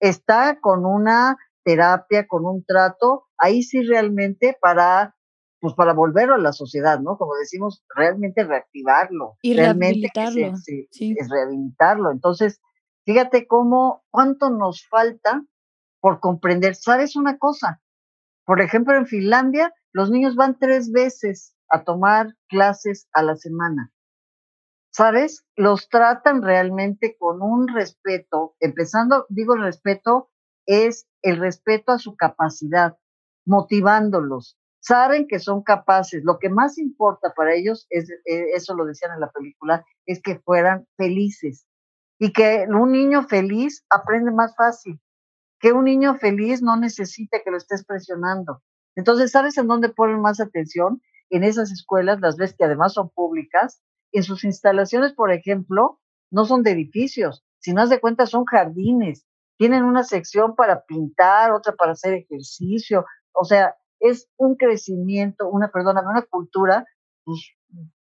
está 0.00 0.58
con 0.60 0.84
una 0.84 1.36
terapia, 1.62 2.26
con 2.26 2.44
un 2.44 2.64
trato, 2.64 3.28
ahí 3.38 3.62
sí 3.62 3.82
realmente 3.82 4.58
para 4.60 5.14
pues 5.60 5.74
para 5.74 5.92
volverlo 5.92 6.34
a 6.34 6.38
la 6.38 6.52
sociedad, 6.52 6.98
¿no? 6.98 7.16
Como 7.16 7.36
decimos, 7.36 7.84
realmente 7.94 8.42
reactivarlo. 8.42 9.36
Y 9.42 9.54
realmente 9.54 10.10
rehabilitarlo. 10.12 10.56
sí. 10.90 11.14
Es 11.16 11.30
rehabilitarlo. 11.30 12.10
Entonces, 12.10 12.60
fíjate 13.04 13.46
cómo, 13.46 14.02
cuánto 14.10 14.50
nos 14.50 14.84
falta 14.88 15.44
por 16.00 16.18
comprender. 16.18 16.74
¿Sabes 16.74 17.14
una 17.14 17.38
cosa? 17.38 17.80
Por 18.44 18.60
ejemplo, 18.60 18.96
en 18.96 19.06
Finlandia, 19.06 19.72
los 19.92 20.10
niños 20.10 20.34
van 20.34 20.58
tres 20.58 20.90
veces 20.90 21.54
a 21.72 21.82
tomar 21.82 22.36
clases 22.48 23.08
a 23.12 23.22
la 23.22 23.34
semana. 23.34 23.92
¿sabes? 24.92 25.44
Los 25.56 25.88
tratan 25.88 26.42
realmente 26.42 27.16
con 27.18 27.42
un 27.42 27.66
respeto, 27.68 28.54
empezando, 28.60 29.26
digo 29.28 29.56
respeto, 29.56 30.30
es 30.66 31.06
el 31.22 31.38
respeto 31.38 31.92
a 31.92 31.98
su 31.98 32.14
capacidad, 32.14 32.96
motivándolos. 33.46 34.58
Saben 34.80 35.26
que 35.26 35.38
son 35.38 35.62
capaces. 35.62 36.22
Lo 36.24 36.38
que 36.38 36.50
más 36.50 36.78
importa 36.78 37.32
para 37.34 37.54
ellos, 37.54 37.86
es, 37.90 38.10
eh, 38.10 38.46
eso 38.54 38.74
lo 38.74 38.84
decían 38.84 39.12
en 39.14 39.20
la 39.20 39.30
película, 39.30 39.84
es 40.06 40.20
que 40.20 40.38
fueran 40.40 40.86
felices. 40.96 41.66
Y 42.18 42.32
que 42.32 42.66
un 42.68 42.92
niño 42.92 43.24
feliz 43.24 43.84
aprende 43.90 44.30
más 44.30 44.54
fácil. 44.56 45.00
Que 45.58 45.72
un 45.72 45.84
niño 45.84 46.16
feliz 46.16 46.62
no 46.62 46.76
necesita 46.76 47.38
que 47.44 47.50
lo 47.50 47.56
estés 47.56 47.84
presionando. 47.84 48.62
Entonces, 48.94 49.30
¿sabes 49.30 49.56
en 49.56 49.68
dónde 49.68 49.88
ponen 49.88 50.20
más 50.20 50.40
atención? 50.40 51.00
En 51.32 51.44
esas 51.44 51.72
escuelas, 51.72 52.20
las 52.20 52.36
ves 52.36 52.54
que 52.54 52.64
además 52.64 52.92
son 52.92 53.08
públicas, 53.08 53.82
en 54.12 54.22
sus 54.22 54.44
instalaciones, 54.44 55.14
por 55.14 55.32
ejemplo, 55.32 55.98
no 56.30 56.44
son 56.44 56.62
de 56.62 56.72
edificios, 56.72 57.42
si 57.58 57.72
no 57.72 57.86
de 57.88 58.00
cuenta 58.00 58.26
son 58.26 58.44
jardines. 58.44 59.26
Tienen 59.56 59.84
una 59.84 60.04
sección 60.04 60.54
para 60.54 60.84
pintar, 60.84 61.52
otra 61.52 61.74
para 61.74 61.92
hacer 61.92 62.12
ejercicio. 62.12 63.06
O 63.32 63.44
sea, 63.44 63.76
es 63.98 64.28
un 64.36 64.56
crecimiento, 64.56 65.48
una, 65.48 65.68
perdóname, 65.68 66.08
una 66.08 66.22
cultura 66.22 66.84
pues, 67.24 67.54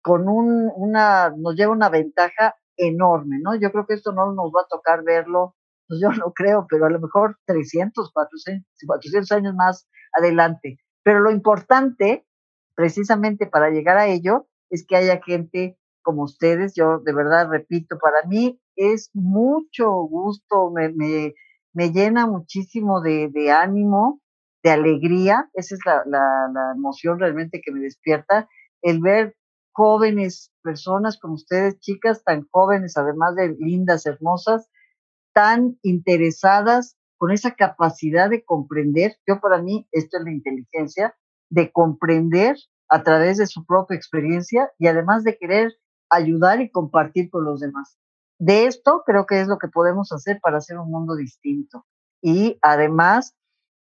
con 0.03 0.29
un, 0.29 0.69
una, 0.75 1.33
nos 1.37 1.55
lleva 1.55 1.73
una 1.73 1.89
ventaja 1.89 2.57
enorme, 2.77 3.39
¿no? 3.41 3.55
Yo 3.55 3.71
creo 3.71 3.87
que 3.87 3.95
esto 3.95 4.13
no 4.13 4.33
nos 4.33 4.51
va 4.51 4.63
a 4.63 4.69
tocar 4.69 5.05
verlo, 5.05 5.55
pues 5.87 6.01
yo 6.01 6.11
no 6.11 6.33
creo, 6.33 6.67
pero 6.69 6.87
a 6.87 6.91
lo 6.91 6.99
mejor 6.99 7.39
300, 7.45 8.11
400, 8.13 8.67
400 8.87 9.33
años 9.33 9.55
más 9.55 9.87
adelante. 10.19 10.81
Pero 11.05 11.21
lo 11.21 11.31
importante, 11.31 12.27
precisamente 12.81 13.47
para 13.47 13.69
llegar 13.69 13.99
a 13.99 14.07
ello, 14.07 14.47
es 14.71 14.87
que 14.87 14.97
haya 14.97 15.21
gente 15.23 15.77
como 16.01 16.23
ustedes. 16.23 16.73
Yo 16.75 16.99
de 17.01 17.13
verdad 17.13 17.51
repito, 17.51 17.99
para 17.99 18.27
mí 18.27 18.59
es 18.75 19.11
mucho 19.13 19.93
gusto, 20.05 20.71
me, 20.71 20.89
me, 20.89 21.35
me 21.75 21.93
llena 21.93 22.27
muchísimo 22.27 23.03
de, 23.03 23.51
ánimo, 23.53 24.23
de 24.63 24.71
alegría. 24.71 25.51
Esa 25.53 25.75
es 25.75 25.81
la, 25.85 26.03
la, 26.07 26.51
la 26.55 26.73
emoción 26.75 27.19
realmente 27.19 27.61
que 27.63 27.71
me 27.71 27.81
despierta, 27.81 28.49
el 28.81 29.03
ver 29.03 29.37
jóvenes 29.73 30.51
personas 30.63 31.19
como 31.21 31.35
ustedes, 31.35 31.79
chicas 31.81 32.25
tan 32.25 32.49
jóvenes, 32.51 32.97
además 32.97 33.35
de 33.37 33.57
lindas, 33.59 34.07
hermosas, 34.07 34.71
tan 35.35 35.79
interesadas 35.83 36.97
con 37.19 37.31
esa 37.31 37.55
capacidad 37.55 38.31
de 38.31 38.43
comprender. 38.43 39.19
Yo 39.27 39.39
para 39.39 39.61
mí, 39.61 39.87
esto 39.93 40.17
es 40.17 40.25
la 40.25 40.33
inteligencia, 40.33 41.15
de 41.51 41.71
comprender 41.73 42.57
a 42.91 43.03
través 43.03 43.39
de 43.39 43.47
su 43.47 43.65
propia 43.65 43.97
experiencia 43.97 44.71
y 44.79 44.89
además 44.89 45.25
de 45.25 45.39
querer 45.39 45.73
ayudar 46.11 46.61
y 46.61 46.71
compartir 46.71 47.31
con 47.31 47.45
los 47.45 47.61
demás. 47.61 47.97
De 48.39 48.67
esto 48.67 49.03
creo 49.07 49.27
que 49.27 49.41
es 49.41 49.49
lo 49.49 49.59
que 49.59 49.69
podemos 49.69 50.13
hacer 50.13 50.41
para 50.43 50.59
hacer 50.59 50.79
un 50.79 50.91
mundo 50.91 51.15
distinto. 51.15 51.87
Y 52.21 52.59
además, 52.63 53.35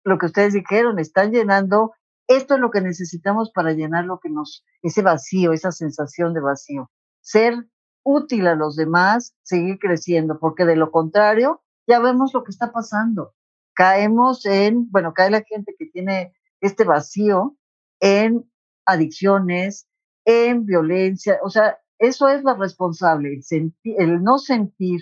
lo 0.05 0.19
que 0.19 0.27
ustedes 0.27 0.53
dijeron, 0.53 0.99
están 0.99 1.33
llenando, 1.33 1.93
esto 2.29 2.55
es 2.55 2.61
lo 2.61 2.71
que 2.71 2.83
necesitamos 2.83 3.51
para 3.51 3.73
llenar 3.73 4.05
lo 4.05 4.21
que 4.21 4.29
nos, 4.29 4.65
ese 4.83 5.03
vacío, 5.03 5.53
esa 5.53 5.73
sensación 5.73 6.35
de 6.35 6.41
vacío. 6.41 6.91
Ser 7.21 7.55
útil 8.03 8.47
a 8.47 8.55
los 8.55 8.77
demás, 8.77 9.35
seguir 9.43 9.79
creciendo, 9.79 10.39
porque 10.39 10.65
de 10.65 10.77
lo 10.77 10.91
contrario, 10.91 11.63
ya 11.87 11.99
vemos 12.01 12.35
lo 12.35 12.45
que 12.45 12.51
está 12.51 12.73
pasando. 12.73 13.35
Caemos 13.75 14.45
en, 14.45 14.91
bueno, 14.91 15.15
cae 15.15 15.31
la 15.31 15.43
gente 15.43 15.75
que 15.79 15.87
tiene 15.87 16.35
este 16.61 16.85
vacío 16.85 17.57
en 18.01 18.51
adicciones, 18.89 19.87
en 20.25 20.67
violencia, 20.67 21.39
o 21.43 21.51
sea, 21.51 21.79
eso 21.99 22.29
es 22.29 22.43
lo 22.43 22.55
responsable, 22.57 23.41
el, 23.51 24.23
no 24.23 24.39
sentir 24.39 25.01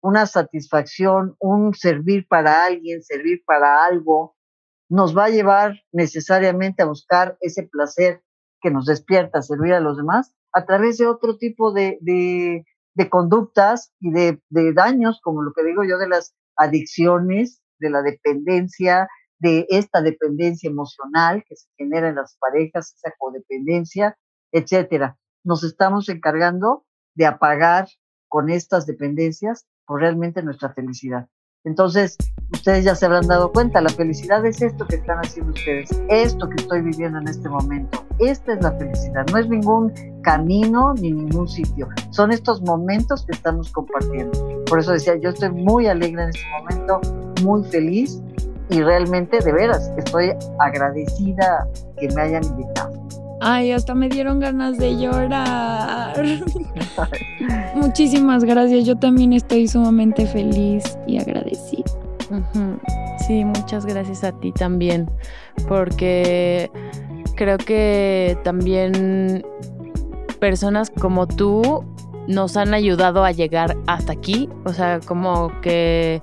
una 0.00 0.26
satisfacción, 0.26 1.36
un 1.38 1.74
servir 1.74 2.26
para 2.28 2.64
alguien, 2.64 3.02
servir 3.02 3.42
para 3.46 3.84
algo, 3.84 4.36
nos 4.88 5.16
va 5.16 5.24
a 5.24 5.30
llevar 5.30 5.80
necesariamente 5.92 6.82
a 6.82 6.86
buscar 6.86 7.36
ese 7.40 7.64
placer 7.64 8.22
que 8.60 8.70
nos 8.70 8.86
despierta, 8.86 9.42
servir 9.42 9.72
a 9.72 9.80
los 9.80 9.96
demás, 9.96 10.32
a 10.52 10.64
través 10.64 10.98
de 10.98 11.06
otro 11.06 11.36
tipo 11.36 11.72
de, 11.72 11.98
de, 12.00 13.10
conductas 13.10 13.92
y 14.00 14.10
de, 14.10 14.40
de, 14.48 14.72
daños, 14.72 15.20
como 15.22 15.42
lo 15.42 15.52
que 15.52 15.64
digo 15.64 15.82
yo 15.84 15.98
de 15.98 16.08
las 16.08 16.34
adicciones, 16.56 17.60
de 17.78 17.90
la 17.90 18.02
dependencia, 18.02 19.08
de 19.38 19.66
esta 19.68 20.00
dependencia 20.00 20.70
emocional 20.70 21.44
que 21.48 21.56
se 21.56 21.68
genera 21.76 22.08
en 22.08 22.16
las 22.16 22.36
parejas, 22.38 22.94
esa 22.94 23.14
codependencia, 23.18 24.16
etcétera. 24.52 25.18
Nos 25.44 25.62
estamos 25.64 26.08
encargando 26.08 26.84
de 27.14 27.26
apagar 27.26 27.88
con 28.28 28.50
estas 28.50 28.86
dependencias 28.86 29.66
por 29.86 30.00
realmente 30.00 30.42
nuestra 30.42 30.72
felicidad. 30.72 31.28
Entonces, 31.66 32.16
ustedes 32.52 32.84
ya 32.84 32.94
se 32.94 33.06
habrán 33.06 33.26
dado 33.26 33.50
cuenta, 33.50 33.80
la 33.80 33.88
felicidad 33.88 34.46
es 34.46 34.62
esto 34.62 34.86
que 34.86 34.96
están 34.96 35.18
haciendo 35.18 35.52
ustedes, 35.52 35.90
esto 36.08 36.48
que 36.48 36.62
estoy 36.62 36.80
viviendo 36.80 37.18
en 37.18 37.26
este 37.26 37.48
momento. 37.48 38.06
Esta 38.20 38.54
es 38.54 38.62
la 38.62 38.70
felicidad, 38.78 39.26
no 39.32 39.38
es 39.38 39.48
ningún 39.48 39.92
camino 40.22 40.94
ni 40.94 41.10
ningún 41.10 41.48
sitio, 41.48 41.88
son 42.10 42.30
estos 42.30 42.62
momentos 42.62 43.26
que 43.26 43.32
estamos 43.32 43.72
compartiendo. 43.72 44.64
Por 44.66 44.78
eso 44.78 44.92
decía, 44.92 45.16
yo 45.16 45.30
estoy 45.30 45.50
muy 45.50 45.88
alegre 45.88 46.22
en 46.22 46.28
este 46.28 46.46
momento, 46.50 47.00
muy 47.42 47.64
feliz 47.64 48.22
y 48.70 48.82
realmente, 48.82 49.38
de 49.38 49.52
veras, 49.52 49.90
estoy 49.96 50.32
agradecida 50.58 51.66
que 51.98 52.08
me 52.14 52.22
hayan 52.22 52.44
invitado. 52.44 53.06
Ay, 53.40 53.72
hasta 53.72 53.94
me 53.94 54.08
dieron 54.08 54.40
ganas 54.40 54.78
de 54.78 54.96
llorar. 54.96 56.16
Muchísimas 57.74 58.44
gracias. 58.44 58.84
Yo 58.84 58.96
también 58.96 59.32
estoy 59.32 59.68
sumamente 59.68 60.26
feliz 60.26 60.98
y 61.06 61.18
agradecida. 61.18 61.84
Sí, 63.26 63.44
muchas 63.44 63.86
gracias 63.86 64.24
a 64.24 64.32
ti 64.32 64.52
también, 64.52 65.08
porque 65.68 66.70
creo 67.36 67.56
que 67.58 68.36
también 68.42 69.44
personas 70.40 70.90
como 70.90 71.26
tú 71.26 71.84
nos 72.26 72.56
han 72.56 72.74
ayudado 72.74 73.24
a 73.24 73.30
llegar 73.30 73.76
hasta 73.86 74.12
aquí, 74.12 74.48
o 74.64 74.72
sea, 74.72 75.00
como 75.00 75.52
que 75.60 76.20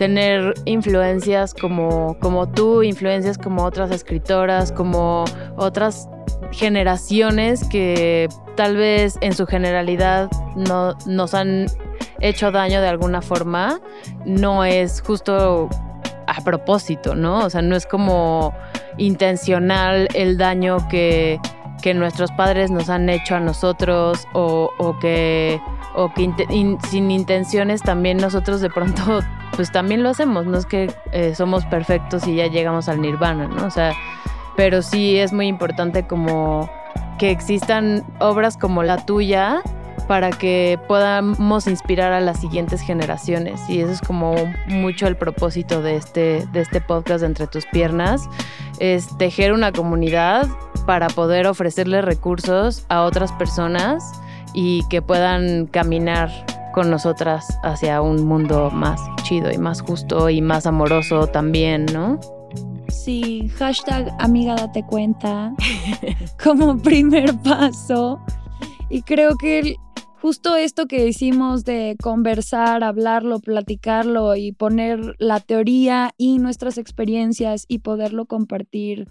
tener 0.00 0.54
influencias 0.64 1.52
como, 1.52 2.16
como 2.20 2.48
tú, 2.48 2.82
influencias 2.82 3.36
como 3.36 3.64
otras 3.64 3.90
escritoras, 3.90 4.72
como 4.72 5.26
otras 5.58 6.08
generaciones 6.52 7.62
que 7.68 8.26
tal 8.56 8.76
vez 8.76 9.18
en 9.20 9.34
su 9.34 9.44
generalidad 9.46 10.30
no, 10.56 10.96
nos 11.04 11.34
han 11.34 11.66
hecho 12.20 12.50
daño 12.50 12.80
de 12.80 12.88
alguna 12.88 13.20
forma, 13.20 13.78
no 14.24 14.64
es 14.64 15.02
justo 15.02 15.68
a 16.26 16.40
propósito, 16.44 17.14
¿no? 17.14 17.44
O 17.44 17.50
sea, 17.50 17.60
no 17.60 17.76
es 17.76 17.84
como 17.84 18.54
intencional 18.96 20.08
el 20.14 20.38
daño 20.38 20.78
que, 20.88 21.38
que 21.80 21.94
nuestros 21.94 22.30
padres 22.32 22.70
nos 22.70 22.88
han 22.88 23.08
hecho 23.08 23.36
a 23.36 23.40
nosotros 23.40 24.26
o, 24.32 24.96
que, 25.00 25.60
o 25.94 26.12
que 26.12 26.32
sin 26.88 27.10
intenciones 27.10 27.82
también 27.82 28.18
nosotros 28.18 28.60
de 28.60 28.70
pronto 28.70 29.20
pues 29.56 29.72
también 29.72 30.02
lo 30.02 30.10
hacemos, 30.10 30.46
no 30.46 30.58
es 30.58 30.66
que 30.66 30.92
eh, 31.12 31.34
somos 31.34 31.64
perfectos 31.66 32.26
y 32.26 32.36
ya 32.36 32.46
llegamos 32.46 32.88
al 32.88 33.00
nirvana, 33.00 33.48
¿no? 33.48 33.66
O 33.66 33.70
sea, 33.70 33.92
pero 34.56 34.82
sí 34.82 35.16
es 35.16 35.32
muy 35.32 35.46
importante 35.46 36.06
como 36.06 36.70
que 37.18 37.30
existan 37.30 38.04
obras 38.18 38.56
como 38.56 38.82
la 38.82 39.04
tuya 39.04 39.62
para 40.10 40.30
que 40.30 40.76
podamos 40.88 41.66
inspirar 41.68 42.12
a 42.12 42.20
las 42.20 42.40
siguientes 42.40 42.80
generaciones. 42.80 43.60
Y 43.68 43.80
eso 43.80 43.92
es 43.92 44.00
como 44.00 44.34
mucho 44.66 45.06
el 45.06 45.16
propósito 45.16 45.82
de 45.82 45.94
este, 45.94 46.46
de 46.52 46.60
este 46.62 46.80
podcast 46.80 47.22
Entre 47.22 47.46
tus 47.46 47.64
piernas, 47.66 48.28
es 48.80 49.16
tejer 49.18 49.52
una 49.52 49.70
comunidad 49.70 50.48
para 50.90 51.06
poder 51.06 51.46
ofrecerle 51.46 52.02
recursos 52.02 52.84
a 52.88 53.04
otras 53.04 53.30
personas 53.34 54.02
y 54.54 54.82
que 54.88 55.00
puedan 55.00 55.68
caminar 55.68 56.28
con 56.74 56.90
nosotras 56.90 57.46
hacia 57.62 58.02
un 58.02 58.26
mundo 58.26 58.72
más 58.72 59.00
chido 59.22 59.52
y 59.52 59.56
más 59.56 59.82
justo 59.82 60.28
y 60.30 60.42
más 60.42 60.66
amoroso 60.66 61.28
también, 61.28 61.86
¿no? 61.92 62.18
Sí, 62.88 63.48
hashtag 63.56 64.12
amiga 64.18 64.56
date 64.56 64.84
cuenta 64.84 65.52
como 66.42 66.76
primer 66.76 67.38
paso. 67.38 68.18
Y 68.88 69.02
creo 69.02 69.36
que 69.36 69.76
justo 70.20 70.56
esto 70.56 70.86
que 70.86 71.06
hicimos 71.06 71.64
de 71.64 71.94
conversar, 72.02 72.82
hablarlo, 72.82 73.38
platicarlo 73.38 74.34
y 74.34 74.50
poner 74.50 75.14
la 75.20 75.38
teoría 75.38 76.10
y 76.18 76.38
nuestras 76.38 76.78
experiencias 76.78 77.64
y 77.68 77.78
poderlo 77.78 78.26
compartir 78.26 79.06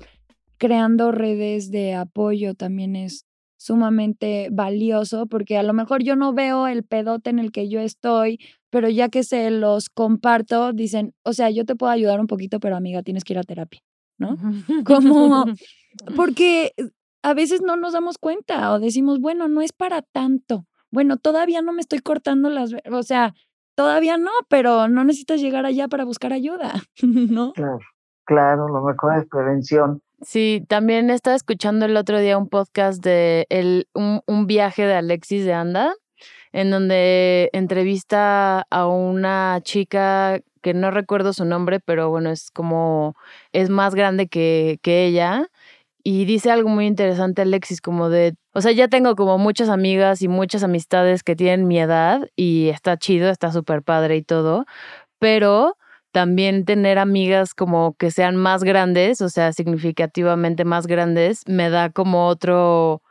creando 0.60 1.12
redes 1.12 1.72
de 1.72 1.95
apoyo 1.95 2.53
también 2.53 2.95
es 2.95 3.26
sumamente 3.57 4.49
valioso 4.51 5.26
porque 5.26 5.57
a 5.57 5.64
lo 5.64 5.74
mejor 5.74 6.03
yo 6.03 6.16
no 6.16 6.34
veo 6.34 6.68
el 6.68 6.84
pedote 6.84 7.30
en 7.30 7.39
el 7.39 7.51
que 7.51 7.70
yo 7.70 7.80
estoy, 7.82 8.39
pero 8.70 8.89
ya 8.89 9.10
que 9.10 9.24
se 9.24 9.49
los 9.51 9.89
comparto, 9.89 10.72
dicen, 10.72 11.14
o 11.24 11.34
sea, 11.34 11.49
yo 11.49 11.66
te 11.66 11.76
puedo 11.76 11.91
ayudar 11.91 12.20
un 12.20 12.28
poquito, 12.28 12.60
pero 12.60 12.76
amiga, 12.76 13.01
tienes 13.03 13.24
que 13.24 13.34
ir 13.34 13.39
a 13.39 13.43
terapia, 13.43 13.82
¿no? 14.18 14.38
Como, 14.86 15.45
porque 16.16 16.74
a 17.22 17.34
veces 17.34 17.62
no 17.62 17.76
nos 17.76 17.93
damos 17.93 18.18
cuenta 18.18 18.72
o 18.72 18.80
decimos, 18.80 19.20
bueno, 19.20 19.47
no 19.47 19.62
es 19.62 19.74
para 19.74 20.01
tanto. 20.01 20.66
Bueno, 20.91 21.18
todavía 21.18 21.62
no 21.62 21.74
me 21.74 21.82
estoy 21.82 21.99
cortando 21.99 22.49
las, 22.49 22.74
o 22.91 23.03
sea, 23.03 23.34
todavía 23.76 24.18
no, 24.18 24.32
pero 24.47 24.88
no 24.88 25.03
necesitas 25.03 25.41
llegar 25.41 25.66
allá 25.66 25.88
para 25.88 26.05
buscar 26.05 26.32
ayuda, 26.32 26.74
¿no? 27.03 27.53
Claro, 27.53 27.80
claro, 28.26 28.68
lo 28.70 28.84
mejor 28.84 29.18
es 29.18 29.26
prevención. 29.28 30.01
Sí, 30.22 30.66
también 30.68 31.10
estaba 31.10 31.36
escuchando 31.36 31.86
el 31.86 31.96
otro 31.96 32.20
día 32.20 32.38
un 32.38 32.50
podcast 32.50 33.02
de 33.04 33.46
el, 33.50 33.88
un, 33.94 34.22
un 34.28 34.48
viaje 34.48 34.86
de 34.86 34.94
Alexis 34.96 35.46
de 35.46 35.54
Anda, 35.54 35.94
en 36.54 36.72
donde 36.72 37.50
entrevista 37.54 38.66
a 38.70 38.88
una 38.88 39.60
chica 39.64 40.42
que 40.62 40.74
no 40.74 40.92
recuerdo 40.92 41.34
su 41.34 41.46
nombre, 41.46 41.80
pero 41.80 42.10
bueno, 42.10 42.32
es 42.32 42.52
como, 42.52 43.16
es 43.54 43.70
más 43.70 43.96
grande 43.96 44.28
que, 44.28 44.80
que 44.84 45.06
ella. 45.06 45.48
Y 46.04 46.26
dice 46.26 46.52
algo 46.52 46.70
muy 46.70 46.88
interesante 46.88 47.44
Alexis, 47.44 47.82
como 47.82 48.10
de, 48.10 48.36
o 48.54 48.62
sea, 48.62 48.72
ya 48.74 48.88
tengo 48.90 49.16
como 49.16 49.38
muchas 49.38 49.70
amigas 49.70 50.22
y 50.22 50.28
muchas 50.30 50.64
amistades 50.64 51.24
que 51.24 51.36
tienen 51.36 51.68
mi 51.68 51.80
edad 51.80 52.28
y 52.36 52.70
está 52.70 52.98
chido, 52.98 53.30
está 53.30 53.52
súper 53.54 53.84
padre 53.84 54.18
y 54.18 54.24
todo, 54.24 54.66
pero 55.20 55.78
también 56.12 56.66
tener 56.66 56.97
amigas 56.97 57.53
como 57.53 57.95
que 57.95 58.12
sean 58.12 58.36
más 58.36 58.64
grandes, 58.64 59.22
o 59.22 59.30
sea, 59.30 59.53
significativamente 59.53 60.66
más 60.66 60.88
grandes, 60.88 61.43
me 61.47 61.70
da 61.70 61.89
como 61.89 62.28
otro, 62.28 63.01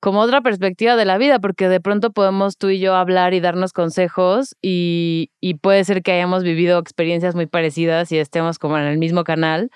como 0.00 0.20
otra 0.20 0.40
perspectiva 0.40 0.96
de 0.96 1.04
la 1.04 1.18
vida, 1.18 1.38
porque 1.40 1.68
de 1.68 1.80
pronto 1.80 2.12
podemos 2.12 2.56
tú 2.56 2.70
y 2.70 2.78
yo 2.78 2.94
hablar 2.94 3.34
y 3.34 3.40
darnos 3.40 3.72
consejos 3.72 4.56
y, 4.62 5.30
y 5.40 5.54
puede 5.54 5.84
ser 5.84 6.02
que 6.02 6.12
hayamos 6.12 6.42
vivido 6.44 6.78
experiencias 6.78 7.34
muy 7.34 7.46
parecidas 7.46 8.12
y 8.12 8.18
estemos 8.18 8.58
como 8.58 8.78
en 8.78 8.84
el 8.84 8.98
mismo 8.98 9.24
canal, 9.24 9.70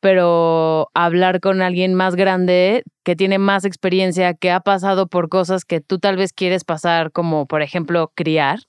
pero 0.00 0.90
hablar 0.94 1.40
con 1.40 1.62
alguien 1.62 1.94
más 1.94 2.16
grande 2.16 2.84
que 3.02 3.16
tiene 3.16 3.38
más 3.38 3.64
experiencia, 3.64 4.34
que 4.34 4.50
ha 4.50 4.60
pasado 4.60 5.06
por 5.06 5.28
cosas 5.28 5.64
que 5.64 5.80
tú 5.80 5.98
tal 5.98 6.16
vez 6.16 6.32
quieres 6.32 6.64
pasar, 6.64 7.12
como 7.12 7.46
por 7.46 7.62
ejemplo 7.62 8.12
criar, 8.14 8.60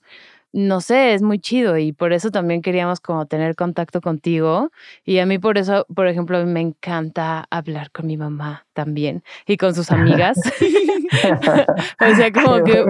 no 0.58 0.80
sé, 0.80 1.14
es 1.14 1.22
muy 1.22 1.38
chido 1.38 1.78
y 1.78 1.92
por 1.92 2.12
eso 2.12 2.30
también 2.30 2.62
queríamos 2.62 3.00
como 3.00 3.26
tener 3.26 3.54
contacto 3.56 4.00
contigo 4.00 4.70
y 5.04 5.18
a 5.18 5.26
mí 5.26 5.38
por 5.38 5.56
eso, 5.58 5.86
por 5.94 6.08
ejemplo, 6.08 6.44
me 6.46 6.60
encanta 6.60 7.46
hablar 7.50 7.90
con 7.92 8.06
mi 8.08 8.16
mamá 8.16 8.67
también 8.78 9.24
y 9.44 9.56
con 9.56 9.74
sus 9.74 9.90
amigas. 9.90 10.38
o 12.00 12.14
sea, 12.14 12.32
como 12.32 12.62
que 12.62 12.84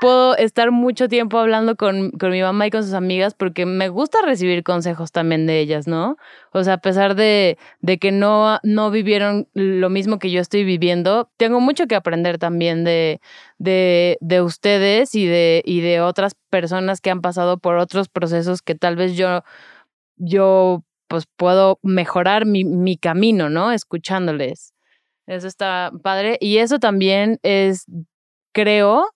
puedo, 0.00 0.34
estar 0.36 0.70
mucho 0.70 1.08
tiempo 1.08 1.38
hablando 1.38 1.76
con, 1.76 2.10
con, 2.12 2.30
mi 2.30 2.40
mamá 2.40 2.66
y 2.66 2.70
con 2.70 2.82
sus 2.82 2.94
amigas 2.94 3.34
porque 3.34 3.66
me 3.66 3.90
gusta 3.90 4.18
recibir 4.24 4.62
consejos 4.62 5.12
también 5.12 5.46
de 5.46 5.60
ellas, 5.60 5.86
¿no? 5.86 6.16
O 6.52 6.64
sea, 6.64 6.74
a 6.74 6.78
pesar 6.78 7.16
de, 7.16 7.58
de 7.80 7.98
que 7.98 8.12
no, 8.12 8.60
no 8.62 8.90
vivieron 8.90 9.46
lo 9.52 9.90
mismo 9.90 10.18
que 10.18 10.30
yo 10.30 10.40
estoy 10.40 10.64
viviendo, 10.64 11.28
tengo 11.36 11.60
mucho 11.60 11.86
que 11.86 11.96
aprender 11.96 12.38
también 12.38 12.84
de, 12.84 13.20
de, 13.58 14.16
de 14.22 14.40
ustedes 14.40 15.14
y 15.14 15.26
de, 15.26 15.62
y 15.66 15.82
de 15.82 16.00
otras 16.00 16.34
personas 16.48 17.02
que 17.02 17.10
han 17.10 17.20
pasado 17.20 17.58
por 17.58 17.76
otros 17.76 18.08
procesos 18.08 18.62
que 18.62 18.74
tal 18.74 18.96
vez 18.96 19.16
yo, 19.16 19.42
yo 20.16 20.82
pues 21.08 21.26
puedo 21.36 21.78
mejorar 21.82 22.46
mi, 22.46 22.64
mi 22.64 22.96
camino, 22.96 23.50
¿no? 23.50 23.72
Escuchándoles. 23.72 24.75
Eso 25.26 25.46
está 25.46 25.92
padre. 26.02 26.38
Y 26.40 26.58
eso 26.58 26.78
también 26.78 27.38
es, 27.42 27.86
creo, 28.52 29.06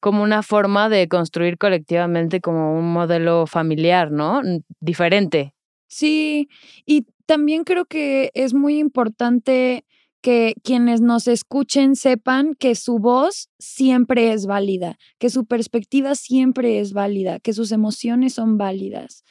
como 0.00 0.22
una 0.22 0.42
forma 0.42 0.88
de 0.88 1.08
construir 1.08 1.58
colectivamente 1.58 2.40
como 2.40 2.78
un 2.78 2.92
modelo 2.92 3.46
familiar, 3.46 4.10
¿no? 4.10 4.40
Diferente. 4.80 5.54
Sí, 5.88 6.48
y 6.84 7.06
también 7.26 7.64
creo 7.64 7.86
que 7.86 8.30
es 8.34 8.54
muy 8.54 8.78
importante 8.78 9.84
que 10.20 10.54
quienes 10.64 11.00
nos 11.00 11.28
escuchen 11.28 11.94
sepan 11.94 12.54
que 12.54 12.74
su 12.74 12.98
voz 12.98 13.48
siempre 13.58 14.32
es 14.32 14.46
válida, 14.46 14.98
que 15.18 15.30
su 15.30 15.44
perspectiva 15.44 16.14
siempre 16.14 16.80
es 16.80 16.92
válida, 16.92 17.38
que 17.38 17.52
sus 17.52 17.70
emociones 17.70 18.34
son 18.34 18.58
válidas 18.58 19.24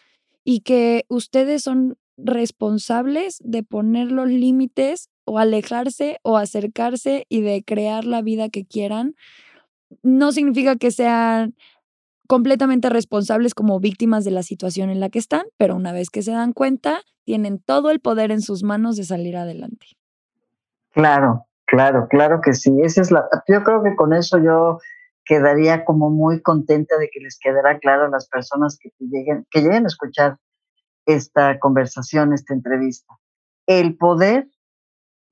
y 0.46 0.62
que 0.62 1.06
ustedes 1.10 1.64
son 1.64 1.98
responsables 2.18 3.40
de 3.44 3.64
poner 3.64 4.12
los 4.12 4.30
límites 4.30 5.10
o 5.26 5.40
alejarse 5.40 6.20
o 6.24 6.38
acercarse 6.38 7.26
y 7.30 7.42
de 7.42 7.64
crear 7.64 8.06
la 8.06 8.22
vida 8.22 8.50
que 8.50 8.66
quieran. 8.66 9.16
No 10.04 10.32
significa 10.32 10.76
que 10.76 10.92
sean 10.92 11.56
completamente 12.28 12.90
responsables 12.90 13.54
como 13.54 13.80
víctimas 13.80 14.24
de 14.24 14.32
la 14.32 14.44
situación 14.44 14.90
en 14.90 15.00
la 15.00 15.10
que 15.10 15.20
están, 15.20 15.44
pero 15.58 15.76
una 15.76 15.92
vez 15.92 16.10
que 16.10 16.22
se 16.22 16.32
dan 16.32 16.54
cuenta, 16.54 17.02
tienen 17.24 17.60
todo 17.60 17.92
el 17.92 18.00
poder 18.00 18.32
en 18.32 18.42
sus 18.42 18.64
manos 18.64 18.96
de 18.98 19.04
salir 19.04 19.38
adelante. 19.38 19.88
Claro, 20.92 21.46
claro, 21.66 22.08
claro 22.10 22.42
que 22.42 22.54
sí. 22.54 22.72
Esa 22.82 23.02
es 23.02 23.12
la, 23.12 23.28
yo 23.48 23.64
creo 23.64 23.84
que 23.84 23.96
con 23.96 24.14
eso 24.14 24.38
yo 24.38 24.80
quedaría 25.26 25.86
como 25.86 26.10
muy 26.10 26.42
contenta 26.42 26.98
de 26.98 27.10
que 27.12 27.20
les 27.20 27.38
quedará 27.40 27.80
claro 27.80 28.06
a 28.06 28.10
las 28.10 28.28
personas 28.30 28.78
que 28.80 28.92
lleguen, 29.00 29.46
que 29.50 29.62
lleguen 29.62 29.86
a 29.86 29.88
escuchar 29.88 30.38
esta 31.06 31.60
conversación, 31.60 32.34
esta 32.34 32.54
entrevista. 32.54 33.14
El 33.68 33.98
poder 33.98 34.48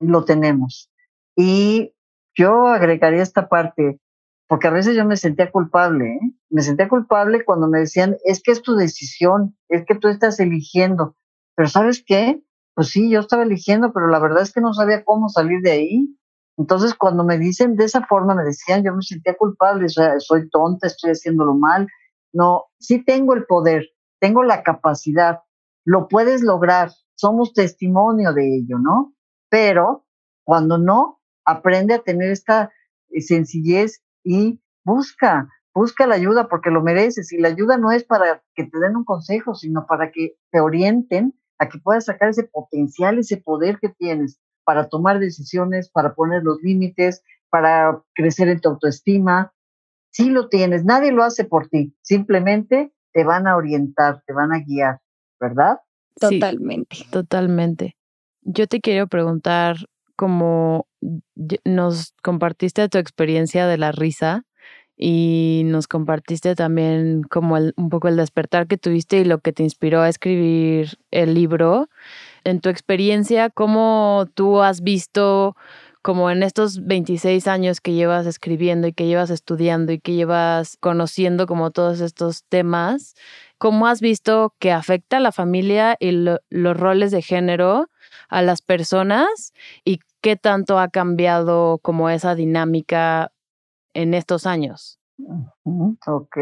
lo 0.00 0.24
tenemos. 0.24 0.90
Y 1.36 1.94
yo 2.34 2.68
agregaría 2.68 3.22
esta 3.22 3.48
parte, 3.48 4.00
porque 4.48 4.68
a 4.68 4.72
veces 4.72 4.96
yo 4.96 5.04
me 5.04 5.16
sentía 5.16 5.50
culpable, 5.50 6.14
¿eh? 6.14 6.34
me 6.50 6.62
sentía 6.62 6.88
culpable 6.88 7.44
cuando 7.44 7.68
me 7.68 7.80
decían, 7.80 8.16
es 8.24 8.42
que 8.42 8.52
es 8.52 8.62
tu 8.62 8.74
decisión, 8.74 9.56
es 9.68 9.84
que 9.86 9.94
tú 9.94 10.08
estás 10.08 10.38
eligiendo, 10.40 11.16
pero 11.54 11.68
¿sabes 11.68 12.02
qué? 12.04 12.42
Pues 12.74 12.88
sí, 12.88 13.10
yo 13.10 13.20
estaba 13.20 13.44
eligiendo, 13.44 13.92
pero 13.92 14.08
la 14.08 14.18
verdad 14.18 14.42
es 14.42 14.52
que 14.52 14.60
no 14.60 14.74
sabía 14.74 15.04
cómo 15.04 15.28
salir 15.28 15.60
de 15.62 15.70
ahí. 15.70 16.18
Entonces, 16.56 16.94
cuando 16.94 17.24
me 17.24 17.38
dicen 17.38 17.76
de 17.76 17.84
esa 17.84 18.04
forma, 18.06 18.34
me 18.34 18.44
decían, 18.44 18.84
yo 18.84 18.94
me 18.94 19.02
sentía 19.02 19.36
culpable, 19.36 19.86
soy 19.88 20.48
tonta, 20.50 20.86
estoy 20.86 21.12
haciéndolo 21.12 21.54
mal. 21.54 21.88
No, 22.32 22.64
sí 22.78 23.04
tengo 23.04 23.34
el 23.34 23.44
poder, 23.46 23.86
tengo 24.20 24.42
la 24.42 24.62
capacidad, 24.62 25.40
lo 25.84 26.08
puedes 26.08 26.42
lograr, 26.42 26.90
somos 27.14 27.52
testimonio 27.52 28.32
de 28.32 28.56
ello, 28.56 28.78
¿no? 28.78 29.13
Pero 29.54 30.04
cuando 30.42 30.78
no, 30.78 31.20
aprende 31.44 31.94
a 31.94 32.02
tener 32.02 32.32
esta 32.32 32.72
eh, 33.10 33.20
sencillez 33.20 34.02
y 34.24 34.60
busca, 34.82 35.48
busca 35.72 36.08
la 36.08 36.16
ayuda 36.16 36.48
porque 36.48 36.70
lo 36.70 36.82
mereces. 36.82 37.32
Y 37.32 37.38
la 37.38 37.50
ayuda 37.50 37.76
no 37.76 37.92
es 37.92 38.02
para 38.02 38.42
que 38.56 38.64
te 38.64 38.80
den 38.80 38.96
un 38.96 39.04
consejo, 39.04 39.54
sino 39.54 39.86
para 39.86 40.10
que 40.10 40.34
te 40.50 40.58
orienten 40.58 41.38
a 41.60 41.68
que 41.68 41.78
puedas 41.78 42.06
sacar 42.06 42.30
ese 42.30 42.42
potencial, 42.42 43.20
ese 43.20 43.36
poder 43.36 43.78
que 43.78 43.90
tienes 43.90 44.40
para 44.64 44.88
tomar 44.88 45.20
decisiones, 45.20 45.88
para 45.88 46.16
poner 46.16 46.42
los 46.42 46.60
límites, 46.60 47.22
para 47.48 48.02
crecer 48.12 48.48
en 48.48 48.60
tu 48.60 48.70
autoestima. 48.70 49.54
Sí 50.10 50.30
lo 50.30 50.48
tienes, 50.48 50.84
nadie 50.84 51.12
lo 51.12 51.22
hace 51.22 51.44
por 51.44 51.68
ti, 51.68 51.94
simplemente 52.02 52.92
te 53.12 53.22
van 53.22 53.46
a 53.46 53.56
orientar, 53.56 54.20
te 54.26 54.32
van 54.32 54.52
a 54.52 54.58
guiar, 54.66 54.98
¿verdad? 55.38 55.78
Totalmente. 56.18 57.06
totalmente. 57.12 57.94
Yo 58.44 58.66
te 58.66 58.80
quiero 58.80 59.06
preguntar, 59.06 59.76
como 60.16 60.86
nos 61.64 62.12
compartiste 62.22 62.88
tu 62.90 62.98
experiencia 62.98 63.66
de 63.66 63.78
la 63.78 63.90
risa 63.90 64.44
y 64.96 65.62
nos 65.64 65.88
compartiste 65.88 66.54
también 66.54 67.22
como 67.24 67.56
un 67.56 67.88
poco 67.88 68.08
el 68.08 68.16
despertar 68.16 68.66
que 68.66 68.76
tuviste 68.76 69.18
y 69.20 69.24
lo 69.24 69.40
que 69.40 69.52
te 69.52 69.62
inspiró 69.62 70.02
a 70.02 70.10
escribir 70.10 70.98
el 71.10 71.34
libro. 71.34 71.88
En 72.44 72.60
tu 72.60 72.68
experiencia, 72.70 73.50
¿cómo 73.50 74.26
tú 74.34 74.62
has 74.62 74.82
visto 74.82 75.56
como 76.02 76.30
en 76.30 76.42
estos 76.42 76.86
26 76.86 77.48
años 77.48 77.80
que 77.80 77.94
llevas 77.94 78.26
escribiendo 78.26 78.88
y 78.88 78.92
que 78.92 79.06
llevas 79.06 79.30
estudiando 79.30 79.92
y 79.92 80.00
que 80.00 80.14
llevas 80.14 80.76
conociendo 80.78 81.46
como 81.46 81.70
todos 81.70 82.00
estos 82.00 82.44
temas, 82.44 83.14
¿cómo 83.58 83.86
has 83.86 84.02
visto 84.02 84.54
que 84.58 84.72
afecta 84.72 85.16
a 85.18 85.20
la 85.20 85.32
familia 85.32 85.96
y 86.00 86.12
los 86.12 86.76
roles 86.76 87.10
de 87.10 87.22
género 87.22 87.88
a 88.34 88.42
las 88.42 88.62
personas 88.62 89.54
y 89.84 90.00
qué 90.20 90.34
tanto 90.34 90.80
ha 90.80 90.88
cambiado 90.88 91.78
como 91.78 92.10
esa 92.10 92.34
dinámica 92.34 93.30
en 93.94 94.12
estos 94.12 94.44
años? 94.44 94.98
Ok. 96.04 96.36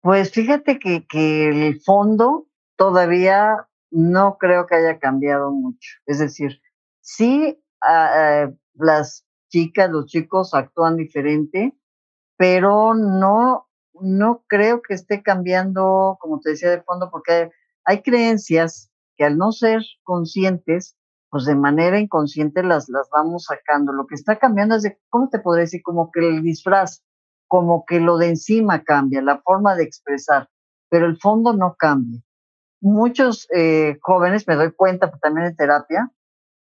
Pues 0.00 0.32
fíjate 0.32 0.78
que, 0.78 1.06
que 1.06 1.48
el 1.50 1.80
fondo 1.82 2.46
todavía 2.76 3.68
no 3.90 4.38
creo 4.38 4.66
que 4.66 4.76
haya 4.76 4.98
cambiado 4.98 5.50
mucho. 5.50 5.98
Es 6.06 6.18
decir, 6.18 6.62
sí, 7.02 7.62
eh, 7.86 8.48
las 8.72 9.26
chicas, 9.50 9.90
los 9.90 10.06
chicos 10.06 10.54
actúan 10.54 10.96
diferente, 10.96 11.76
pero 12.38 12.94
no, 12.94 13.68
no 14.00 14.44
creo 14.46 14.80
que 14.80 14.94
esté 14.94 15.22
cambiando, 15.22 16.16
como 16.20 16.40
te 16.40 16.50
decía 16.50 16.70
de 16.70 16.82
fondo, 16.82 17.10
porque 17.10 17.50
hay, 17.84 18.00
creencias 18.00 18.89
que 19.20 19.26
al 19.26 19.36
no 19.36 19.52
ser 19.52 19.82
conscientes, 20.02 20.96
pues 21.28 21.44
de 21.44 21.54
manera 21.54 22.00
inconsciente 22.00 22.62
las, 22.62 22.88
las 22.88 23.10
vamos 23.12 23.44
sacando. 23.44 23.92
Lo 23.92 24.06
que 24.06 24.14
está 24.14 24.38
cambiando 24.38 24.76
es 24.76 24.82
de, 24.82 24.98
¿cómo 25.10 25.28
te 25.28 25.40
podría 25.40 25.64
decir? 25.64 25.82
Como 25.82 26.10
que 26.10 26.26
el 26.26 26.42
disfraz, 26.42 27.02
como 27.46 27.84
que 27.84 28.00
lo 28.00 28.16
de 28.16 28.28
encima 28.28 28.82
cambia, 28.82 29.20
la 29.20 29.42
forma 29.42 29.76
de 29.76 29.82
expresar, 29.82 30.48
pero 30.88 31.04
el 31.04 31.18
fondo 31.18 31.52
no 31.52 31.76
cambia. 31.78 32.22
Muchos 32.80 33.46
eh, 33.54 33.98
jóvenes, 34.00 34.48
me 34.48 34.56
doy 34.56 34.72
cuenta 34.72 35.10
también 35.20 35.48
en 35.48 35.56
terapia, 35.56 36.10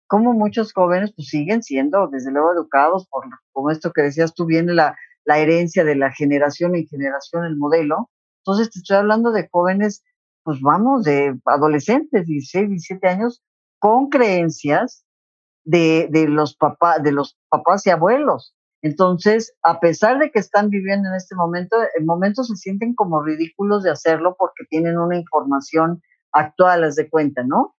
como 0.06 0.34
muchos 0.34 0.74
jóvenes 0.74 1.14
pues 1.16 1.28
siguen 1.28 1.62
siendo 1.62 2.06
desde 2.08 2.32
luego 2.32 2.52
educados 2.52 3.08
por, 3.08 3.24
como 3.52 3.70
esto 3.70 3.92
que 3.94 4.02
decías 4.02 4.34
tú, 4.34 4.44
viene 4.44 4.74
la, 4.74 4.94
la 5.24 5.38
herencia 5.38 5.84
de 5.84 5.96
la 5.96 6.12
generación 6.12 6.76
en 6.76 6.86
generación, 6.86 7.46
el 7.46 7.56
modelo. 7.56 8.10
Entonces 8.44 8.68
te 8.68 8.80
estoy 8.80 8.98
hablando 8.98 9.32
de 9.32 9.48
jóvenes, 9.50 10.04
pues 10.44 10.60
vamos, 10.60 11.04
de 11.04 11.38
adolescentes, 11.46 12.26
16, 12.26 12.68
17 12.68 13.08
años, 13.08 13.42
con 13.78 14.08
creencias 14.08 15.04
de, 15.64 16.08
de 16.10 16.28
los 16.28 16.56
papás, 16.56 17.02
de 17.02 17.12
los 17.12 17.38
papás 17.48 17.86
y 17.86 17.90
abuelos. 17.90 18.54
Entonces, 18.82 19.54
a 19.62 19.78
pesar 19.78 20.18
de 20.18 20.30
que 20.30 20.40
están 20.40 20.68
viviendo 20.68 21.08
en 21.08 21.14
este 21.14 21.36
momento, 21.36 21.76
en 21.96 22.04
momentos 22.04 22.48
se 22.48 22.56
sienten 22.56 22.94
como 22.94 23.22
ridículos 23.22 23.84
de 23.84 23.90
hacerlo 23.90 24.34
porque 24.36 24.64
tienen 24.68 24.98
una 24.98 25.16
información 25.16 26.02
actual, 26.32 26.80
las 26.80 26.96
de 26.96 27.08
cuenta, 27.08 27.44
¿no? 27.44 27.76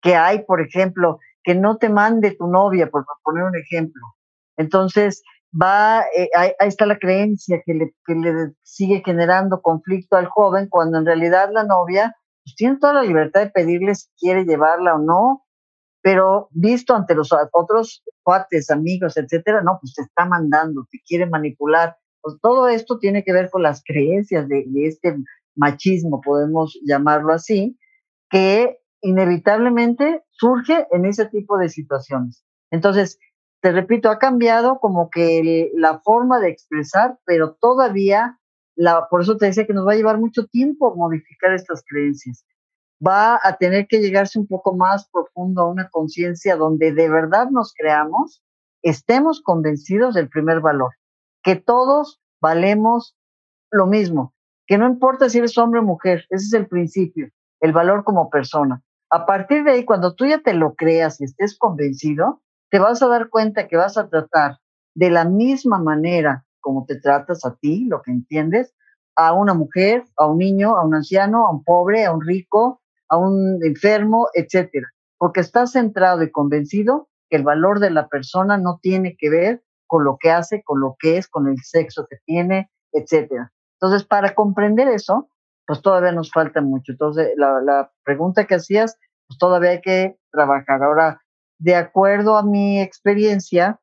Que 0.00 0.16
hay, 0.16 0.44
por 0.44 0.60
ejemplo, 0.60 1.20
que 1.44 1.54
no 1.54 1.76
te 1.78 1.88
mande 1.88 2.32
tu 2.32 2.48
novia, 2.48 2.90
por 2.90 3.04
poner 3.22 3.44
un 3.44 3.56
ejemplo. 3.56 4.02
Entonces, 4.56 5.22
va, 5.60 6.04
eh, 6.16 6.28
ahí, 6.34 6.52
está 6.60 6.86
la 6.86 6.98
creencia 6.98 7.62
que 7.64 7.74
le, 7.74 7.94
que 8.06 8.14
le 8.14 8.52
sigue 8.62 9.02
generando 9.04 9.60
conflicto 9.60 10.16
al 10.16 10.26
joven 10.26 10.68
cuando 10.68 10.98
en 10.98 11.06
realidad 11.06 11.50
la 11.52 11.64
novia 11.64 12.16
pues, 12.44 12.54
tiene 12.56 12.78
toda 12.78 12.94
la 12.94 13.02
libertad 13.02 13.42
de 13.42 13.50
pedirle 13.50 13.94
si 13.94 14.08
quiere 14.18 14.44
llevarla 14.44 14.94
o 14.94 14.98
no, 14.98 15.44
pero 16.02 16.48
visto 16.50 16.94
ante 16.94 17.14
los 17.14 17.30
otros 17.52 18.02
cuates, 18.22 18.70
amigos, 18.70 19.16
etcétera, 19.16 19.62
no, 19.62 19.78
pues 19.80 19.94
te 19.94 20.02
está 20.02 20.24
mandando, 20.24 20.86
te 20.90 20.98
quiere 21.06 21.26
manipular. 21.26 21.96
Pues 22.20 22.36
todo 22.40 22.68
esto 22.68 22.98
tiene 22.98 23.24
que 23.24 23.32
ver 23.32 23.50
con 23.50 23.62
las 23.62 23.82
creencias 23.84 24.48
de, 24.48 24.64
de 24.66 24.86
este 24.86 25.16
machismo, 25.54 26.20
podemos 26.20 26.78
llamarlo 26.84 27.32
así, 27.32 27.78
que 28.30 28.78
inevitablemente 29.00 30.22
surge 30.30 30.86
en 30.90 31.04
ese 31.04 31.26
tipo 31.26 31.58
de 31.58 31.68
situaciones. 31.68 32.44
Entonces, 32.70 33.18
te 33.62 33.70
repito, 33.70 34.10
ha 34.10 34.18
cambiado 34.18 34.80
como 34.80 35.08
que 35.08 35.70
la 35.74 36.00
forma 36.00 36.40
de 36.40 36.48
expresar, 36.48 37.20
pero 37.24 37.54
todavía, 37.54 38.40
la, 38.74 39.06
por 39.08 39.22
eso 39.22 39.36
te 39.36 39.46
decía 39.46 39.66
que 39.66 39.72
nos 39.72 39.86
va 39.86 39.92
a 39.92 39.96
llevar 39.96 40.18
mucho 40.18 40.48
tiempo 40.48 40.96
modificar 40.96 41.52
estas 41.52 41.84
creencias. 41.86 42.44
Va 43.04 43.38
a 43.40 43.56
tener 43.58 43.86
que 43.86 44.00
llegarse 44.00 44.40
un 44.40 44.48
poco 44.48 44.74
más 44.74 45.08
profundo 45.10 45.62
a 45.62 45.68
una 45.68 45.88
conciencia 45.90 46.56
donde 46.56 46.92
de 46.92 47.08
verdad 47.08 47.50
nos 47.50 47.72
creamos, 47.72 48.42
estemos 48.82 49.40
convencidos 49.40 50.14
del 50.14 50.28
primer 50.28 50.60
valor, 50.60 50.90
que 51.44 51.54
todos 51.54 52.20
valemos 52.40 53.16
lo 53.70 53.86
mismo, 53.86 54.34
que 54.66 54.76
no 54.76 54.88
importa 54.88 55.30
si 55.30 55.38
eres 55.38 55.56
hombre 55.56 55.78
o 55.78 55.84
mujer, 55.84 56.26
ese 56.30 56.46
es 56.46 56.52
el 56.52 56.66
principio, 56.66 57.28
el 57.60 57.72
valor 57.72 58.02
como 58.02 58.28
persona. 58.28 58.82
A 59.08 59.24
partir 59.24 59.62
de 59.62 59.70
ahí, 59.70 59.84
cuando 59.84 60.16
tú 60.16 60.26
ya 60.26 60.40
te 60.40 60.52
lo 60.52 60.74
creas 60.74 61.20
y 61.20 61.24
estés 61.24 61.56
convencido, 61.56 62.42
te 62.72 62.78
vas 62.78 63.02
a 63.02 63.08
dar 63.08 63.28
cuenta 63.28 63.68
que 63.68 63.76
vas 63.76 63.98
a 63.98 64.08
tratar 64.08 64.56
de 64.94 65.10
la 65.10 65.26
misma 65.26 65.78
manera 65.78 66.46
como 66.58 66.86
te 66.86 66.98
tratas 66.98 67.44
a 67.44 67.54
ti, 67.56 67.84
lo 67.84 68.00
que 68.00 68.10
entiendes, 68.10 68.74
a 69.14 69.34
una 69.34 69.52
mujer, 69.52 70.04
a 70.16 70.26
un 70.26 70.38
niño, 70.38 70.76
a 70.76 70.82
un 70.82 70.94
anciano, 70.94 71.46
a 71.46 71.50
un 71.50 71.62
pobre, 71.64 72.06
a 72.06 72.12
un 72.12 72.22
rico, 72.22 72.80
a 73.10 73.18
un 73.18 73.58
enfermo, 73.62 74.28
etcétera, 74.32 74.86
porque 75.18 75.40
está 75.40 75.66
centrado 75.66 76.22
y 76.22 76.30
convencido 76.30 77.10
que 77.28 77.36
el 77.36 77.42
valor 77.42 77.78
de 77.78 77.90
la 77.90 78.08
persona 78.08 78.56
no 78.56 78.78
tiene 78.80 79.16
que 79.18 79.28
ver 79.28 79.62
con 79.86 80.04
lo 80.04 80.16
que 80.18 80.30
hace, 80.30 80.62
con 80.62 80.80
lo 80.80 80.96
que 80.98 81.18
es, 81.18 81.28
con 81.28 81.48
el 81.48 81.58
sexo 81.62 82.06
que 82.08 82.16
tiene, 82.24 82.70
etcétera. 82.92 83.52
Entonces, 83.80 84.06
para 84.06 84.34
comprender 84.34 84.88
eso, 84.88 85.28
pues 85.66 85.82
todavía 85.82 86.12
nos 86.12 86.30
falta 86.32 86.62
mucho. 86.62 86.92
Entonces, 86.92 87.32
la, 87.36 87.60
la 87.60 87.92
pregunta 88.02 88.46
que 88.46 88.54
hacías, 88.54 88.96
pues 89.26 89.38
todavía 89.38 89.72
hay 89.72 89.82
que 89.82 90.16
trabajar. 90.30 90.82
Ahora, 90.82 91.20
de 91.62 91.76
acuerdo 91.76 92.36
a 92.36 92.42
mi 92.42 92.80
experiencia, 92.80 93.80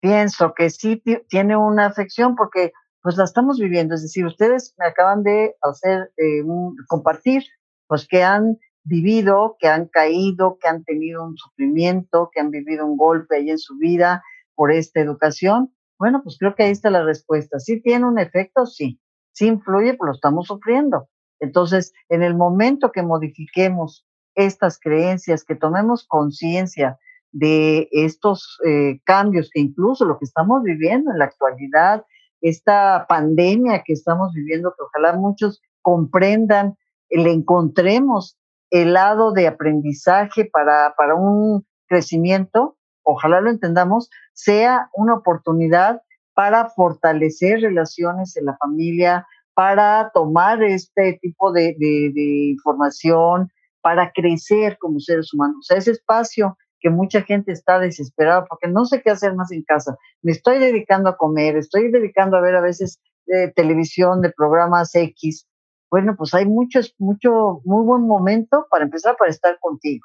pienso 0.00 0.54
que 0.54 0.70
sí 0.70 1.02
tiene 1.28 1.54
una 1.54 1.84
afección 1.84 2.34
porque 2.34 2.72
pues 3.02 3.18
la 3.18 3.24
estamos 3.24 3.58
viviendo. 3.58 3.94
Es 3.94 4.02
decir, 4.02 4.24
ustedes 4.24 4.74
me 4.78 4.86
acaban 4.86 5.22
de 5.22 5.54
hacer 5.60 6.12
eh, 6.16 6.42
compartir, 6.88 7.44
pues 7.86 8.08
que 8.08 8.22
han 8.22 8.56
vivido, 8.84 9.56
que 9.60 9.68
han 9.68 9.86
caído, 9.88 10.56
que 10.58 10.68
han 10.68 10.82
tenido 10.84 11.24
un 11.24 11.36
sufrimiento, 11.36 12.30
que 12.32 12.40
han 12.40 12.50
vivido 12.50 12.86
un 12.86 12.96
golpe 12.96 13.36
ahí 13.36 13.50
en 13.50 13.58
su 13.58 13.76
vida 13.76 14.22
por 14.54 14.72
esta 14.72 15.00
educación. 15.00 15.74
Bueno, 15.98 16.22
pues 16.22 16.38
creo 16.38 16.54
que 16.54 16.62
ahí 16.62 16.70
está 16.70 16.88
la 16.88 17.04
respuesta. 17.04 17.58
¿Sí 17.58 17.82
tiene 17.82 18.06
un 18.06 18.18
efecto? 18.18 18.64
Sí. 18.64 18.98
¿Sí 19.32 19.46
influye? 19.46 19.92
Pues 19.92 20.06
lo 20.08 20.14
estamos 20.14 20.46
sufriendo. 20.46 21.10
Entonces, 21.38 21.92
en 22.08 22.22
el 22.22 22.34
momento 22.34 22.92
que 22.92 23.02
modifiquemos 23.02 24.06
estas 24.36 24.78
creencias, 24.78 25.44
que 25.44 25.56
tomemos 25.56 26.06
conciencia 26.06 26.98
de 27.32 27.88
estos 27.90 28.58
eh, 28.64 29.00
cambios 29.04 29.50
que 29.52 29.60
incluso 29.60 30.04
lo 30.04 30.18
que 30.18 30.24
estamos 30.24 30.62
viviendo 30.62 31.10
en 31.10 31.18
la 31.18 31.24
actualidad, 31.26 32.04
esta 32.40 33.06
pandemia 33.08 33.82
que 33.84 33.92
estamos 33.92 34.32
viviendo, 34.32 34.70
que 34.70 34.84
ojalá 34.84 35.14
muchos 35.18 35.60
comprendan, 35.82 36.76
le 37.10 37.32
encontremos 37.32 38.38
el 38.70 38.92
lado 38.92 39.32
de 39.32 39.46
aprendizaje 39.46 40.44
para, 40.44 40.94
para 40.96 41.14
un 41.14 41.66
crecimiento, 41.86 42.76
ojalá 43.02 43.40
lo 43.40 43.50
entendamos, 43.50 44.10
sea 44.32 44.90
una 44.94 45.14
oportunidad 45.14 46.02
para 46.34 46.68
fortalecer 46.70 47.60
relaciones 47.60 48.36
en 48.36 48.46
la 48.46 48.56
familia, 48.56 49.26
para 49.54 50.10
tomar 50.12 50.62
este 50.62 51.18
tipo 51.22 51.52
de, 51.52 51.74
de 51.78 52.50
información, 52.50 53.50
para 53.86 54.10
crecer 54.10 54.78
como 54.80 54.98
seres 54.98 55.32
humanos. 55.32 55.70
Ese 55.70 55.92
espacio 55.92 56.58
que 56.80 56.90
mucha 56.90 57.22
gente 57.22 57.52
está 57.52 57.78
desesperada 57.78 58.44
porque 58.44 58.66
no 58.66 58.84
sé 58.84 59.00
qué 59.00 59.10
hacer 59.10 59.36
más 59.36 59.52
en 59.52 59.62
casa. 59.62 59.96
Me 60.22 60.32
estoy 60.32 60.58
dedicando 60.58 61.08
a 61.08 61.16
comer, 61.16 61.56
estoy 61.56 61.92
dedicando 61.92 62.36
a 62.36 62.40
ver 62.40 62.56
a 62.56 62.60
veces 62.60 62.98
eh, 63.28 63.52
televisión 63.54 64.22
de 64.22 64.32
programas 64.36 64.92
X. 64.92 65.46
Bueno, 65.88 66.16
pues 66.16 66.34
hay 66.34 66.46
mucho, 66.46 66.80
mucho, 66.98 67.60
muy 67.64 67.84
buen 67.84 68.08
momento 68.08 68.66
para 68.72 68.86
empezar 68.86 69.14
para 69.16 69.30
estar 69.30 69.56
contigo. 69.60 70.04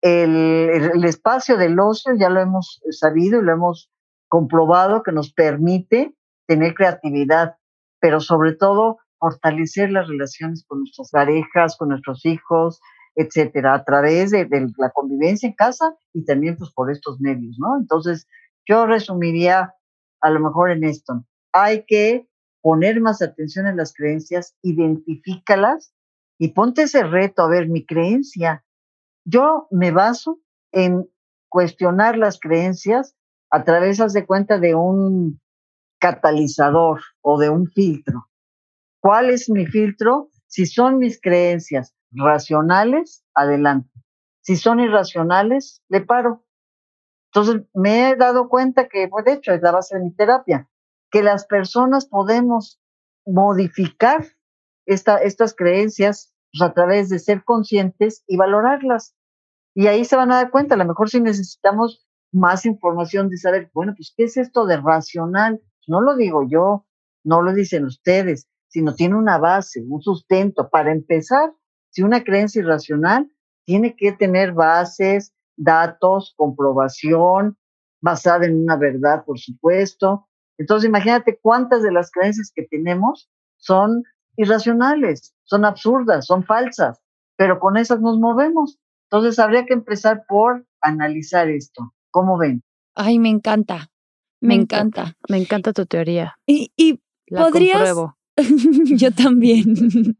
El, 0.00 0.36
el, 0.94 1.04
espacio 1.04 1.56
del 1.56 1.80
ocio 1.80 2.14
ya 2.14 2.28
lo 2.28 2.38
hemos 2.38 2.80
sabido 2.90 3.40
y 3.40 3.44
lo 3.44 3.50
hemos 3.50 3.90
comprobado 4.28 5.02
que 5.02 5.10
nos 5.10 5.32
permite 5.32 6.14
tener 6.46 6.74
creatividad, 6.74 7.56
pero 7.98 8.20
sobre 8.20 8.54
todo 8.54 8.98
fortalecer 9.18 9.90
las 9.90 10.06
relaciones 10.06 10.64
con 10.64 10.78
nuestras 10.78 11.10
parejas, 11.10 11.76
con 11.76 11.88
nuestros 11.88 12.24
hijos, 12.24 12.80
etcétera, 13.14 13.74
a 13.74 13.84
través 13.84 14.30
de, 14.30 14.48
la 14.78 14.90
convivencia 14.90 15.48
en 15.48 15.54
casa 15.54 15.94
y 16.12 16.24
también 16.24 16.56
pues 16.56 16.70
por 16.72 16.90
estos 16.90 17.20
medios, 17.20 17.56
¿no? 17.58 17.78
Entonces, 17.78 18.26
yo 18.66 18.86
resumiría 18.86 19.74
a 20.20 20.30
lo 20.30 20.40
mejor 20.40 20.70
en 20.70 20.84
esto. 20.84 21.24
Hay 21.52 21.84
que 21.86 22.28
poner 22.62 23.00
más 23.00 23.22
atención 23.22 23.66
en 23.66 23.76
las 23.76 23.92
creencias, 23.94 24.56
identifícalas 24.62 25.92
y 26.38 26.48
ponte 26.48 26.82
ese 26.82 27.02
reto, 27.02 27.42
a 27.42 27.48
ver, 27.48 27.68
mi 27.68 27.84
creencia. 27.84 28.64
Yo 29.24 29.66
me 29.70 29.90
baso 29.90 30.40
en 30.72 31.08
cuestionar 31.48 32.16
las 32.16 32.38
creencias 32.38 33.14
a 33.50 33.64
través, 33.64 33.98
de 34.12 34.26
cuenta, 34.26 34.58
de 34.58 34.74
un 34.74 35.40
catalizador 35.98 37.00
o 37.20 37.38
de 37.38 37.50
un 37.50 37.66
filtro. 37.66 38.26
¿Cuál 39.00 39.30
es 39.30 39.50
mi 39.50 39.66
filtro? 39.66 40.30
Si 40.46 40.66
son 40.66 40.98
mis 40.98 41.20
creencias 41.20 41.94
racionales, 42.12 43.24
adelante. 43.34 43.90
Si 44.42 44.56
son 44.56 44.80
irracionales, 44.80 45.82
le 45.88 46.00
paro. 46.00 46.44
Entonces, 47.32 47.62
me 47.74 48.10
he 48.10 48.16
dado 48.16 48.48
cuenta 48.48 48.88
que, 48.88 49.08
pues, 49.08 49.24
de 49.24 49.34
hecho, 49.34 49.52
es 49.52 49.62
la 49.62 49.72
base 49.72 49.96
de 49.96 50.04
mi 50.04 50.12
terapia, 50.12 50.68
que 51.10 51.22
las 51.22 51.46
personas 51.46 52.06
podemos 52.06 52.80
modificar 53.24 54.26
esta, 54.86 55.18
estas 55.18 55.54
creencias 55.54 56.34
pues, 56.52 56.68
a 56.68 56.72
través 56.72 57.08
de 57.08 57.18
ser 57.18 57.44
conscientes 57.44 58.24
y 58.26 58.36
valorarlas. 58.36 59.14
Y 59.74 59.86
ahí 59.86 60.04
se 60.04 60.16
van 60.16 60.32
a 60.32 60.36
dar 60.36 60.50
cuenta, 60.50 60.74
a 60.74 60.78
lo 60.78 60.84
mejor 60.84 61.08
si 61.08 61.20
necesitamos 61.20 62.06
más 62.32 62.66
información 62.66 63.28
de 63.28 63.36
saber, 63.36 63.70
bueno, 63.72 63.94
pues, 63.96 64.12
¿qué 64.16 64.24
es 64.24 64.36
esto 64.36 64.66
de 64.66 64.78
racional? 64.78 65.60
No 65.86 66.00
lo 66.00 66.16
digo 66.16 66.46
yo, 66.48 66.86
no 67.24 67.42
lo 67.42 67.52
dicen 67.52 67.84
ustedes, 67.84 68.48
sino 68.68 68.94
tiene 68.94 69.16
una 69.16 69.38
base, 69.38 69.84
un 69.88 70.00
sustento. 70.00 70.68
Para 70.70 70.92
empezar, 70.92 71.52
si 71.90 72.02
una 72.02 72.24
creencia 72.24 72.60
irracional 72.60 73.30
tiene 73.64 73.94
que 73.94 74.12
tener 74.12 74.52
bases, 74.52 75.32
datos, 75.56 76.34
comprobación, 76.36 77.56
basada 78.00 78.46
en 78.46 78.62
una 78.62 78.76
verdad, 78.76 79.24
por 79.24 79.38
supuesto. 79.38 80.26
Entonces, 80.58 80.88
imagínate 80.88 81.38
cuántas 81.40 81.82
de 81.82 81.92
las 81.92 82.10
creencias 82.10 82.52
que 82.54 82.62
tenemos 82.62 83.30
son 83.56 84.02
irracionales, 84.36 85.34
son 85.44 85.64
absurdas, 85.64 86.26
son 86.26 86.44
falsas, 86.44 87.00
pero 87.36 87.60
con 87.60 87.76
esas 87.76 88.00
nos 88.00 88.18
movemos. 88.18 88.78
Entonces, 89.10 89.38
habría 89.38 89.66
que 89.66 89.74
empezar 89.74 90.24
por 90.28 90.66
analizar 90.80 91.48
esto. 91.48 91.92
¿Cómo 92.10 92.38
ven? 92.38 92.62
Ay, 92.94 93.18
me 93.18 93.28
encanta. 93.28 93.90
Me, 94.40 94.54
encanta. 94.54 95.16
Me 95.28 95.36
encanta 95.36 95.72
tu 95.72 95.84
teoría. 95.84 96.38
Y, 96.46 96.72
y 96.76 97.00
La 97.26 97.42
podrías, 97.42 97.94
Yo 98.96 99.10
también. 99.10 99.74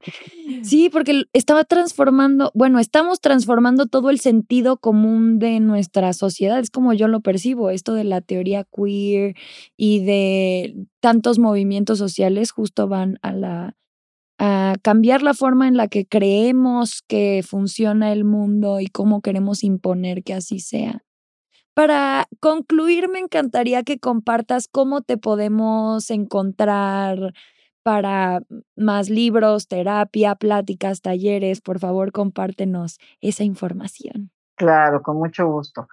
Sí, 0.63 0.91
porque 0.91 1.25
estaba 1.33 1.65
transformando, 1.65 2.51
bueno, 2.55 2.81
estamos 2.81 3.21
transformando 3.21 3.87
todo 3.87 4.11
el 4.11 4.21
sentido 4.21 4.77
común 4.77 5.39
de 5.39 5.59
nuestra 5.61 6.13
sociedad. 6.13 6.59
Es 6.59 6.71
como 6.71 6.93
yo 6.93 7.09
lo 7.09 7.21
percibo, 7.21 7.71
esto 7.71 7.95
de 7.95 8.05
la 8.05 8.21
teoría 8.21 8.65
queer 8.65 9.37
y 9.77 10.05
de 10.05 10.75
tantos 11.01 11.39
movimientos 11.39 11.99
sociales 11.99 12.51
justo 12.51 12.89
van 12.89 13.19
a 13.23 13.33
la 13.33 13.77
a 14.39 14.75
cambiar 14.83 15.23
la 15.23 15.35
forma 15.35 15.69
en 15.69 15.77
la 15.77 15.89
que 15.89 16.07
creemos 16.07 17.03
que 17.07 17.43
funciona 17.47 18.11
el 18.13 18.25
mundo 18.25 18.81
y 18.81 18.87
cómo 18.87 19.21
queremos 19.21 19.63
imponer 19.63 20.23
que 20.25 20.35
así 20.35 20.61
sea. 20.61 21.03
Para 21.75 22.27
concluir, 22.41 23.09
me 23.09 23.21
encantaría 23.21 23.83
que 23.85 23.99
compartas 23.99 24.67
cómo 24.69 25.03
te 25.03 25.19
podemos 25.19 26.11
encontrar, 26.11 27.35
para 27.83 28.41
más 28.77 29.11
libros, 29.11 29.69
terapia, 29.69 30.35
pláticas, 30.35 31.03
talleres, 31.03 31.61
por 31.61 31.79
favor 31.79 32.13
compártenos 32.13 32.99
esa 33.21 33.45
información. 33.45 34.31
Claro, 34.57 35.03
con 35.03 35.17
mucho 35.17 35.47
gusto. 35.47 35.87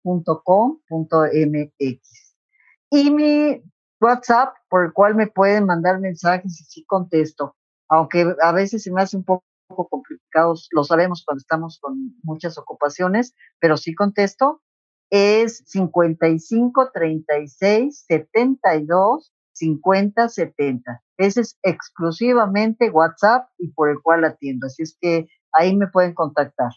Y 2.89 3.11
mi 3.11 3.61
WhatsApp, 3.99 4.55
por 4.69 4.85
el 4.85 4.93
cual 4.93 5.15
me 5.15 5.27
pueden 5.27 5.65
mandar 5.65 5.99
mensajes 5.99 6.59
y 6.59 6.63
sí 6.65 6.85
contesto, 6.85 7.55
aunque 7.89 8.35
a 8.41 8.51
veces 8.51 8.83
se 8.83 8.91
me 8.91 9.01
hace 9.01 9.17
un 9.17 9.23
poco 9.23 9.43
complicado, 9.89 10.53
lo 10.71 10.83
sabemos 10.83 11.23
cuando 11.25 11.39
estamos 11.39 11.79
con 11.81 12.15
muchas 12.23 12.57
ocupaciones, 12.57 13.33
pero 13.59 13.77
sí 13.77 13.95
contesto, 13.95 14.61
es 15.09 15.63
55 15.67 16.91
36 16.93 18.05
72 18.07 19.33
50 19.53 20.29
70. 20.29 21.03
Ese 21.17 21.41
es 21.41 21.57
exclusivamente 21.63 22.91
WhatsApp 22.91 23.49
y 23.57 23.71
por 23.71 23.89
el 23.89 24.01
cual 24.01 24.23
atiendo. 24.25 24.67
Así 24.67 24.83
es 24.83 24.97
que 24.99 25.27
ahí 25.57 25.75
me 25.75 25.87
pueden 25.87 26.13
contactar. 26.13 26.71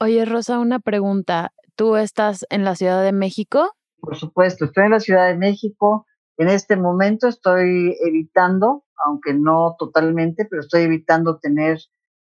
Oye, 0.00 0.24
Rosa, 0.24 0.58
una 0.58 0.78
pregunta. 0.78 1.52
¿Tú 1.76 1.96
estás 1.96 2.44
en 2.50 2.64
la 2.64 2.74
Ciudad 2.74 3.02
de 3.02 3.12
México? 3.12 3.72
Por 4.00 4.16
supuesto, 4.16 4.64
estoy 4.64 4.84
en 4.84 4.90
la 4.90 5.00
Ciudad 5.00 5.28
de 5.28 5.36
México. 5.36 6.06
En 6.36 6.48
este 6.48 6.76
momento 6.76 7.28
estoy 7.28 7.96
evitando, 8.04 8.84
aunque 9.04 9.32
no 9.34 9.76
totalmente, 9.78 10.46
pero 10.50 10.60
estoy 10.60 10.82
evitando 10.82 11.38
tener 11.38 11.78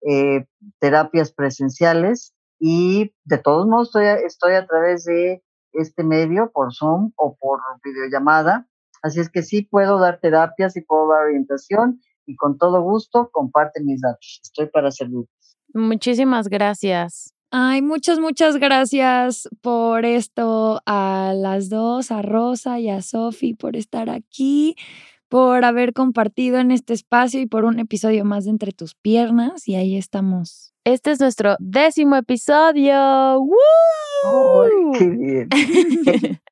eh, 0.06 0.46
terapias 0.80 1.32
presenciales 1.32 2.34
y 2.58 3.14
de 3.24 3.38
todos 3.38 3.66
modos 3.66 3.88
estoy, 3.88 4.06
estoy 4.26 4.54
a 4.54 4.66
través 4.66 5.04
de 5.04 5.42
este 5.72 6.04
medio, 6.04 6.50
por 6.52 6.74
Zoom 6.74 7.12
o 7.16 7.36
por 7.36 7.60
videollamada. 7.82 8.68
Así 9.02 9.20
es 9.20 9.30
que 9.30 9.42
sí 9.42 9.62
puedo 9.62 9.98
dar 9.98 10.20
terapias, 10.20 10.76
y 10.76 10.82
puedo 10.82 11.08
dar 11.08 11.24
orientación 11.24 12.00
y 12.26 12.36
con 12.36 12.58
todo 12.58 12.82
gusto 12.82 13.30
comparte 13.32 13.82
mis 13.82 14.00
datos. 14.00 14.40
Estoy 14.42 14.68
para 14.68 14.90
servirles. 14.90 15.41
Muchísimas 15.74 16.48
gracias. 16.48 17.34
Ay, 17.54 17.82
muchas, 17.82 18.18
muchas 18.18 18.56
gracias 18.56 19.46
por 19.60 20.06
esto 20.06 20.80
a 20.86 21.34
las 21.36 21.68
dos, 21.68 22.10
a 22.10 22.22
Rosa 22.22 22.80
y 22.80 22.88
a 22.88 23.02
Sofi, 23.02 23.52
por 23.52 23.76
estar 23.76 24.08
aquí, 24.08 24.74
por 25.28 25.66
haber 25.66 25.92
compartido 25.92 26.60
en 26.60 26.70
este 26.70 26.94
espacio 26.94 27.40
y 27.40 27.46
por 27.46 27.66
un 27.66 27.78
episodio 27.78 28.24
más 28.24 28.44
de 28.44 28.52
Entre 28.52 28.72
tus 28.72 28.94
piernas. 28.94 29.68
Y 29.68 29.74
ahí 29.74 29.98
estamos. 29.98 30.72
Este 30.84 31.10
es 31.10 31.20
nuestro 31.20 31.56
décimo 31.58 32.16
episodio. 32.16 33.38
¡Woo! 33.40 34.92
¡Qué 34.98 35.08
bien! 35.10 35.48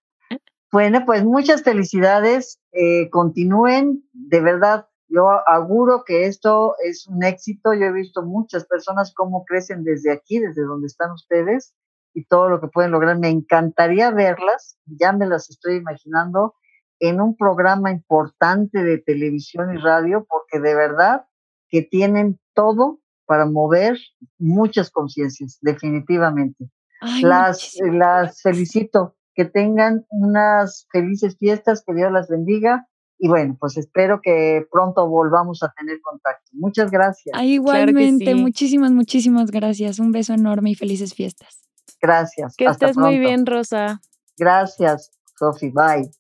bueno, 0.71 1.05
pues 1.07 1.25
muchas 1.25 1.63
felicidades. 1.63 2.61
Eh, 2.73 3.09
continúen. 3.09 4.05
De 4.13 4.43
verdad, 4.43 4.87
yo 5.11 5.29
auguro 5.49 6.05
que 6.07 6.27
esto 6.27 6.77
es 6.85 7.07
un 7.09 7.25
éxito. 7.25 7.75
Yo 7.75 7.87
he 7.87 7.93
visto 7.93 8.23
muchas 8.23 8.65
personas 8.65 9.13
cómo 9.15 9.45
crecen 9.45 9.83
desde 9.83 10.13
aquí, 10.13 10.39
desde 10.39 10.63
donde 10.63 10.87
están 10.87 11.11
ustedes 11.11 11.75
y 12.15 12.25
todo 12.25 12.49
lo 12.49 12.61
que 12.61 12.69
pueden 12.69 12.93
lograr. 12.93 13.19
Me 13.19 13.29
encantaría 13.29 14.13
verlas, 14.13 14.79
ya 14.87 15.13
me 15.13 15.27
las 15.27 15.51
estoy 15.51 15.77
imaginando 15.77 16.55
en 17.01 17.21
un 17.21 17.37
programa 17.37 17.91
importante 17.91 18.85
de 18.85 18.99
televisión 18.99 19.75
y 19.75 19.79
radio, 19.79 20.27
porque 20.29 20.61
de 20.61 20.75
verdad 20.75 21.25
que 21.69 21.83
tienen 21.83 22.39
todo 22.55 23.01
para 23.27 23.47
mover 23.47 23.99
muchas 24.39 24.91
conciencias, 24.91 25.59
definitivamente. 25.61 26.71
las, 27.23 27.77
las 27.81 28.43
felicito, 28.43 29.17
que 29.35 29.45
tengan 29.45 30.05
unas 30.11 30.87
felices 30.93 31.37
fiestas, 31.39 31.83
que 31.85 31.95
Dios 31.95 32.13
las 32.13 32.29
bendiga 32.29 32.87
y 33.23 33.29
bueno, 33.29 33.55
pues 33.61 33.77
espero 33.77 34.21
que 34.23 34.67
pronto 34.73 35.07
volvamos 35.07 35.63
a 35.63 35.71
tener 35.79 36.01
contacto. 36.01 36.51
Muchas 36.53 36.91
gracias. 36.91 37.39
igualmente, 37.43 38.35
muchísimas, 38.35 38.93
muchísimas 38.93 39.51
gracias. 39.51 39.99
Un 39.99 40.11
beso 40.11 40.33
enorme 40.33 40.71
y 40.71 40.75
felices 40.75 41.13
fiestas. 41.13 41.61
Gracias. 42.01 42.57
Que 42.57 42.65
estés 42.65 42.97
muy 42.97 43.19
bien, 43.19 43.45
Rosa. 43.45 44.01
Gracias, 44.39 45.11
Sofi. 45.39 45.71
Bye. 45.71 46.11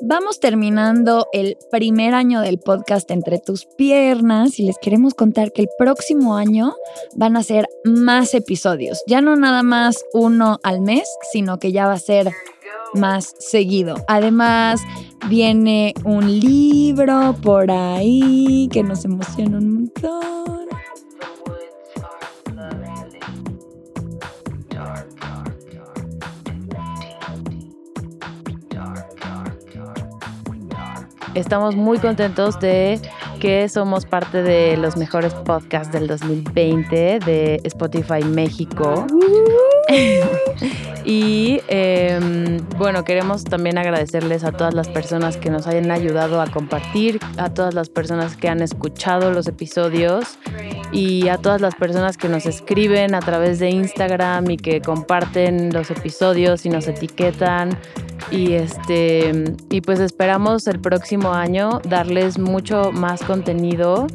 Vamos 0.00 0.40
terminando 0.40 1.26
el 1.32 1.58
primer 1.70 2.14
año 2.14 2.40
del 2.40 2.58
podcast 2.58 3.10
Entre 3.10 3.38
tus 3.38 3.66
piernas 3.76 4.58
y 4.58 4.62
les 4.64 4.78
queremos 4.78 5.12
contar 5.12 5.52
que 5.52 5.62
el 5.62 5.68
próximo 5.76 6.36
año 6.36 6.74
van 7.16 7.36
a 7.36 7.42
ser 7.42 7.66
más 7.84 8.32
episodios. 8.32 9.02
Ya 9.06 9.20
no 9.20 9.36
nada 9.36 9.62
más 9.62 10.04
uno 10.14 10.58
al 10.62 10.80
mes, 10.80 11.06
sino 11.32 11.58
que 11.58 11.72
ya 11.72 11.86
va 11.86 11.94
a 11.94 11.98
ser 11.98 12.32
más 12.94 13.34
seguido. 13.38 13.96
Además, 14.08 14.82
viene 15.28 15.94
un 16.04 16.40
libro 16.40 17.34
por 17.42 17.70
ahí 17.70 18.68
que 18.72 18.82
nos 18.82 19.04
emociona 19.04 19.58
un 19.58 19.74
montón. 19.74 20.38
Estamos 31.34 31.76
muy 31.76 31.98
contentos 31.98 32.58
de 32.58 33.00
que 33.38 33.68
somos 33.68 34.06
parte 34.06 34.42
de 34.42 34.76
los 34.76 34.96
mejores 34.96 35.32
podcasts 35.34 35.92
del 35.92 36.08
2020 36.08 37.20
de 37.20 37.60
Spotify 37.62 38.24
México. 38.24 39.06
y 41.04 41.60
em, 41.68 42.58
bueno, 42.76 43.04
queremos 43.04 43.44
también 43.44 43.78
agradecerles 43.78 44.44
a 44.44 44.52
todas 44.52 44.74
las 44.74 44.88
personas 44.88 45.36
que 45.36 45.50
nos 45.50 45.66
hayan 45.66 45.90
ayudado 45.90 46.40
a 46.40 46.46
compartir, 46.46 47.18
a 47.38 47.52
todas 47.54 47.74
las 47.74 47.88
personas 47.88 48.36
que 48.36 48.48
han 48.48 48.60
escuchado 48.60 49.32
los 49.32 49.46
episodios 49.46 50.38
y 50.92 51.28
a 51.28 51.38
todas 51.38 51.60
las 51.60 51.74
personas 51.74 52.16
que 52.16 52.28
nos 52.28 52.46
escriben 52.46 53.14
a 53.14 53.20
través 53.20 53.58
de 53.58 53.70
Instagram 53.70 54.50
y 54.50 54.56
que 54.56 54.80
comparten 54.80 55.72
los 55.72 55.90
episodios 55.90 56.66
y 56.66 56.68
nos 56.68 56.86
etiquetan. 56.86 57.78
Y 58.30 58.52
este 58.52 59.54
y 59.70 59.80
pues 59.80 60.00
esperamos 60.00 60.66
el 60.66 60.80
próximo 60.80 61.32
año 61.32 61.80
darles 61.88 62.38
mucho 62.38 62.92
más 62.92 63.22
contenido 63.22 64.06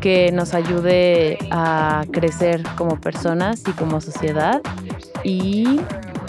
que 0.00 0.30
nos 0.32 0.52
ayude 0.52 1.38
a 1.50 2.04
crecer 2.12 2.62
como 2.76 3.00
personas 3.00 3.62
y 3.66 3.72
como 3.72 4.00
sociedad. 4.00 4.60
Y 5.24 5.80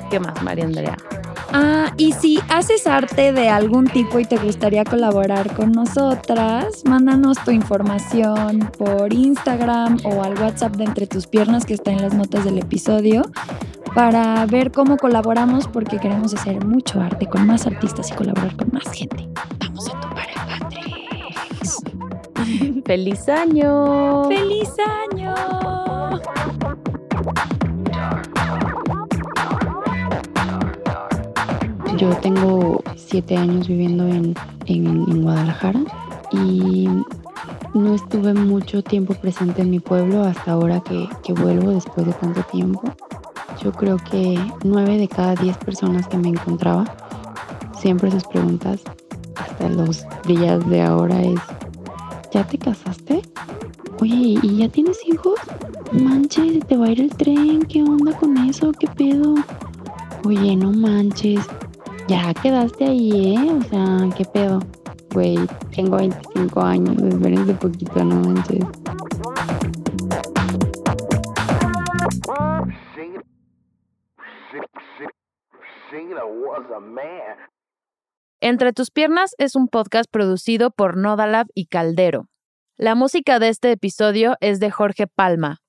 ¿qué 0.09 0.19
más, 0.19 0.41
María 0.41 0.65
Andrea? 0.65 0.97
Ah, 1.55 1.93
y 1.97 2.13
si 2.13 2.39
haces 2.49 2.87
arte 2.87 3.31
de 3.31 3.47
algún 3.47 3.85
tipo 3.85 4.19
y 4.19 4.25
te 4.25 4.37
gustaría 4.37 4.83
colaborar 4.83 5.55
con 5.55 5.71
nosotras, 5.71 6.83
mándanos 6.83 7.37
tu 7.43 7.51
información 7.51 8.71
por 8.77 9.13
Instagram 9.13 9.99
o 10.03 10.23
al 10.23 10.33
WhatsApp 10.39 10.75
de 10.77 10.85
Entre 10.85 11.05
tus 11.05 11.27
Piernas 11.27 11.65
que 11.65 11.75
está 11.75 11.91
en 11.91 12.01
las 12.01 12.15
notas 12.15 12.43
del 12.43 12.57
episodio 12.57 13.21
para 13.93 14.43
ver 14.47 14.71
cómo 14.71 14.97
colaboramos 14.97 15.67
porque 15.67 15.99
queremos 15.99 16.33
hacer 16.33 16.65
mucho 16.65 16.99
arte 16.99 17.27
con 17.27 17.45
más 17.45 17.67
artistas 17.67 18.09
y 18.09 18.15
colaborar 18.15 18.55
con 18.55 18.69
más 18.71 18.91
gente. 18.91 19.27
Vamos 19.59 19.87
a 19.89 19.99
tomar 19.99 20.27
el 20.29 20.35
Patrick. 20.59 20.83
¡Feliz 22.85 23.29
año! 23.29 24.23
¡Feliz 24.27 24.71
año! 25.11 25.35
Yo 31.97 32.09
tengo 32.17 32.81
siete 32.95 33.37
años 33.37 33.67
viviendo 33.67 34.07
en, 34.07 34.33
Guadalajara 35.21 35.79
y 36.31 36.89
no 37.73 37.93
estuve 37.93 38.33
mucho 38.33 38.81
tiempo 38.81 39.13
presente 39.13 39.61
en 39.61 39.69
mi 39.69 39.79
pueblo 39.79 40.23
hasta 40.23 40.53
ahora 40.53 40.79
que, 40.79 41.07
que 41.23 41.33
vuelvo 41.33 41.71
después 41.71 42.07
de 42.07 42.13
tanto 42.13 42.41
tiempo. 42.43 42.81
Yo 43.61 43.71
creo 43.71 43.97
que 43.97 44.39
nueve 44.63 44.97
de 44.97 45.07
cada 45.07 45.35
diez 45.35 45.55
personas 45.57 46.07
que 46.07 46.17
me 46.17 46.29
encontraba, 46.29 46.85
siempre 47.79 48.09
sus 48.11 48.23
preguntas, 48.23 48.81
hasta 49.35 49.69
los 49.69 50.05
días 50.25 50.67
de 50.69 50.81
ahora 50.81 51.21
es, 51.21 51.39
¿ya 52.31 52.45
te 52.45 52.57
casaste? 52.57 53.21
Oye, 54.01 54.39
¿y 54.41 54.57
ya 54.57 54.67
tienes 54.67 54.97
hijos? 55.07 55.39
Manches, 55.91 56.65
te 56.67 56.75
va 56.75 56.87
a 56.87 56.91
ir 56.91 57.01
el 57.01 57.15
tren, 57.15 57.61
¿qué 57.63 57.83
onda 57.83 58.17
con 58.17 58.37
eso? 58.37 58.71
¿Qué 58.71 58.87
pedo? 58.87 59.35
Oye, 60.25 60.55
no 60.55 60.71
manches, 60.71 61.45
ya 62.07 62.33
quedaste 62.33 62.85
ahí, 62.85 63.35
¿eh? 63.35 63.51
O 63.51 63.61
sea, 63.63 64.09
¿qué 64.17 64.25
pedo? 64.25 64.59
Güey, 65.13 65.37
tengo 65.75 65.97
25 65.97 66.61
años, 66.61 66.97
de 67.47 67.53
poquito, 67.53 68.03
no 68.03 68.15
manches. 68.15 68.65
Entre 78.41 78.73
tus 78.73 78.91
piernas 78.91 79.35
es 79.37 79.55
un 79.55 79.67
podcast 79.67 80.09
producido 80.11 80.71
por 80.71 80.97
Nodalab 80.97 81.47
y 81.53 81.67
Caldero. 81.67 82.27
La 82.75 82.95
música 82.95 83.39
de 83.39 83.49
este 83.49 83.71
episodio 83.71 84.35
es 84.41 84.59
de 84.59 84.69
Jorge 84.71 85.07
Palma. 85.07 85.62